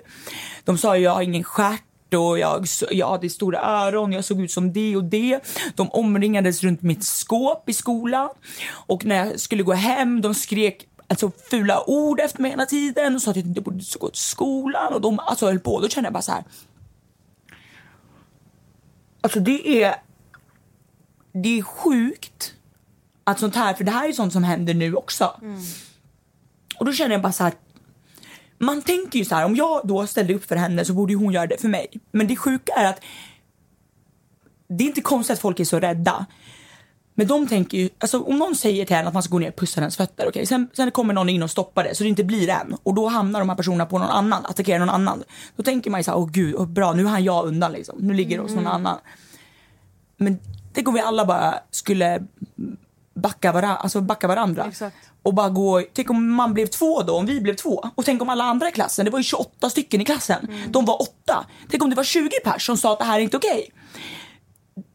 De 0.65 0.79
sa 0.79 0.97
ju 0.97 1.03
jag 1.03 1.15
har 1.15 1.23
ingen 1.23 1.45
stjärt 1.45 1.83
och 2.15 2.39
jag, 2.39 2.67
jag 2.91 3.09
hade 3.11 3.31
stora 3.31 3.59
öron, 3.61 4.13
jag 4.13 4.25
såg 4.25 4.41
ut 4.41 4.51
som 4.51 4.73
det 4.73 4.97
och 4.97 5.05
det. 5.05 5.41
De 5.75 5.89
omringades 5.91 6.63
runt 6.63 6.83
mitt 6.83 7.05
skåp 7.05 7.69
i 7.69 7.73
skolan. 7.73 8.29
Och 8.87 9.05
när 9.05 9.17
jag 9.27 9.41
skulle 9.41 9.63
gå 9.63 9.73
hem, 9.73 10.21
de 10.21 10.35
skrek 10.35 10.87
alltså, 11.09 11.31
fula 11.51 11.83
ord 11.91 12.21
efter 12.21 12.43
mig 12.43 12.51
hela 12.51 12.67
tiden 12.67 13.15
och 13.15 13.23
sa 13.23 13.31
att 13.31 13.37
jag 13.37 13.47
inte 13.47 13.61
borde 13.61 13.85
gå 14.01 14.09
till 14.09 14.21
skolan. 14.23 14.93
Och 14.95 15.01
de 15.01 15.19
alltså, 15.19 15.47
höll 15.47 15.61
på. 15.61 15.81
Då 15.81 15.89
kände 15.89 16.07
jag 16.07 16.13
bara 16.15 16.23
så 16.23 16.33
här. 16.33 16.45
Alltså 19.25 19.41
det 19.41 19.83
är... 19.83 19.95
Det 21.33 21.59
är 21.59 21.63
sjukt 21.63 22.55
att 23.25 23.39
sånt 23.39 23.57
här, 23.57 23.75
för 23.75 23.85
det 23.85 23.91
här 23.91 24.09
är 24.09 24.13
sånt 24.13 24.33
som 24.33 24.45
händer 24.45 24.75
nu 24.75 24.95
också. 24.95 25.41
Och 26.79 26.87
då 26.87 26.93
känner 26.93 27.13
jag 27.13 27.23
bara 27.23 27.33
så 27.33 27.45
här. 27.45 27.53
Man 28.59 28.83
tänker 28.83 29.19
ju 29.19 29.25
så 29.25 29.35
här, 29.35 29.45
om 29.45 29.57
jag 29.57 29.81
då 29.85 30.07
ställde 30.07 30.35
upp 30.35 30.45
för 30.45 30.57
henne 30.57 30.85
så 30.85 30.93
borde 30.93 31.15
hon 31.15 31.33
göra 31.33 31.47
det 31.47 31.61
för 31.61 31.69
mig. 31.69 31.87
Men 32.11 32.27
det 32.27 32.37
sjuka 32.37 32.73
är 32.73 32.85
att 32.85 33.01
det 34.69 34.85
är 34.85 34.89
inte 34.89 35.01
konstigt 35.01 35.35
att 35.35 35.41
folk 35.41 35.61
är 35.61 35.65
så 35.65 35.81
rädda. 35.81 36.27
Men 37.15 37.27
de 37.27 37.47
tänker 37.47 37.79
ju, 37.79 37.89
alltså 37.99 38.21
om 38.21 38.39
någon 38.39 38.57
säger 38.57 38.87
till 38.87 38.97
henne 38.97 39.09
att 39.09 39.15
man 39.15 39.23
ska 39.23 39.33
gå 39.33 39.39
ner 39.39 39.49
och 39.49 39.57
pussa 39.57 39.81
hennes 39.81 39.97
fötter, 39.97 40.29
okej, 40.29 40.47
sen, 40.47 40.69
sen 40.73 40.91
kommer 40.91 41.15
någon 41.15 41.29
in 41.29 41.43
och 41.43 41.51
stoppar 41.51 41.85
det 41.85 41.95
så 41.95 42.03
det 42.03 42.09
inte 42.09 42.25
blir 42.25 42.49
en 42.49 42.77
och 42.83 42.95
då 42.95 43.09
hamnar 43.09 43.41
de 43.41 43.49
här 43.49 43.57
personerna 43.57 43.87
på 43.87 43.99
någon 43.99 44.11
annan, 44.11 44.47
attackerar 44.47 44.79
någon 44.79 44.91
annan. 44.91 45.23
Då 45.57 45.63
tänker 45.63 45.91
man 45.91 46.01
ju 46.01 46.05
såhär, 46.05 46.19
åh 46.19 46.31
gud, 46.31 46.55
åh, 46.59 46.67
bra, 46.67 46.93
nu 46.93 47.07
hann 47.07 47.25
jag 47.25 47.47
undan 47.47 47.73
liksom, 47.73 47.99
nu 47.99 48.15
ligger 48.15 48.37
det 48.37 48.43
hos 48.43 48.53
någon 48.55 48.67
annan. 48.67 48.99
Men 50.17 50.39
tänk 50.73 50.89
om 50.89 50.95
vi 50.95 51.01
alla 51.01 51.25
bara 51.25 51.55
skulle 51.71 52.27
backa, 53.15 53.53
vara, 53.53 53.77
alltså 53.77 54.01
backa 54.01 54.29
varandra. 54.29 54.67
Exakt. 54.69 54.97
Och 55.23 55.35
bara 55.35 55.49
gå, 55.49 55.83
tänk 55.93 56.11
om 56.11 56.33
man 56.33 56.55
blev 56.55 56.67
två 56.67 57.03
då, 57.03 57.17
om 57.17 57.27
vi 57.27 57.41
blev 57.41 57.55
två. 57.55 57.85
Och 57.95 58.05
tänk 58.05 58.23
om 58.23 58.29
alla 58.29 58.45
andra 58.45 58.69
i 58.69 58.73
klassen, 58.73 59.05
det 59.05 59.11
var 59.11 59.19
ju 59.19 59.23
28 59.23 59.71
stycken 59.71 60.01
i 60.01 60.05
klassen, 60.05 60.49
de 60.69 60.85
var 60.85 61.03
åtta. 61.03 61.47
Tänk 61.71 61.83
om 61.83 61.91
det 61.91 61.97
var 61.97 62.05
20 62.05 62.31
pers 62.45 62.67
som 62.67 62.77
sa 62.77 62.93
att 62.93 62.99
det 62.99 63.05
här 63.05 63.19
är 63.19 63.23
inte 63.23 63.37
okej. 63.37 63.71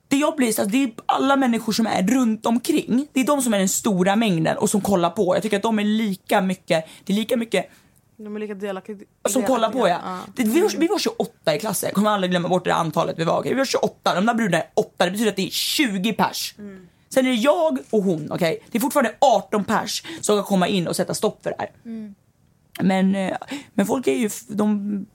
Det 0.10 0.17
jag 0.17 0.36
blir 0.36 0.52
så 0.52 0.62
att 0.62 0.72
det 0.72 0.84
är 0.84 0.91
alla 1.06 1.36
människor 1.36 1.74
som 1.74 1.86
är 1.88 2.08
runt 2.08 2.45
omkring. 2.45 3.08
Det 3.13 3.19
är 3.19 3.26
de 3.26 3.41
som 3.41 3.54
är 3.54 3.60
den 3.60 3.69
stora 3.69 4.15
mängden 4.15 4.58
och 4.58 4.69
som 4.69 4.82
kollar 4.82 5.10
på. 5.10 5.36
Jag 5.36 5.43
tycker 5.43 5.58
att 5.58 5.63
de 5.63 5.80
är 5.80 5.84
lika 5.84 6.41
mycket, 6.41 6.86
det 7.04 7.13
är 7.13 7.15
lika 7.17 7.38
mycket 7.38 7.69
De 8.17 8.36
är 8.36 8.39
lika 8.39 8.54
delaktiga. 8.54 8.98
som 9.30 9.43
kollar 9.43 9.72
på 9.72 9.88
ja. 9.88 10.00
Det, 10.36 10.43
vi, 10.43 10.62
var, 10.62 10.69
vi 10.78 10.88
var 10.88 11.00
28 11.00 11.56
i 11.56 11.60
klassen, 11.60 11.88
jag 11.88 11.95
kommer 11.95 12.10
aldrig 12.10 12.32
glömma 12.32 12.50
bort 12.50 12.65
det 12.65 12.74
antalet 12.74 13.19
vi 13.19 13.24
var. 13.24 13.43
Vi 13.43 13.54
var 13.54 13.65
28, 13.65 14.15
de 14.15 14.26
där 14.26 14.34
brudarna 14.34 14.63
är 14.63 14.69
8, 14.74 15.06
det 15.06 15.12
betyder 15.12 15.30
att 15.30 15.36
det 15.36 15.45
är 15.48 15.50
20 15.50 16.13
pers. 16.13 16.56
Sen 17.10 17.26
är 17.26 17.30
det 17.30 17.36
jag 17.36 17.78
och 17.89 18.04
hon, 18.04 18.32
okej. 18.32 18.63
Det 18.72 18.78
är 18.78 18.80
fortfarande 18.82 19.15
18 19.19 19.63
pers 19.63 20.04
som 20.22 20.38
ska 20.38 20.43
komma 20.43 20.67
in 20.67 20.88
och 20.88 20.95
sätta 20.95 21.13
stopp 21.13 21.43
för 21.43 21.50
det 21.50 21.56
här. 21.60 21.69
Men, 22.82 23.15
eh, 23.15 23.38
men 23.74 23.86
folk 23.86 24.08
är 24.08 24.15
ju, 24.15 24.30
de, 24.48 25.06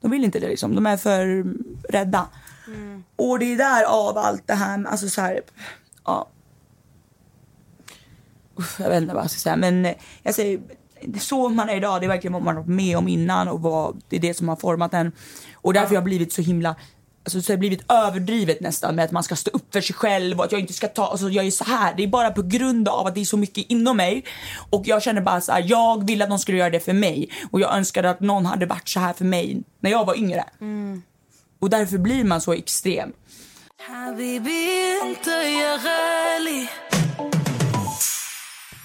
de 0.00 0.10
vill 0.10 0.24
inte 0.24 0.38
det 0.38 0.48
liksom. 0.48 0.74
De 0.74 0.86
är 0.86 0.96
för 0.96 1.44
rädda. 1.92 2.28
Mm. 2.66 3.04
Och 3.16 3.38
det 3.38 3.52
är 3.52 3.56
där 3.56 3.84
av 3.84 4.18
allt 4.18 4.46
det 4.46 4.54
här, 4.54 4.84
alltså 4.84 5.08
så 5.08 5.20
här, 5.20 5.40
ja. 6.04 6.28
Uff, 8.56 8.80
Jag 8.80 8.88
vet 8.88 9.02
inte 9.02 9.14
vad 9.14 9.24
jag 9.24 9.30
ska 9.30 9.40
säga 9.40 9.56
men 9.56 9.86
eh, 9.86 9.94
jag 10.22 10.34
säger, 10.34 10.60
det 11.02 11.18
är 11.18 11.20
så 11.20 11.48
man 11.48 11.68
är 11.68 11.76
idag, 11.76 12.00
det 12.00 12.06
är 12.06 12.08
verkligen 12.08 12.32
vad 12.32 12.42
man 12.42 12.56
har 12.56 12.62
varit 12.62 12.74
med 12.74 12.98
om 12.98 13.08
innan 13.08 13.48
och 13.48 13.62
vad, 13.62 14.02
det 14.08 14.16
är 14.16 14.20
det 14.20 14.34
som 14.34 14.48
har 14.48 14.56
format 14.56 14.94
en. 14.94 15.12
Och 15.54 15.72
därför 15.72 15.88
har 15.88 15.94
jag 15.94 16.04
blivit 16.04 16.32
så 16.32 16.42
himla 16.42 16.76
Alltså 17.26 17.42
så 17.42 17.50
har 17.50 17.52
jag 17.52 17.60
blivit 17.60 17.92
överdrivet 17.92 18.60
nästan 18.60 18.94
med 18.94 19.04
att 19.04 19.12
man 19.12 19.22
ska 19.22 19.36
stå 19.36 19.50
upp 19.50 19.72
för 19.72 19.80
sig 19.80 19.96
själv 19.96 20.38
och 20.38 20.44
att 20.44 20.52
jag 20.52 20.60
inte 20.60 20.72
ska 20.72 20.88
ta, 20.88 21.06
alltså 21.06 21.28
jag 21.28 21.46
är 21.46 21.50
så 21.50 21.64
här. 21.64 21.94
Det 21.96 22.02
är 22.02 22.08
bara 22.08 22.30
på 22.30 22.42
grund 22.42 22.88
av 22.88 23.06
att 23.06 23.14
det 23.14 23.20
är 23.20 23.24
så 23.24 23.36
mycket 23.36 23.70
inom 23.70 23.96
mig. 23.96 24.24
Och 24.70 24.82
jag 24.84 25.02
känner 25.02 25.20
bara 25.20 25.40
så 25.40 25.52
här, 25.52 25.64
jag 25.66 26.06
ville 26.06 26.24
att 26.24 26.30
någon 26.30 26.38
skulle 26.38 26.58
göra 26.58 26.70
det 26.70 26.80
för 26.80 26.92
mig. 26.92 27.28
Och 27.50 27.60
jag 27.60 27.76
önskade 27.76 28.10
att 28.10 28.20
någon 28.20 28.46
hade 28.46 28.66
varit 28.66 28.88
så 28.88 29.00
här 29.00 29.12
för 29.12 29.24
mig 29.24 29.62
när 29.80 29.90
jag 29.90 30.04
var 30.04 30.18
yngre. 30.18 30.44
Mm. 30.60 31.02
Och 31.64 31.70
därför 31.70 31.98
blir 31.98 32.24
man 32.24 32.40
så 32.40 32.52
extrem. 32.52 33.12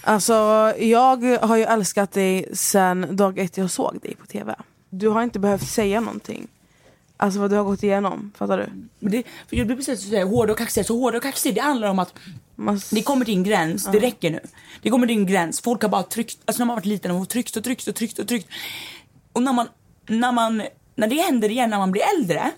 Alltså, 0.04 0.34
jag 0.80 1.24
har 1.42 1.58
ju 1.58 1.64
älskat 1.64 2.12
dig 2.12 2.46
sen 2.54 3.16
dag 3.16 3.40
ett 3.40 3.58
jag 3.58 3.72
såg 3.72 4.00
dig 4.02 4.16
på 4.16 4.26
tv. 4.26 4.56
Du 4.90 5.08
har 5.08 5.24
inte 5.24 5.40
behövt 5.40 5.68
säga 5.68 6.00
någonting. 6.00 6.48
Alltså 7.18 7.40
vad 7.40 7.50
du 7.50 7.56
har 7.56 7.64
gått 7.64 7.84
igenom, 7.84 8.32
fattar 8.38 8.58
du? 8.58 8.90
Det, 9.10 9.24
för 9.50 9.56
jag 9.56 9.68
blir 9.68 9.78
precis 9.78 10.10
så 10.10 10.24
hård 10.24 10.50
och 10.50 10.58
kaxig. 10.58 10.86
Så 10.86 11.00
hård 11.00 11.16
och 11.16 11.24
kaxig, 11.24 11.56
det 11.56 11.62
handlar 11.62 11.88
om 11.88 12.00
att 12.00 12.14
det 12.92 13.02
kommer 13.02 13.26
till 13.26 13.38
en 13.38 13.44
gräns, 13.44 13.86
det 13.86 14.00
räcker 14.00 14.32
nu. 14.32 14.40
Det 14.82 14.90
kommer 14.90 15.08
till 15.08 15.18
en 15.18 15.28
gräns, 15.28 15.62
folk 15.62 15.82
har 15.82 15.90
bara 15.90 16.04
tryckt, 16.04 16.38
alltså 16.46 16.62
när 16.62 16.66
man 16.66 16.76
varit 16.76 16.86
liten 16.86 17.12
har 17.12 17.26
tryckt 17.26 17.58
och 17.58 17.64
tryckt 17.64 17.88
och 17.88 17.96
tryckt 17.96 18.20
och 18.20 18.28
tryckt. 18.28 18.50
Och 19.34 19.44
när 19.44 19.54
man, 19.54 19.68
när 20.08 20.32
man, 20.32 20.62
när 20.96 21.08
det 21.08 21.16
händer 21.16 21.50
igen 21.50 21.70
när 21.70 21.78
man 21.78 21.92
blir 21.92 22.04
äldre, 22.18 22.52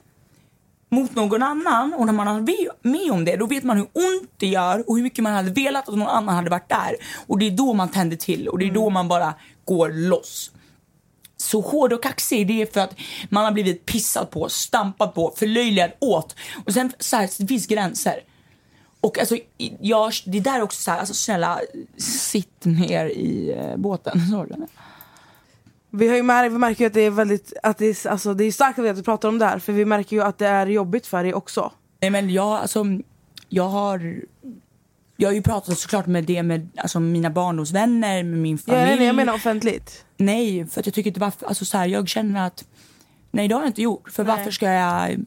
mot 0.91 1.15
någon 1.15 1.43
annan 1.43 1.93
och 1.93 2.05
när 2.05 2.13
man 2.13 2.27
har 2.27 2.39
varit 2.39 2.69
med 2.81 3.11
om 3.11 3.25
det, 3.25 3.35
då 3.35 3.45
vet 3.45 3.63
man 3.63 3.77
hur 3.77 3.87
ont 3.93 4.31
det 4.37 4.47
gör 4.47 4.89
och 4.89 4.95
hur 4.95 5.03
mycket 5.03 5.23
man 5.23 5.33
hade 5.33 5.51
velat 5.51 5.89
att 5.89 5.95
någon 5.95 6.07
annan 6.07 6.35
hade 6.35 6.49
varit 6.49 6.69
där. 6.69 6.95
Och 7.27 7.39
det 7.39 7.47
är 7.47 7.51
då 7.51 7.73
man 7.73 7.89
tänder 7.89 8.17
till 8.17 8.47
och 8.47 8.59
det 8.59 8.65
är 8.65 8.71
då 8.71 8.89
man 8.89 9.07
bara 9.07 9.33
går 9.65 9.89
loss. 9.89 10.51
Så 11.37 11.61
hård 11.61 11.93
och 11.93 12.03
kaxig, 12.03 12.47
det 12.47 12.61
är 12.61 12.65
för 12.65 12.79
att 12.79 12.95
man 13.29 13.45
har 13.45 13.51
blivit 13.51 13.85
pissad 13.85 14.29
på, 14.29 14.49
stampat 14.49 15.13
på, 15.13 15.33
förlöjligad 15.35 15.91
åt. 15.99 16.35
Och 16.65 16.73
sen 16.73 16.91
så 16.99 17.15
här, 17.15 17.29
det 17.37 17.47
finns 17.47 17.67
gränser. 17.67 18.19
Och 19.01 19.19
alltså, 19.19 19.37
jag, 19.79 20.11
det 20.25 20.37
är 20.37 20.41
där 20.41 20.61
också 20.61 20.81
så 20.81 20.91
här, 20.91 20.99
alltså 20.99 21.13
snälla, 21.13 21.59
sitt 21.97 22.65
ner 22.65 23.05
i 23.05 23.53
eh, 23.57 23.77
båten. 23.77 24.21
Jag. 24.31 24.67
Vi, 25.91 26.07
har 26.07 26.15
ju 26.15 26.23
mär, 26.23 26.49
vi 26.49 26.57
märker 26.57 26.81
ju 26.83 26.87
att 26.87 26.93
det 26.93 27.01
är 27.01 27.09
väldigt, 27.09 27.53
att 27.63 27.77
det 27.77 27.85
är, 28.05 28.07
alltså, 28.09 28.33
det 28.33 28.43
är 28.43 28.51
starkt 28.51 28.79
att 28.79 28.97
vi 28.97 29.03
pratar 29.03 29.29
om 29.29 29.39
det 29.39 29.45
här 29.45 29.59
för 29.59 29.73
vi 29.73 29.85
märker 29.85 30.15
ju 30.15 30.21
att 30.21 30.37
det 30.37 30.47
är 30.47 30.67
jobbigt 30.67 31.07
för 31.07 31.23
dig 31.23 31.33
också. 31.33 31.71
Nej 32.01 32.09
men 32.09 32.29
jag, 32.29 32.47
alltså, 32.47 32.85
jag 33.49 33.69
har... 33.69 34.21
Jag 35.17 35.29
har 35.29 35.33
ju 35.33 35.41
pratat 35.41 35.77
såklart 35.77 36.05
med 36.05 36.23
det 36.23 36.43
med 36.43 36.69
alltså, 36.77 36.99
mina 36.99 37.29
barndomsvänner, 37.29 38.23
med 38.23 38.39
min 38.39 38.59
Ja, 38.65 38.73
familj. 38.73 38.85
nej, 38.85 38.97
nej, 38.97 39.07
jag 39.07 39.15
menar 39.15 39.33
offentligt. 39.33 40.05
Nej, 40.17 40.65
för 40.67 40.81
jag 40.85 40.93
tycker 40.93 41.07
inte 41.09 41.19
varför, 41.19 41.45
alltså 41.45 41.65
så 41.65 41.77
här, 41.77 41.85
jag 41.85 42.07
känner 42.07 42.47
att 42.47 42.65
nej 43.31 43.47
det 43.47 43.55
har 43.55 43.61
jag 43.61 43.69
inte 43.69 43.81
gjort. 43.81 44.11
För 44.11 44.23
varför 44.23 44.51
ska 44.51 44.65
jag 44.71 45.25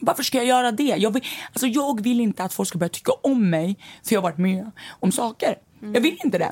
varför 0.00 0.22
ska 0.22 0.38
jag 0.38 0.46
göra 0.46 0.72
det? 0.72 0.82
Jag 0.82 1.10
vill, 1.10 1.22
alltså 1.52 1.66
jag 1.66 2.00
vill 2.02 2.20
inte 2.20 2.44
att 2.44 2.52
folk 2.52 2.68
ska 2.68 2.78
börja 2.78 2.88
tycka 2.88 3.12
om 3.22 3.50
mig 3.50 3.76
för 4.04 4.14
jag 4.14 4.20
har 4.20 4.28
varit 4.30 4.38
med 4.38 4.70
om 5.00 5.12
saker. 5.12 5.54
Jag 5.80 6.00
vill 6.00 6.18
inte 6.24 6.38
det. 6.38 6.50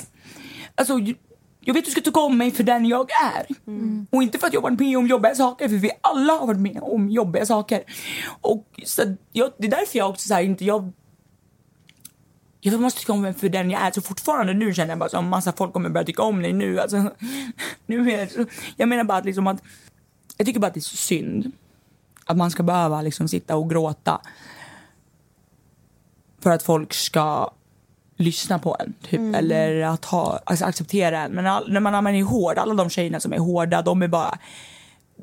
Alltså, 0.74 0.94
jag- 1.60 1.68
jag 1.68 1.74
vet 1.74 1.80
att 1.80 1.84
du 1.84 1.90
ska 1.90 2.00
tycka 2.00 2.20
om 2.20 2.38
mig 2.38 2.50
för 2.50 2.62
den 2.64 2.86
jag 2.86 3.08
är. 3.36 3.46
Och 4.10 4.22
inte 4.22 4.38
för 4.38 4.46
att 4.46 4.52
jag 4.54 4.60
varit 4.60 4.80
med 4.80 4.98
om 4.98 5.06
jobbiga 5.06 5.34
saker, 5.34 5.68
för 5.68 5.76
vi 5.76 5.90
alla 6.00 6.32
har 6.32 6.46
varit 6.46 6.60
med 6.60 6.78
om 6.82 7.08
jobbiga 7.10 7.46
saker. 7.46 7.82
Och 8.40 8.66
så 8.84 9.16
jag, 9.32 9.50
det 9.58 9.66
är 9.66 9.70
därför 9.70 9.98
jag 9.98 10.10
också 10.10 10.28
så 10.28 10.34
här, 10.34 10.42
inte, 10.42 10.64
jag 10.64 10.92
jag 12.62 12.80
måste 12.80 13.00
tycka 13.00 13.12
om 13.12 13.20
mig 13.22 13.32
för 13.34 13.48
den 13.48 13.70
jag 13.70 13.82
är. 13.82 13.90
Så 13.90 14.02
fortfarande 14.02 14.54
nu 14.54 14.74
känner 14.74 14.88
jag 14.90 14.98
bara 14.98 15.18
att 15.18 15.24
massa 15.24 15.52
folk 15.52 15.72
kommer 15.72 15.88
börja 15.88 16.06
tycka 16.06 16.22
om 16.22 16.42
dig 16.42 16.52
nu. 16.52 16.80
Alltså, 16.80 16.96
nu 17.86 18.10
är 18.12 18.26
så, 18.26 18.46
jag 18.76 18.88
menar 18.88 19.04
bara 19.04 19.18
att 19.18 19.24
liksom 19.24 19.46
att, 19.46 19.62
jag 20.36 20.46
tycker 20.46 20.60
bara 20.60 20.66
att 20.66 20.74
det 20.74 20.78
är 20.80 20.82
så 20.82 20.96
synd 20.96 21.52
att 22.24 22.36
man 22.36 22.50
ska 22.50 22.62
behöva 22.62 23.02
liksom 23.02 23.28
sitta 23.28 23.56
och 23.56 23.70
gråta 23.70 24.20
för 26.42 26.50
att 26.50 26.62
folk 26.62 26.92
ska 26.92 27.50
lyssna 28.20 28.58
på 28.58 28.76
en 28.80 28.94
typ, 29.02 29.34
eller 29.34 29.80
att 29.80 30.04
ha, 30.04 30.40
alltså, 30.44 30.64
acceptera 30.64 31.20
en. 31.20 31.32
Men 31.32 31.46
all, 31.46 31.72
när 31.72 31.80
man, 31.80 31.92
när 31.92 32.00
man 32.00 32.14
är 32.14 32.22
hård, 32.22 32.58
alla 32.58 32.74
de 32.74 32.90
tjejerna 32.90 33.20
som 33.20 33.32
är 33.32 33.38
hårda, 33.38 33.82
de 33.82 34.02
är 34.02 34.08
bara 34.08 34.38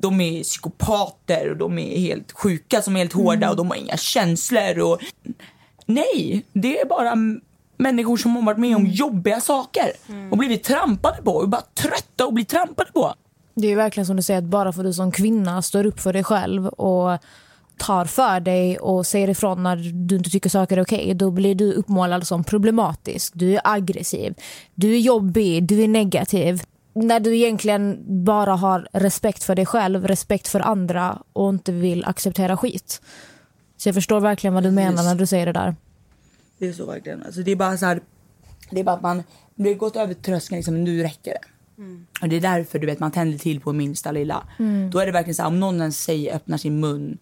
de 0.02 0.22
är 0.22 0.44
psykopater 0.44 1.52
och 1.52 1.58
de 1.58 1.80
är 1.80 2.00
helt 2.00 2.32
sjuka 2.32 2.82
som 2.82 2.96
är 2.96 3.00
helt 3.00 3.14
hårda 3.14 3.50
och 3.50 3.56
de 3.56 3.68
har 3.68 3.76
inga 3.76 3.98
känslor. 3.98 4.80
Och... 4.80 5.00
Nej, 5.86 6.46
det 6.54 6.80
är 6.80 6.86
bara 6.86 7.16
människor 7.78 8.18
som 8.18 8.36
har 8.36 8.44
varit 8.44 8.58
med 8.58 8.76
om 8.76 8.86
jobbiga 8.86 9.42
saker 9.42 9.92
och 10.32 10.38
blivit 10.38 10.64
trampade 10.64 11.22
på 11.22 11.32
och 11.32 11.50
bara 11.50 11.64
trötta 11.74 12.26
och 12.26 12.34
bli 12.34 12.46
trampade 12.46 12.92
på. 12.92 13.14
Det 13.56 13.68
är 13.68 13.70
ju 13.70 13.76
verkligen 13.76 14.08
som 14.08 14.16
du 14.16 14.22
säger, 14.22 14.38
att 14.38 14.46
bara 14.46 14.74
för 14.74 14.80
att 14.80 14.86
du 14.86 14.94
som 14.94 15.12
kvinna 15.12 15.62
står 15.62 15.86
upp 15.86 16.00
för 16.00 16.14
dig 16.14 16.24
själv 16.24 16.68
och 16.68 17.20
tar 17.78 18.06
för 18.06 18.40
dig 18.40 18.80
och 18.80 19.06
säger 19.06 19.30
ifrån 19.30 19.64
när 19.64 19.76
du 20.08 20.16
inte 20.16 20.30
tycker 20.30 20.50
saker 20.50 20.78
är 20.78 20.82
okej, 20.82 21.14
då 21.14 21.32
blir 21.32 21.56
du 21.56 21.74
uppmålad 21.74 22.28
som 22.28 22.44
problematisk. 22.44 23.34
Du 23.36 23.56
är 23.56 23.62
aggressiv, 23.64 24.34
du 24.76 24.96
är 24.96 25.00
jobbig, 25.00 25.64
du 25.64 25.82
är 25.82 25.88
negativ. 25.88 26.62
När 26.94 27.20
du 27.20 27.36
egentligen 27.36 28.04
bara 28.26 28.56
har 28.56 28.88
respekt 28.94 29.44
för 29.44 29.56
dig 29.56 29.66
själv, 29.66 30.08
respekt 30.08 30.48
för 30.48 30.60
andra 30.60 31.22
och 31.34 31.50
inte 31.50 31.72
vill 31.72 32.06
acceptera 32.06 32.58
skit. 32.58 33.02
Så 33.78 33.88
jag 33.90 33.96
förstår 33.96 34.20
verkligen 34.20 34.54
vad 34.54 34.64
du 34.64 34.72
menar 34.72 35.04
när 35.04 35.16
du 35.16 35.26
säger 35.26 35.46
det 35.46 35.52
där. 35.52 35.76
Det 36.58 36.68
är 36.68 36.74
så 36.74 36.86
verkligen. 36.86 37.24
Alltså, 37.24 37.42
det 37.42 37.52
är 37.52 37.56
bara 37.56 37.78
så 37.78 37.86
här, 37.86 38.02
det 38.70 38.80
är 38.80 38.84
bara 38.84 38.96
att 38.96 39.02
man, 39.02 39.24
det 39.56 39.70
har 39.70 39.76
gått 39.76 39.96
över 39.96 40.14
tröskeln 40.14 40.58
liksom, 40.58 40.84
nu 40.84 41.04
räcker 41.04 41.32
det. 41.32 41.48
Och 42.22 42.30
det 42.30 42.36
är 42.36 42.42
därför 42.42 42.80
du 42.80 42.86
vet 42.86 43.00
man 43.00 43.12
tänder 43.12 43.38
till 43.38 43.60
på 43.60 43.74
minsta 43.74 44.12
lilla. 44.12 44.44
Då 44.92 45.00
är 45.00 45.06
det 45.06 45.12
verkligen 45.12 45.36
så 45.36 45.42
här, 45.42 45.50
om 45.50 45.60
någon 45.60 45.80
ens 45.80 46.04
säger, 46.04 46.36
öppnar 46.36 46.58
sin 46.58 46.80
mun 46.80 47.18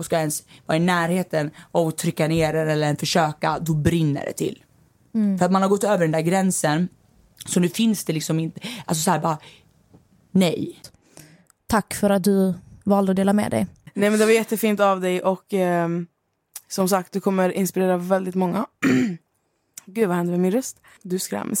och 0.00 0.04
ska 0.04 0.18
ens 0.18 0.42
vara 0.66 0.76
i 0.76 0.80
närheten 0.80 1.50
av 1.72 1.88
att 1.88 1.98
trycka 1.98 2.28
ner 2.28 2.52
den 2.52 2.68
eller 2.68 2.94
försöka, 2.94 3.58
då 3.58 3.74
brinner 3.74 4.24
det 4.26 4.32
till. 4.32 4.62
För 5.38 5.44
att 5.44 5.52
man 5.52 5.62
har 5.62 5.68
gått 5.68 5.84
över 5.84 5.98
den 5.98 6.12
där 6.12 6.20
gränsen. 6.20 6.88
Så 7.46 7.60
nu 7.60 7.68
finns 7.68 8.04
det 8.04 8.12
liksom 8.12 8.40
inte, 8.40 8.60
alltså 8.84 9.02
så 9.02 9.10
här 9.10 9.18
bara, 9.18 9.38
nej. 10.30 10.80
Tack 11.66 11.94
för 11.94 12.10
att 12.10 12.24
du 12.24 12.54
valde 12.84 13.12
att 13.12 13.16
dela 13.16 13.32
med 13.32 13.50
dig. 13.50 13.66
Nej 13.94 14.10
men 14.10 14.18
det 14.18 14.24
var 14.24 14.32
jättefint 14.32 14.80
av 14.80 15.00
dig 15.00 15.22
och 15.22 15.54
ehm, 15.54 16.06
som 16.68 16.88
sagt 16.88 17.12
du 17.12 17.20
kommer 17.20 17.50
inspirera 17.52 17.96
väldigt 17.96 18.34
många. 18.34 18.66
Gud 19.86 20.08
vad 20.08 20.16
hände 20.16 20.30
med 20.30 20.40
min 20.40 20.52
röst? 20.52 20.80
Du 21.02 21.18
skräms. 21.18 21.60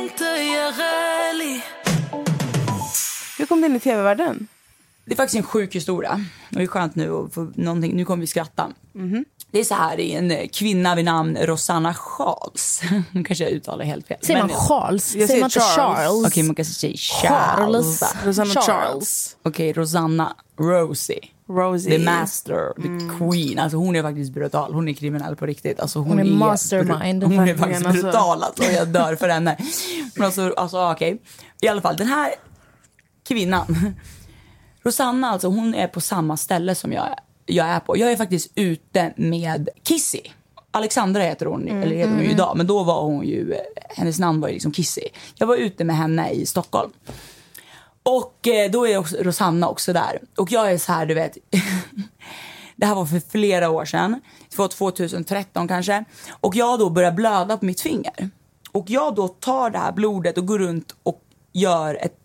inte 0.00 0.24
jag 0.24 0.74
ärlig 0.78 1.62
Hur 3.38 3.46
kom 3.46 3.60
du 3.60 3.66
in 3.66 3.76
i 3.76 3.80
tv-världen? 3.80 4.48
Det 5.04 5.12
är 5.12 5.16
faktiskt 5.16 5.36
en 5.36 5.42
sjuk 5.42 5.74
historia. 5.74 6.12
Och 6.50 6.56
det 6.56 6.62
är 6.62 6.66
skönt 6.66 6.94
nu 6.94 7.14
att 7.14 7.34
få 7.34 7.52
någonting. 7.54 7.96
Nu 7.96 8.04
kommer 8.04 8.20
vi 8.20 8.26
skratta. 8.26 8.72
Mm. 8.94 9.24
Det 9.50 9.58
är 9.60 9.64
så 9.64 9.74
här, 9.74 9.96
det 9.96 10.14
är 10.14 10.18
en 10.18 10.30
eh, 10.30 10.48
kvinna 10.52 10.94
vid 10.94 11.04
namn 11.04 11.36
Rosanna 11.36 11.94
Charles. 11.94 12.82
Nu 13.12 13.24
kanske 13.24 13.44
jag 13.44 13.52
uttalar 13.52 13.84
helt 13.84 14.06
fel. 14.06 14.16
Säger 14.22 14.40
man 14.40 14.48
Charles? 14.48 15.14
Jag 15.14 15.28
säger 15.28 15.40
man 15.40 15.50
Charles. 15.50 15.76
Charles. 15.76 16.26
Okej, 16.26 16.42
man 16.42 16.54
kan 16.54 16.64
säga 16.64 16.96
Charles. 16.96 18.00
Charles. 18.00 18.14
Rosanna 18.24 18.50
Charles. 18.50 18.66
Charles. 18.66 19.36
Okej, 19.42 19.72
Rosanna 19.72 20.36
Rosie. 20.58 21.20
Rosie. 21.48 21.98
The 21.98 22.04
master, 22.04 22.72
the 22.76 23.18
queen. 23.18 23.58
Alltså 23.58 23.76
hon 23.76 23.96
är 23.96 24.02
faktiskt 24.02 24.32
brutal. 24.32 24.74
Hon 24.74 24.88
är 24.88 24.92
kriminell 24.92 25.36
på 25.36 25.46
riktigt. 25.46 25.80
Alltså 25.80 25.98
hon, 25.98 26.08
Hon 26.08 26.18
är 26.18 26.24
mastermind. 26.24 27.24
Hon 27.24 27.48
är 27.48 27.56
faktiskt 27.56 27.86
alltså. 27.86 28.02
brutal. 28.02 28.42
Alltså, 28.42 28.64
jag 28.64 28.88
dör 28.88 29.16
för 29.16 29.28
henne. 29.28 29.56
Men 30.14 30.26
alltså, 30.26 30.54
alltså 30.56 30.90
okej. 30.92 31.22
I 31.60 31.68
alla 31.68 31.80
fall, 31.80 31.96
den 31.96 32.06
här 32.06 32.30
kvinnan. 33.28 33.94
Rosanna 34.82 35.30
alltså, 35.30 35.48
hon 35.48 35.74
är 35.74 35.86
på 35.88 36.00
samma 36.00 36.36
ställe 36.36 36.74
som 36.74 36.92
jag, 36.92 37.08
jag 37.46 37.66
är 37.66 37.80
på. 37.80 37.98
Jag 37.98 38.12
är 38.12 38.16
faktiskt 38.16 38.52
ute 38.54 39.12
med 39.16 39.68
Kissy. 39.82 40.20
Alexandra 40.70 41.22
heter 41.22 41.46
hon, 41.46 41.68
eller 41.68 41.96
heter 41.96 42.10
hon 42.12 42.22
ju 42.22 42.30
idag, 42.30 42.56
men 42.56 42.66
då 42.66 42.82
var 42.82 43.02
hon 43.02 43.26
ju, 43.26 43.54
hennes 43.88 44.18
namn 44.18 44.40
var 44.40 44.48
ju 44.48 44.54
liksom 44.54 44.72
Kissy. 44.72 45.02
Jag 45.34 45.46
var 45.46 45.56
ute 45.56 45.84
med 45.84 45.96
henne 45.96 46.30
i 46.30 46.46
Stockholm. 46.46 46.90
Och 48.04 48.48
eh, 48.48 48.70
då 48.70 48.86
är 48.88 48.96
också 48.98 49.16
Rosanna 49.16 49.68
också 49.68 49.92
där. 49.92 50.20
Och 50.36 50.52
jag 50.52 50.72
är 50.72 50.78
så 50.78 50.92
här, 50.92 51.06
du 51.06 51.14
vet. 51.14 51.36
det 52.76 52.86
här 52.86 52.94
var 52.94 53.06
för 53.06 53.22
flera 53.30 53.70
år 53.70 53.84
sedan. 53.84 54.20
Det 54.50 54.58
var 54.58 54.68
2013 54.68 55.68
kanske. 55.68 56.04
Och 56.40 56.56
jag 56.56 56.78
då 56.78 56.90
börjar 56.90 57.12
blöda 57.12 57.56
på 57.56 57.64
mitt 57.64 57.80
finger. 57.80 58.30
Och 58.72 58.90
jag 58.90 59.14
då 59.14 59.28
tar 59.28 59.70
det 59.70 59.78
här 59.78 59.92
blodet 59.92 60.38
och 60.38 60.46
går 60.46 60.58
runt 60.58 60.94
och 61.02 61.20
gör 61.52 61.94
ett, 62.00 62.18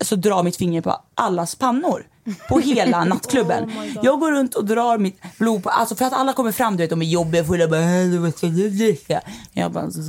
alltså 0.00 0.16
drar 0.16 0.42
mitt 0.42 0.56
finger 0.56 0.80
på 0.80 1.02
allas 1.14 1.54
pannor. 1.54 2.06
På 2.48 2.58
hela 2.58 3.04
nattklubben. 3.14 3.72
jag 4.02 4.20
går 4.20 4.32
runt 4.32 4.54
och 4.54 4.64
drar 4.64 4.98
mitt 4.98 5.20
blod 5.38 5.62
på, 5.62 5.68
alltså 5.70 5.94
för 5.96 6.04
att 6.04 6.12
alla 6.12 6.32
kommer 6.32 6.52
fram, 6.52 6.76
du 6.76 6.82
vet 6.82 6.90
de 6.90 7.02
är 7.02 7.06
jobbiga 7.06 7.44
fulla 7.44 7.64
och 7.64 7.70
bara 7.70 7.80
"Äh? 7.80 9.20
Jag 9.52 9.72
bara 9.72 9.90
så. 9.90 10.02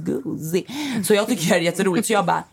Så 1.04 1.14
jag 1.14 1.28
tycker 1.28 1.50
det 1.50 1.56
är 1.56 1.60
jätteroligt 1.60 2.08
så 2.08 2.14
jag 2.14 2.26
bara 2.26 2.44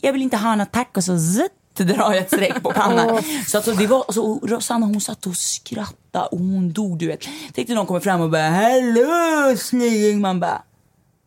jag 0.00 0.12
vill 0.12 0.22
inte 0.22 0.36
ha 0.36 0.56
något 0.56 0.72
tack 0.72 0.96
och 0.96 1.04
så 1.04 1.18
zitt 1.18 1.52
drar 1.82 2.12
jag 2.12 2.16
ett 2.16 2.26
streck 2.32 2.62
på 2.62 2.72
pannan. 2.72 3.22
Så 3.46 3.56
alltså, 3.56 3.72
det 3.72 3.86
var, 3.86 3.98
alltså, 3.98 4.38
Rosanna 4.42 4.86
hon 4.86 5.00
satt 5.00 5.26
och 5.26 5.36
skrattade 5.36 6.26
och 6.26 6.38
hon 6.38 6.72
dog 6.72 6.98
du 6.98 7.06
vet. 7.06 7.24
Tänkte 7.54 7.74
någon 7.74 7.86
kommer 7.86 8.00
fram 8.00 8.20
och 8.20 8.30
bara 8.30 8.48
hallå 8.50 9.56
snygging. 9.58 10.20
Man 10.20 10.40
bara 10.40 10.62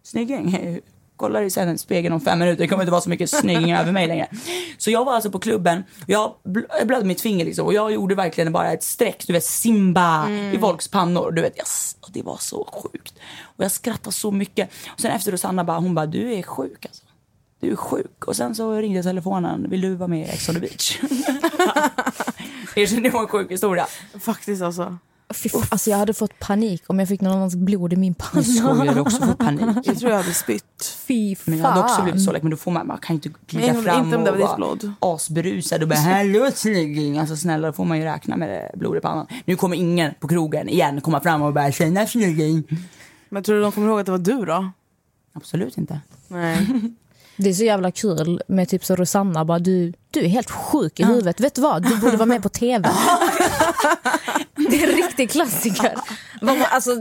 snygging? 0.04 0.80
Kollar 1.18 1.42
i 1.42 1.50
sen 1.50 1.78
spegeln 1.78 2.14
om 2.14 2.22
fem 2.22 2.40
minuter. 2.40 2.62
Det 2.62 2.68
kommer 2.68 2.84
inte 2.84 2.92
vara 2.92 3.02
så 3.02 3.10
mycket 3.10 3.30
snygging 3.30 3.74
över 3.74 3.92
mig 3.92 4.08
längre. 4.08 4.28
Så 4.78 4.92
jag 4.92 5.06
var 5.06 5.14
alltså 5.14 5.32
på 5.32 5.40
klubben. 5.40 5.84
Jag 6.08 6.34
bl- 6.44 6.66
jag 6.80 6.88
blödde 6.88 7.06
mitt 7.06 7.22
finger 7.22 7.46
liksom 7.46 7.66
och 7.66 7.74
jag 7.74 7.92
gjorde 7.92 8.16
verkligen 8.16 8.54
bara 8.54 8.72
ett 8.74 8.84
streck. 8.84 9.24
Du 9.28 9.34
vet 9.34 9.44
Simba 9.44 10.30
i 10.30 10.58
folks 10.60 10.88
pannor. 10.88 11.32
Du 11.32 11.42
vet, 11.42 11.54
jag, 11.58 11.66
s- 11.68 11.96
och 12.02 12.10
det 12.14 12.22
var 12.22 12.38
så 12.40 12.68
sjukt. 12.74 13.14
Och 13.58 13.64
jag 13.64 13.72
skrattade 13.72 14.12
så 14.16 14.32
mycket. 14.32 14.70
Och 14.94 15.00
sen 15.00 15.12
efter 15.12 15.32
Rosanna 15.32 15.64
bara, 15.64 15.80
hon 15.80 15.96
bara 15.96 16.06
du 16.06 16.34
är 16.34 16.44
sjuk 16.44 16.86
alltså. 16.86 17.04
Du 17.60 17.72
är 17.72 17.76
sjuk. 17.76 18.26
Och 18.26 18.36
sen 18.36 18.56
så 18.56 18.74
ringde 18.74 19.04
telefonen. 19.04 19.70
Vill 19.70 19.82
du 19.82 19.96
vara 19.96 20.08
med 20.08 20.28
i 20.28 20.30
Ex 20.30 20.50
on 20.50 20.56
the 20.56 20.62
beach? 20.62 21.00
det 23.04 23.10
var 23.10 23.22
en 23.22 23.28
sjuk 23.28 23.52
historia. 23.52 23.88
Faktiskt 24.20 24.62
alltså. 24.62 24.98
Fy 25.34 25.50
alltså 25.70 25.90
jag 25.90 25.98
hade 25.98 26.14
fått 26.14 26.40
panik 26.40 26.84
om 26.88 27.00
jag 27.00 27.08
fick 27.08 27.22
någon 27.22 27.34
annans 27.34 27.56
blod 27.56 27.94
i 27.94 27.96
min 27.96 28.14
panna. 28.14 28.44
Jag 28.48 28.76
hade 28.76 29.02
också 29.02 29.26
fått 29.26 29.38
panik. 29.38 29.62
Jag 29.84 30.00
tror 30.00 30.12
jag 30.12 30.18
hade 30.18 30.34
spytt. 30.34 30.96
Fy 31.08 31.36
fan. 31.36 31.44
Men 31.46 31.60
jag 31.60 31.66
hade 31.66 31.82
också 31.82 32.04
blivit 32.04 32.24
så 32.24 32.32
lätt. 32.32 32.44
Men 32.44 32.52
då 32.52 32.58
får 32.58 32.72
man, 32.72 32.88
man 32.88 32.98
kan 32.98 33.16
ju 33.16 33.18
inte 33.18 33.40
glida 33.48 33.74
Nej, 33.74 33.84
fram 33.84 34.06
inte 34.06 34.18
om 34.18 34.24
det 34.24 34.32
och 34.32 34.38
vara 34.38 34.56
blod. 34.56 34.94
asberusad 35.00 35.82
och 35.82 35.88
bara 35.90 36.00
hallå 36.00 36.52
snygging. 36.54 37.18
Alltså 37.18 37.36
snälla, 37.36 37.68
då 37.68 37.74
får 37.74 37.86
man 37.86 37.98
ju 37.98 38.04
räkna 38.04 38.38
med 38.38 38.50
det 38.50 38.80
blod 38.80 38.98
i 38.98 39.00
pannan. 39.00 39.28
Nu 39.46 39.56
kommer 39.56 39.76
ingen 39.76 40.14
på 40.20 40.28
krogen 40.28 40.70
igen 40.70 41.02
komma 41.02 41.22
fram 41.22 41.42
och 41.42 41.54
bara 41.54 41.72
tjena 41.72 42.08
snygging. 42.08 42.64
Men 43.30 43.44
tror 43.44 43.56
du 43.56 43.62
de 43.62 43.72
kommer 43.72 43.88
ihåg 43.88 44.00
att 44.00 44.06
det 44.06 44.12
var 44.12 44.20
du 44.20 44.46
då? 44.46 44.72
Absolut 45.34 45.78
inte. 45.78 46.00
Nej. 46.28 46.68
Det 47.38 47.50
är 47.50 47.54
så 47.54 47.64
jävla 47.64 47.92
kul 47.92 48.42
med 48.48 48.70
typ 48.70 48.86
så 48.86 48.96
Rosanna 48.96 49.46
bara 49.46 49.60
du, 49.60 49.94
du 50.12 50.20
är 50.26 50.28
helt 50.28 50.52
sjuk 50.52 51.00
i 51.00 51.04
huvudet. 51.06 51.40
Vet 51.40 51.56
du 51.56 51.62
vad? 51.62 51.84
Du 51.84 51.98
borde 51.98 52.18
vara 52.18 52.26
med 52.26 52.44
på 52.44 52.50
tv. 52.50 52.90
det 54.56 54.84
är 54.84 54.90
en 54.90 54.96
riktig 54.96 55.32
klassiker. 55.32 55.94
Alltså, 56.72 56.92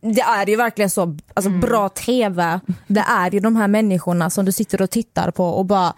det 0.00 0.20
är 0.20 0.46
ju 0.46 0.56
verkligen 0.56 0.90
så. 0.90 1.16
Alltså, 1.34 1.50
Bra 1.50 1.88
tv, 1.88 2.60
det 2.86 3.00
är 3.08 3.30
ju 3.30 3.40
de 3.40 3.56
här 3.56 3.68
människorna 3.68 4.30
som 4.30 4.44
du 4.44 4.52
sitter 4.52 4.82
och 4.82 4.90
tittar 4.90 5.30
på 5.30 5.44
och 5.46 5.64
bara 5.66 5.94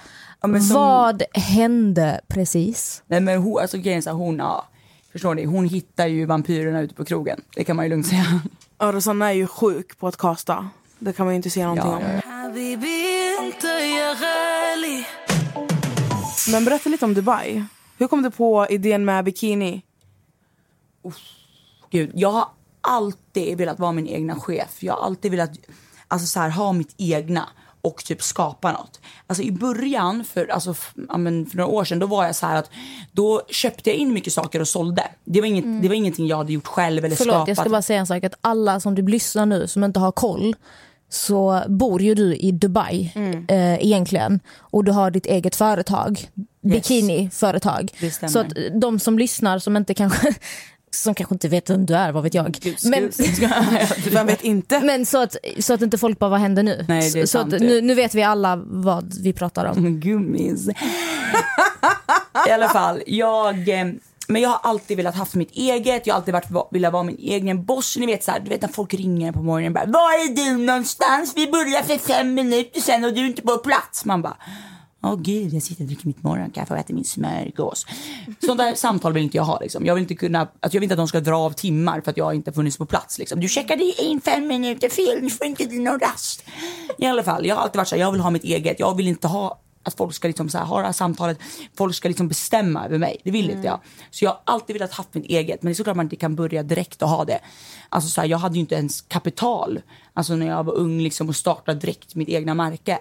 men 0.46 0.62
som- 0.62 0.74
vad 0.76 1.22
hände 1.34 2.20
precis? 2.28 3.02
Nej 3.06 3.20
men 3.20 3.38
hon, 3.42 3.60
alltså 3.60 3.78
grejen 3.78 4.02
är 4.06 4.12
hon, 4.12 4.36
ja, 4.38 4.68
förstår 5.12 5.34
ni, 5.34 5.44
hon 5.44 5.64
hittar 5.68 6.06
ju 6.06 6.26
vampyrerna 6.26 6.80
ute 6.80 6.94
på 6.94 7.04
krogen. 7.04 7.40
Det 7.56 7.64
kan 7.64 7.76
man 7.76 7.84
ju 7.84 7.88
lugnt 7.90 8.06
säga. 8.06 8.40
Ja, 8.78 8.92
Rosanna 8.92 9.28
är 9.28 9.32
ju 9.32 9.46
sjuk 9.46 9.98
på 9.98 10.08
att 10.08 10.16
kasta. 10.16 10.68
Det 10.98 11.12
kan 11.12 11.26
man 11.26 11.34
ju 11.34 11.36
inte 11.36 11.50
säga 11.50 11.66
någonting 11.74 11.90
Ja, 11.90 11.96
om. 11.96 12.52
Men 16.52 16.64
berätta 16.64 16.88
lite 16.88 17.04
om 17.04 17.14
Dubai. 17.14 17.64
Hur 17.98 18.06
kom 18.08 18.22
du 18.22 18.30
på 18.30 18.66
idén 18.70 19.04
med 19.04 19.24
bikini? 19.24 19.82
Gud, 21.90 22.10
jag 22.14 22.30
har 22.32 22.48
alltid 22.80 23.58
velat 23.58 23.78
vara 23.78 23.92
min 23.92 24.06
egna 24.06 24.34
chef. 24.34 24.82
Jag 24.82 24.94
har 24.94 25.04
alltid 25.06 25.30
velat 25.30 25.50
alltså 26.08 26.26
så 26.26 26.40
här, 26.40 26.48
ha 26.50 26.72
mitt 26.72 26.94
egna 26.98 27.48
och 27.82 28.04
typ 28.04 28.22
skapa 28.22 28.72
något. 28.72 29.00
Alltså 29.26 29.42
i 29.42 29.52
början, 29.52 30.24
för, 30.24 30.46
alltså, 30.50 30.70
f- 30.70 30.92
ja, 31.08 31.16
men 31.16 31.46
för 31.46 31.56
några 31.56 31.70
år 31.70 31.84
sedan, 31.84 31.98
då 31.98 32.06
var 32.06 32.24
jag 32.24 32.36
så 32.36 32.46
här 32.46 32.56
att 32.56 32.70
då 33.12 33.42
köpte 33.48 33.90
jag 33.90 33.96
in 33.96 34.12
mycket 34.12 34.32
saker 34.32 34.60
och 34.60 34.68
sålde. 34.68 35.04
Det 35.24 35.40
var, 35.40 35.48
inget, 35.48 35.82
det 35.82 35.88
var 35.88 35.94
ingenting 35.94 36.26
jag 36.26 36.36
hade 36.36 36.52
gjort 36.52 36.66
själv 36.66 37.04
eller 37.04 37.16
Förlåt, 37.16 37.32
skapat. 37.34 37.48
jag 37.48 37.56
ska 37.56 37.68
bara 37.70 37.82
säga 37.82 38.00
en 38.00 38.06
sak. 38.06 38.24
Att 38.24 38.34
alla 38.40 38.80
som 38.80 38.94
du 38.94 39.02
lyssnar 39.08 39.46
nu 39.46 39.66
som 39.68 39.84
inte 39.84 40.00
har 40.00 40.12
koll 40.12 40.56
så 41.12 41.62
bor 41.68 42.02
ju 42.02 42.14
du 42.14 42.36
i 42.36 42.52
Dubai 42.52 43.12
eh, 43.48 43.84
egentligen 43.84 44.40
och 44.58 44.84
du 44.84 44.92
har 44.92 45.10
ditt 45.10 45.26
eget 45.26 45.56
företag, 45.56 46.28
bikiniföretag. 46.62 47.90
Stämmer. 48.12 48.32
Så 48.32 48.38
att 48.38 48.58
eh, 48.58 48.64
de 48.80 48.98
som 48.98 49.18
lyssnar 49.18 49.58
som 49.58 49.76
inte 49.76 49.94
kanske 49.94 50.34
som 50.90 51.14
kanske 51.14 51.34
inte 51.34 51.48
vet 51.48 51.70
vem 51.70 51.86
du 51.86 51.94
är, 51.94 52.12
vad 52.12 52.22
vet 52.22 52.34
jag. 52.34 52.58
Men, 52.84 53.10
Vem 54.10 54.26
vet 54.26 54.42
inte? 54.42 54.80
men 54.80 55.06
så 55.06 55.22
att, 55.22 55.36
så 55.58 55.74
att 55.74 55.82
inte 55.82 55.98
folk 55.98 56.18
bara, 56.18 56.30
vad 56.30 56.40
händer 56.40 56.62
nu? 56.62 56.84
Nej, 56.88 57.10
så 57.10 57.26
sant 57.26 57.54
att 57.54 57.60
nu, 57.60 57.80
nu 57.80 57.94
vet 57.94 58.14
vi 58.14 58.22
alla 58.22 58.62
vad 58.66 59.14
vi 59.22 59.32
pratar 59.32 59.64
om. 59.64 60.00
Gummis. 60.00 60.68
I 62.48 62.50
alla 62.50 62.68
fall, 62.68 63.02
jag... 63.06 63.68
Men 64.32 64.42
jag 64.42 64.48
har 64.48 64.60
alltid 64.70 64.96
velat 64.96 65.14
haft 65.14 65.34
mitt 65.34 65.50
eget, 65.50 66.06
jag 66.06 66.14
har 66.14 66.18
alltid 66.18 66.34
varit, 66.34 66.70
velat 66.70 66.92
vara 66.92 67.02
min 67.02 67.18
egen 67.18 67.64
boss. 67.64 67.96
Ni 67.96 68.06
vet, 68.06 68.24
så 68.24 68.30
här, 68.30 68.40
du 68.40 68.48
vet 68.48 68.62
när 68.62 68.68
folk 68.68 68.94
ringer 68.94 69.32
på 69.32 69.42
morgonen 69.42 69.68
och 69.68 69.74
bara 69.74 69.98
Var 69.98 70.12
är 70.12 70.34
du 70.34 70.64
någonstans? 70.64 71.32
Vi 71.36 71.46
börjar 71.46 71.82
för 71.82 71.98
fem 71.98 72.34
minuter 72.34 72.80
sen 72.80 73.04
och 73.04 73.14
du 73.14 73.20
är 73.20 73.26
inte 73.26 73.42
på 73.42 73.58
plats. 73.58 74.04
Man 74.04 74.22
bara 74.22 74.36
Åh 75.04 75.16
gud, 75.16 75.54
jag 75.54 75.62
sitter 75.62 75.82
och 75.82 75.86
dricker 75.86 76.06
mitt 76.06 76.22
morgonkaffe 76.22 76.74
och 76.74 76.80
äter 76.80 76.94
min 76.94 77.04
smörgås. 77.04 77.86
Sånt 78.46 78.58
där 78.58 78.74
samtal 78.74 79.12
vill 79.12 79.22
inte 79.22 79.36
jag 79.36 79.44
ha. 79.44 79.60
Liksom. 79.60 79.86
Jag, 79.86 79.94
vill 79.94 80.02
inte 80.02 80.14
kunna, 80.14 80.40
alltså, 80.40 80.56
jag 80.62 80.80
vill 80.80 80.82
inte 80.82 80.94
att 80.94 80.98
de 80.98 81.08
ska 81.08 81.20
dra 81.20 81.36
av 81.36 81.50
timmar 81.50 82.00
för 82.00 82.10
att 82.10 82.16
jag 82.16 82.34
inte 82.34 82.52
funnits 82.52 82.78
på 82.78 82.86
plats. 82.86 83.18
Liksom. 83.18 83.40
Du 83.40 83.48
checkade 83.48 83.84
in 84.02 84.20
fem 84.20 84.46
minuter 84.46 84.88
fel, 84.88 85.22
nu 85.22 85.30
får 85.30 85.46
inte 85.46 85.64
du 85.64 85.78
någon 85.78 85.98
rast. 85.98 86.44
I 86.98 87.06
alla 87.06 87.22
fall, 87.22 87.46
jag 87.46 87.56
har 87.56 87.62
alltid 87.62 87.76
varit 87.76 87.88
så 87.88 87.94
här, 87.94 88.02
jag 88.02 88.12
vill 88.12 88.20
ha 88.20 88.30
mitt 88.30 88.44
eget. 88.44 88.80
Jag 88.80 88.96
vill 88.96 89.08
inte 89.08 89.28
ha 89.28 89.60
att 89.82 89.94
folk 89.96 90.14
ska 90.14 90.28
liksom 90.28 90.48
så 90.48 90.58
här, 90.58 90.64
ha 90.64 90.78
det 90.78 90.86
här 90.86 90.92
samtalet, 90.92 91.38
folk 91.76 91.94
ska 91.94 92.08
liksom 92.08 92.28
bestämma 92.28 92.84
över 92.84 92.98
mig. 92.98 93.16
Det 93.24 93.30
vill 93.30 93.50
inte 93.50 93.66
jag. 93.66 93.80
Så 94.10 94.24
jag 94.24 94.30
har 94.30 94.40
alltid 94.44 94.74
velat 94.74 94.92
haft 94.92 95.14
mitt 95.14 95.26
eget. 95.26 95.62
Men 95.62 95.70
det 95.70 95.72
är 95.72 95.74
såklart 95.74 95.96
man 95.96 96.06
inte 96.06 96.16
kan 96.16 96.34
börja 96.34 96.62
direkt 96.62 97.02
och 97.02 97.08
ha 97.08 97.24
det. 97.24 97.38
Alltså 97.88 98.10
så 98.10 98.20
här, 98.20 98.28
jag 98.28 98.38
hade 98.38 98.54
ju 98.54 98.60
inte 98.60 98.74
ens 98.74 99.00
kapital 99.00 99.80
alltså 100.14 100.36
när 100.36 100.46
jag 100.46 100.64
var 100.64 100.74
ung 100.74 101.00
liksom, 101.00 101.28
och 101.28 101.36
startade 101.36 101.80
direkt 101.80 102.14
mitt 102.14 102.28
egna 102.28 102.54
märke. 102.54 102.98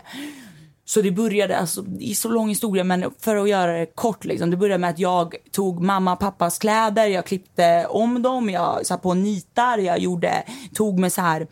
Så 0.85 1.01
det 1.01 1.11
började, 1.11 1.57
alltså, 1.57 1.85
i 1.99 2.15
så 2.15 2.29
lång 2.29 2.49
historia, 2.49 2.83
men 2.83 3.11
för 3.19 3.35
att 3.35 3.49
göra 3.49 3.79
det 3.79 3.85
kort, 3.85 4.25
liksom, 4.25 4.51
det 4.51 4.57
började 4.57 4.77
med 4.81 4.89
att 4.89 4.99
jag 4.99 5.35
tog 5.51 5.81
mamma 5.81 6.13
och 6.13 6.19
pappas 6.19 6.59
kläder, 6.59 7.07
jag 7.07 7.25
klippte 7.25 7.85
om 7.89 8.21
dem, 8.21 8.49
jag 8.49 8.85
satte 8.85 9.03
på 9.03 9.13
nitar, 9.13 9.77
jag 9.77 9.99
gjorde, 9.99 10.43
tog 10.73 10.99
med 10.99 11.13
så 11.13 11.21
här 11.21 11.47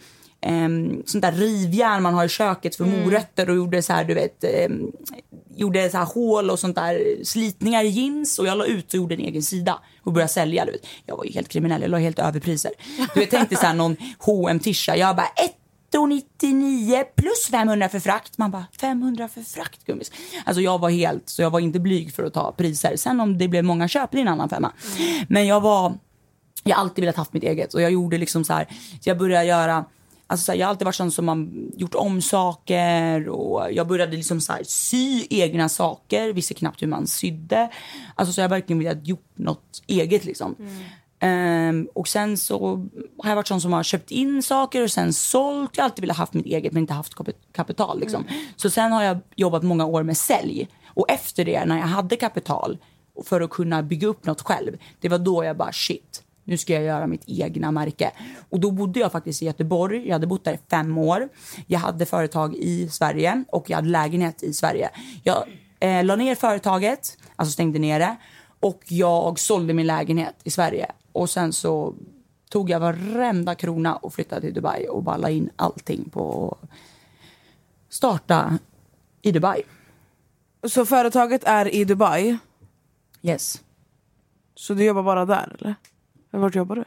Um, 0.47 1.03
sånt 1.05 1.21
där 1.21 1.31
rivjärn 1.31 2.03
man 2.03 2.13
har 2.13 2.25
i 2.25 2.29
köket 2.29 2.75
för 2.75 2.85
morötter 2.85 3.49
och 3.49 3.55
gjorde 3.55 3.81
så 3.81 3.93
här, 3.93 4.03
du 4.03 4.13
vet, 4.13 4.43
ehm, 4.43 4.91
gjorde 5.55 5.89
så 5.89 5.97
här 5.97 6.05
hål 6.05 6.49
och 6.49 6.59
sånt 6.59 6.75
där 6.75 7.23
slitningar 7.23 7.83
i 7.83 7.87
jeans 7.87 8.39
och 8.39 8.47
jag 8.47 8.57
la 8.57 8.65
ut 8.65 8.87
och 8.87 8.95
gjorde 8.95 9.15
en 9.15 9.21
egen 9.21 9.43
sida 9.43 9.79
och 10.03 10.13
började 10.13 10.33
sälja. 10.33 10.65
Du 10.65 10.71
vet. 10.71 10.85
Jag 11.05 11.17
var 11.17 11.25
ju 11.25 11.31
helt 11.31 11.49
kriminell, 11.49 11.81
jag 11.81 11.91
la 11.91 11.97
helt 11.97 12.19
överpriser. 12.19 12.71
Du 13.13 13.19
vet, 13.19 13.29
tänkte 13.29 13.55
så 13.55 13.65
här 13.65 13.73
någon 13.73 13.97
hm 14.25 14.59
tisha 14.59 14.95
jag 14.95 15.15
bara 15.15 15.27
1,99 15.91 17.03
plus 17.15 17.47
500 17.51 17.89
för 17.89 17.99
frakt. 17.99 18.37
Man 18.37 18.51
bara 18.51 18.65
500 18.79 19.27
för 19.27 19.41
frakt 19.41 19.85
gummis. 19.85 20.11
Alltså 20.45 20.61
jag 20.61 20.79
var 20.79 20.89
helt, 20.89 21.29
så 21.29 21.41
jag 21.41 21.49
var 21.49 21.59
inte 21.59 21.79
blyg 21.79 22.13
för 22.13 22.23
att 22.23 22.33
ta 22.33 22.51
priser. 22.51 22.95
Sen 22.95 23.19
om 23.19 23.37
det 23.37 23.47
blev 23.47 23.63
många 23.63 23.87
köp, 23.87 24.11
det 24.11 24.17
är 24.17 24.21
en 24.21 24.27
annan 24.27 24.49
femma. 24.49 24.71
Men 25.27 25.47
jag 25.47 25.61
var, 25.61 25.93
jag 26.63 26.75
har 26.75 26.81
alltid 26.81 27.01
velat 27.01 27.15
haft 27.15 27.33
mitt 27.33 27.43
eget 27.43 27.73
och 27.73 27.81
jag 27.81 27.91
gjorde 27.91 28.17
liksom 28.17 28.43
så 28.43 28.53
här, 28.53 28.65
så 29.01 29.09
jag 29.09 29.17
började 29.17 29.45
göra 29.45 29.85
Alltså 30.32 30.43
så 30.43 30.51
här, 30.51 30.59
jag 30.59 30.65
har 30.67 30.69
alltid 30.69 30.86
varit 30.86 30.95
sån 30.95 31.11
som 31.11 31.27
har 31.27 31.47
gjort 31.77 31.95
om 31.95 32.21
saker 32.21 33.30
och 33.30 33.71
jag 33.71 33.88
började 33.88 34.15
liksom 34.17 34.41
så 34.41 34.53
här, 34.53 34.63
sy 34.63 35.27
egna 35.30 35.69
saker, 35.69 36.34
visste 36.34 36.53
knappt 36.53 36.82
hur 36.82 36.88
man 36.88 37.07
sydde. 37.07 37.69
Alltså 38.15 38.34
så 38.34 38.41
jag 38.41 38.43
har 38.43 38.49
verkligen 38.49 38.80
velat 38.80 39.07
gjort 39.07 39.32
något 39.36 39.84
eget 39.88 40.25
liksom. 40.25 40.55
Ehm, 41.19 41.88
och 41.95 42.07
sen 42.07 42.38
så 42.38 42.88
har 43.17 43.30
jag 43.30 43.36
varit 43.36 43.47
sån 43.47 43.61
som 43.61 43.73
har 43.73 43.84
köpt 43.84 44.11
in 44.11 44.43
saker 44.43 44.84
och 44.84 44.91
sen 44.91 45.13
sålt. 45.13 45.71
Jag 45.77 45.84
har 45.84 45.89
alltid 45.89 46.01
velat 46.01 46.17
haft 46.17 46.34
mitt 46.34 46.45
eget 46.45 46.73
men 46.73 46.82
inte 46.82 46.93
haft 46.93 47.13
kap- 47.15 47.34
kapital 47.53 47.99
liksom. 47.99 48.23
Så 48.55 48.69
sen 48.69 48.91
har 48.91 49.03
jag 49.03 49.17
jobbat 49.36 49.63
många 49.63 49.86
år 49.86 50.03
med 50.03 50.17
sälj. 50.17 50.67
Och 50.88 51.11
efter 51.11 51.45
det 51.45 51.65
när 51.65 51.77
jag 51.80 51.88
hade 51.88 52.15
kapital 52.15 52.77
för 53.25 53.41
att 53.41 53.49
kunna 53.49 53.84
bygga 53.84 54.07
upp 54.07 54.25
något 54.25 54.41
själv. 54.41 54.77
Det 54.99 55.09
var 55.09 55.17
då 55.17 55.43
jag 55.43 55.57
bara 55.57 55.71
shit, 55.71 56.23
nu 56.49 56.57
ska 56.57 56.73
jag 56.73 56.83
göra 56.83 57.07
mitt 57.07 57.23
egna 57.27 57.71
märke. 57.71 58.11
Och 58.49 58.59
då 58.59 58.71
bodde 58.71 58.99
jag 58.99 59.11
faktiskt 59.11 59.41
i 59.41 59.45
Göteborg. 59.45 60.07
Jag 60.07 60.13
hade 60.15 60.27
bott 60.27 60.43
där 60.43 60.53
i 60.53 60.59
fem 60.69 60.97
år. 60.97 61.29
Jag 61.67 61.79
hade 61.79 62.05
företag 62.05 62.55
i 62.55 62.89
Sverige 62.89 63.43
och 63.47 63.69
jag 63.69 63.77
hade 63.77 63.89
lägenhet 63.89 64.43
i 64.43 64.53
Sverige. 64.53 64.89
Jag 65.23 65.43
eh, 65.79 66.03
la 66.03 66.15
ner 66.15 66.35
företaget, 66.35 67.17
alltså 67.35 67.51
stängde 67.51 67.79
ner 67.79 67.99
det. 67.99 68.15
Och 68.59 68.81
jag 68.87 69.39
sålde 69.39 69.73
min 69.73 69.87
lägenhet 69.87 70.35
i 70.43 70.49
Sverige. 70.49 70.91
Och 71.11 71.29
sen 71.29 71.53
så 71.53 71.95
tog 72.49 72.69
jag 72.69 72.79
varenda 72.79 73.55
krona 73.55 73.95
och 73.95 74.13
flyttade 74.13 74.41
till 74.41 74.53
Dubai 74.53 74.87
och 74.87 75.19
la 75.19 75.29
in 75.29 75.49
allting 75.55 76.09
på 76.09 76.57
att 76.61 76.69
starta 77.89 78.57
i 79.21 79.31
Dubai. 79.31 79.61
Så 80.67 80.85
företaget 80.85 81.43
är 81.43 81.75
i 81.75 81.85
Dubai, 81.85 82.37
Yes. 83.21 83.61
så 84.55 84.73
du 84.73 84.83
jobbar 84.83 85.03
bara 85.03 85.25
där 85.25 85.55
eller? 85.59 85.75
Vart 86.32 86.55
jobbar 86.55 86.75
du? 86.75 86.84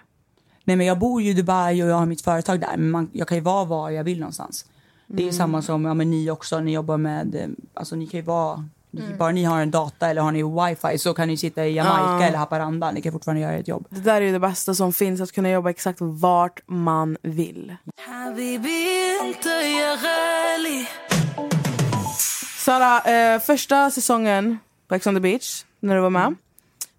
Nej, 0.65 0.77
men 0.77 0.87
jag 0.87 0.99
bor 0.99 1.23
ju 1.23 1.31
i 1.31 1.35
Dubai 1.35 1.83
och 1.83 1.89
jag 1.89 1.97
har 1.97 2.07
mitt 2.07 2.23
företag 2.23 2.61
där. 2.61 2.77
Men 2.77 2.91
man, 2.91 3.11
jag 3.13 3.29
kan 3.29 3.39
ju 3.39 3.43
vara 3.43 3.65
var 3.65 3.91
jag 3.91 4.05
vill 4.05 4.19
någonstans. 4.19 4.65
Mm. 4.65 5.17
Det 5.17 5.23
är 5.23 5.25
mm. 5.25 5.33
samma 5.33 5.63
som 5.63 5.85
ja, 5.85 5.95
men 5.95 6.11
ni 6.11 6.31
också. 6.31 6.61
Ni 6.61 6.73
jobbar 6.73 6.97
med... 6.97 7.35
Eh, 7.35 7.49
alltså, 7.75 7.97
ni 7.97 8.07
kan 8.07 8.21
ju 8.21 8.27
vara... 8.27 8.65
Mm. 8.99 9.19
Bara 9.19 9.33
ni 9.33 9.45
har 9.45 9.61
en 9.61 9.71
data 9.71 10.09
eller 10.09 10.23
har 10.23 10.33
ni 10.33 10.43
wifi 10.43 10.99
så 10.99 11.15
kan 11.15 11.29
ni 11.29 11.37
sitta 11.37 11.67
i 11.67 11.75
Jamaica 11.75 12.17
uh. 12.17 12.27
eller 12.27 12.39
Haparanda. 12.39 12.91
Ni 12.91 13.03
kan 13.03 13.13
fortfarande 13.13 13.43
göra 13.43 13.53
ett 13.53 13.69
jobb. 13.69 13.87
Det 13.89 14.01
där 14.01 14.21
är 14.21 14.33
det 14.33 14.39
bästa 14.39 14.75
som 14.75 14.93
finns, 14.93 15.21
att 15.21 15.33
kunna 15.33 15.51
jobba 15.51 15.71
exakt 15.71 15.99
vart 16.01 16.61
man 16.67 17.17
vill. 17.23 17.77
Sara, 22.59 23.01
eh, 23.01 23.41
första 23.41 23.91
säsongen 23.91 24.59
på 24.89 24.95
Ex 24.95 25.07
on 25.07 25.15
the 25.15 25.21
beach, 25.21 25.65
när 25.81 25.95
du 25.95 26.01
var 26.01 26.11
med, 26.11 26.23
mm. 26.23 26.37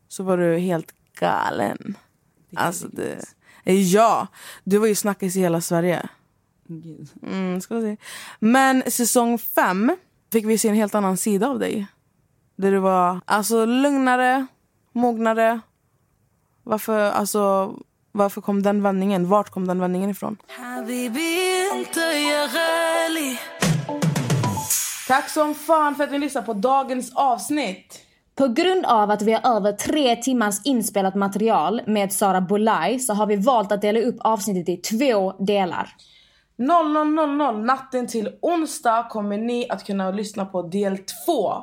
så 0.08 0.24
var 0.24 0.38
du 0.38 0.58
helt 0.58 0.94
galen. 1.20 1.98
Alltså 2.56 2.88
det... 2.88 3.20
Eh, 3.64 3.82
ja! 3.82 4.28
Du 4.64 4.78
var 4.78 4.88
ju 4.88 4.96
snackis 4.96 5.36
i 5.36 5.40
hela 5.40 5.62
Sverige. 5.62 6.10
Mm, 7.24 7.62
ska 7.62 7.82
se. 7.82 7.98
Men 8.40 8.92
säsong 8.92 9.38
fem 9.38 9.96
fick 10.32 10.46
vi 10.46 10.58
se 10.58 10.70
en 10.70 10.76
helt 10.76 10.96
annan 10.96 11.18
sida 11.18 11.48
av 11.48 11.60
dig. 11.60 11.88
Där 12.56 12.72
du 12.72 12.80
var 12.80 13.22
alltså 13.26 13.66
lugnare, 13.66 14.48
mognare. 14.92 15.60
Varför, 16.64 17.12
alltså, 17.12 17.74
varför 18.12 18.42
kom 18.42 18.64
den 18.64 18.84
vändningen? 18.84 19.28
Vart 19.28 19.50
kom 19.50 19.68
den 19.68 19.80
vändningen 19.80 20.10
ifrån? 20.10 20.38
Tack 25.08 25.30
som 25.30 25.56
fan 25.56 25.96
för 25.96 26.04
att 26.04 26.12
ni 26.12 26.20
lyssnade 26.20 26.46
på 26.46 26.54
dagens 26.54 27.12
avsnitt. 27.16 28.00
På 28.36 28.48
grund 28.48 28.86
av 28.86 29.12
att 29.12 29.22
vi 29.22 29.34
har 29.34 29.56
över 29.56 29.72
tre 29.72 30.16
timmars 30.16 30.56
inspelat 30.64 31.16
material 31.16 31.82
med 31.88 32.14
Sara 32.14 32.42
Bolaj 32.42 33.00
så 33.00 33.14
har 33.14 33.26
vi 33.26 33.36
valt 33.36 33.72
att 33.72 33.82
dela 33.82 34.00
upp 34.00 34.16
avsnittet 34.20 34.70
i 34.70 34.78
två 34.78 35.32
delar. 35.32 35.90
00.00 36.58 37.66
natten 37.66 38.08
till 38.08 38.30
onsdag 38.42 39.08
kommer 39.10 39.38
ni 39.38 39.70
att 39.70 39.86
kunna 39.86 40.12
lyssna 40.12 40.46
på 40.46 40.62
del 40.62 40.98
två. 40.98 41.54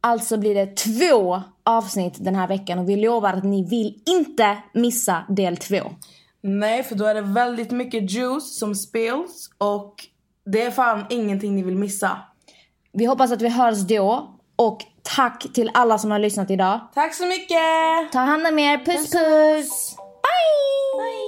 Alltså 0.00 0.36
blir 0.36 0.54
det 0.54 0.76
två 0.76 1.42
avsnitt 1.64 2.24
den 2.24 2.34
här 2.34 2.48
veckan 2.48 2.78
och 2.78 2.88
vi 2.88 2.96
lovar 2.96 3.32
att 3.32 3.44
ni 3.44 3.64
vill 3.64 4.02
inte 4.06 4.58
missa 4.74 5.24
del 5.28 5.56
två. 5.56 5.80
Nej, 6.40 6.82
för 6.82 6.94
då 6.94 7.04
är 7.04 7.14
det 7.14 7.20
väldigt 7.20 7.70
mycket 7.70 8.10
juice 8.10 8.58
som 8.58 8.74
spills 8.74 9.50
och 9.58 9.94
det 10.44 10.62
är 10.62 10.70
fan 10.70 11.04
ingenting 11.10 11.54
ni 11.54 11.62
vill 11.62 11.76
missa. 11.76 12.18
Vi 12.92 13.04
hoppas 13.04 13.32
att 13.32 13.42
vi 13.42 13.48
hörs 13.48 13.78
då 13.78 14.34
och 14.56 14.84
tack 15.16 15.46
till 15.54 15.70
alla 15.74 15.98
som 15.98 16.10
har 16.10 16.18
lyssnat 16.18 16.50
idag. 16.50 16.80
Tack 16.94 17.14
så 17.14 17.26
mycket! 17.26 18.12
Ta 18.12 18.18
hand 18.18 18.46
om 18.46 18.58
er. 18.58 18.78
Puss 18.78 18.96
puss! 18.96 19.12
puss. 19.12 19.96
Bye. 19.96 21.02
Bye. 21.02 21.27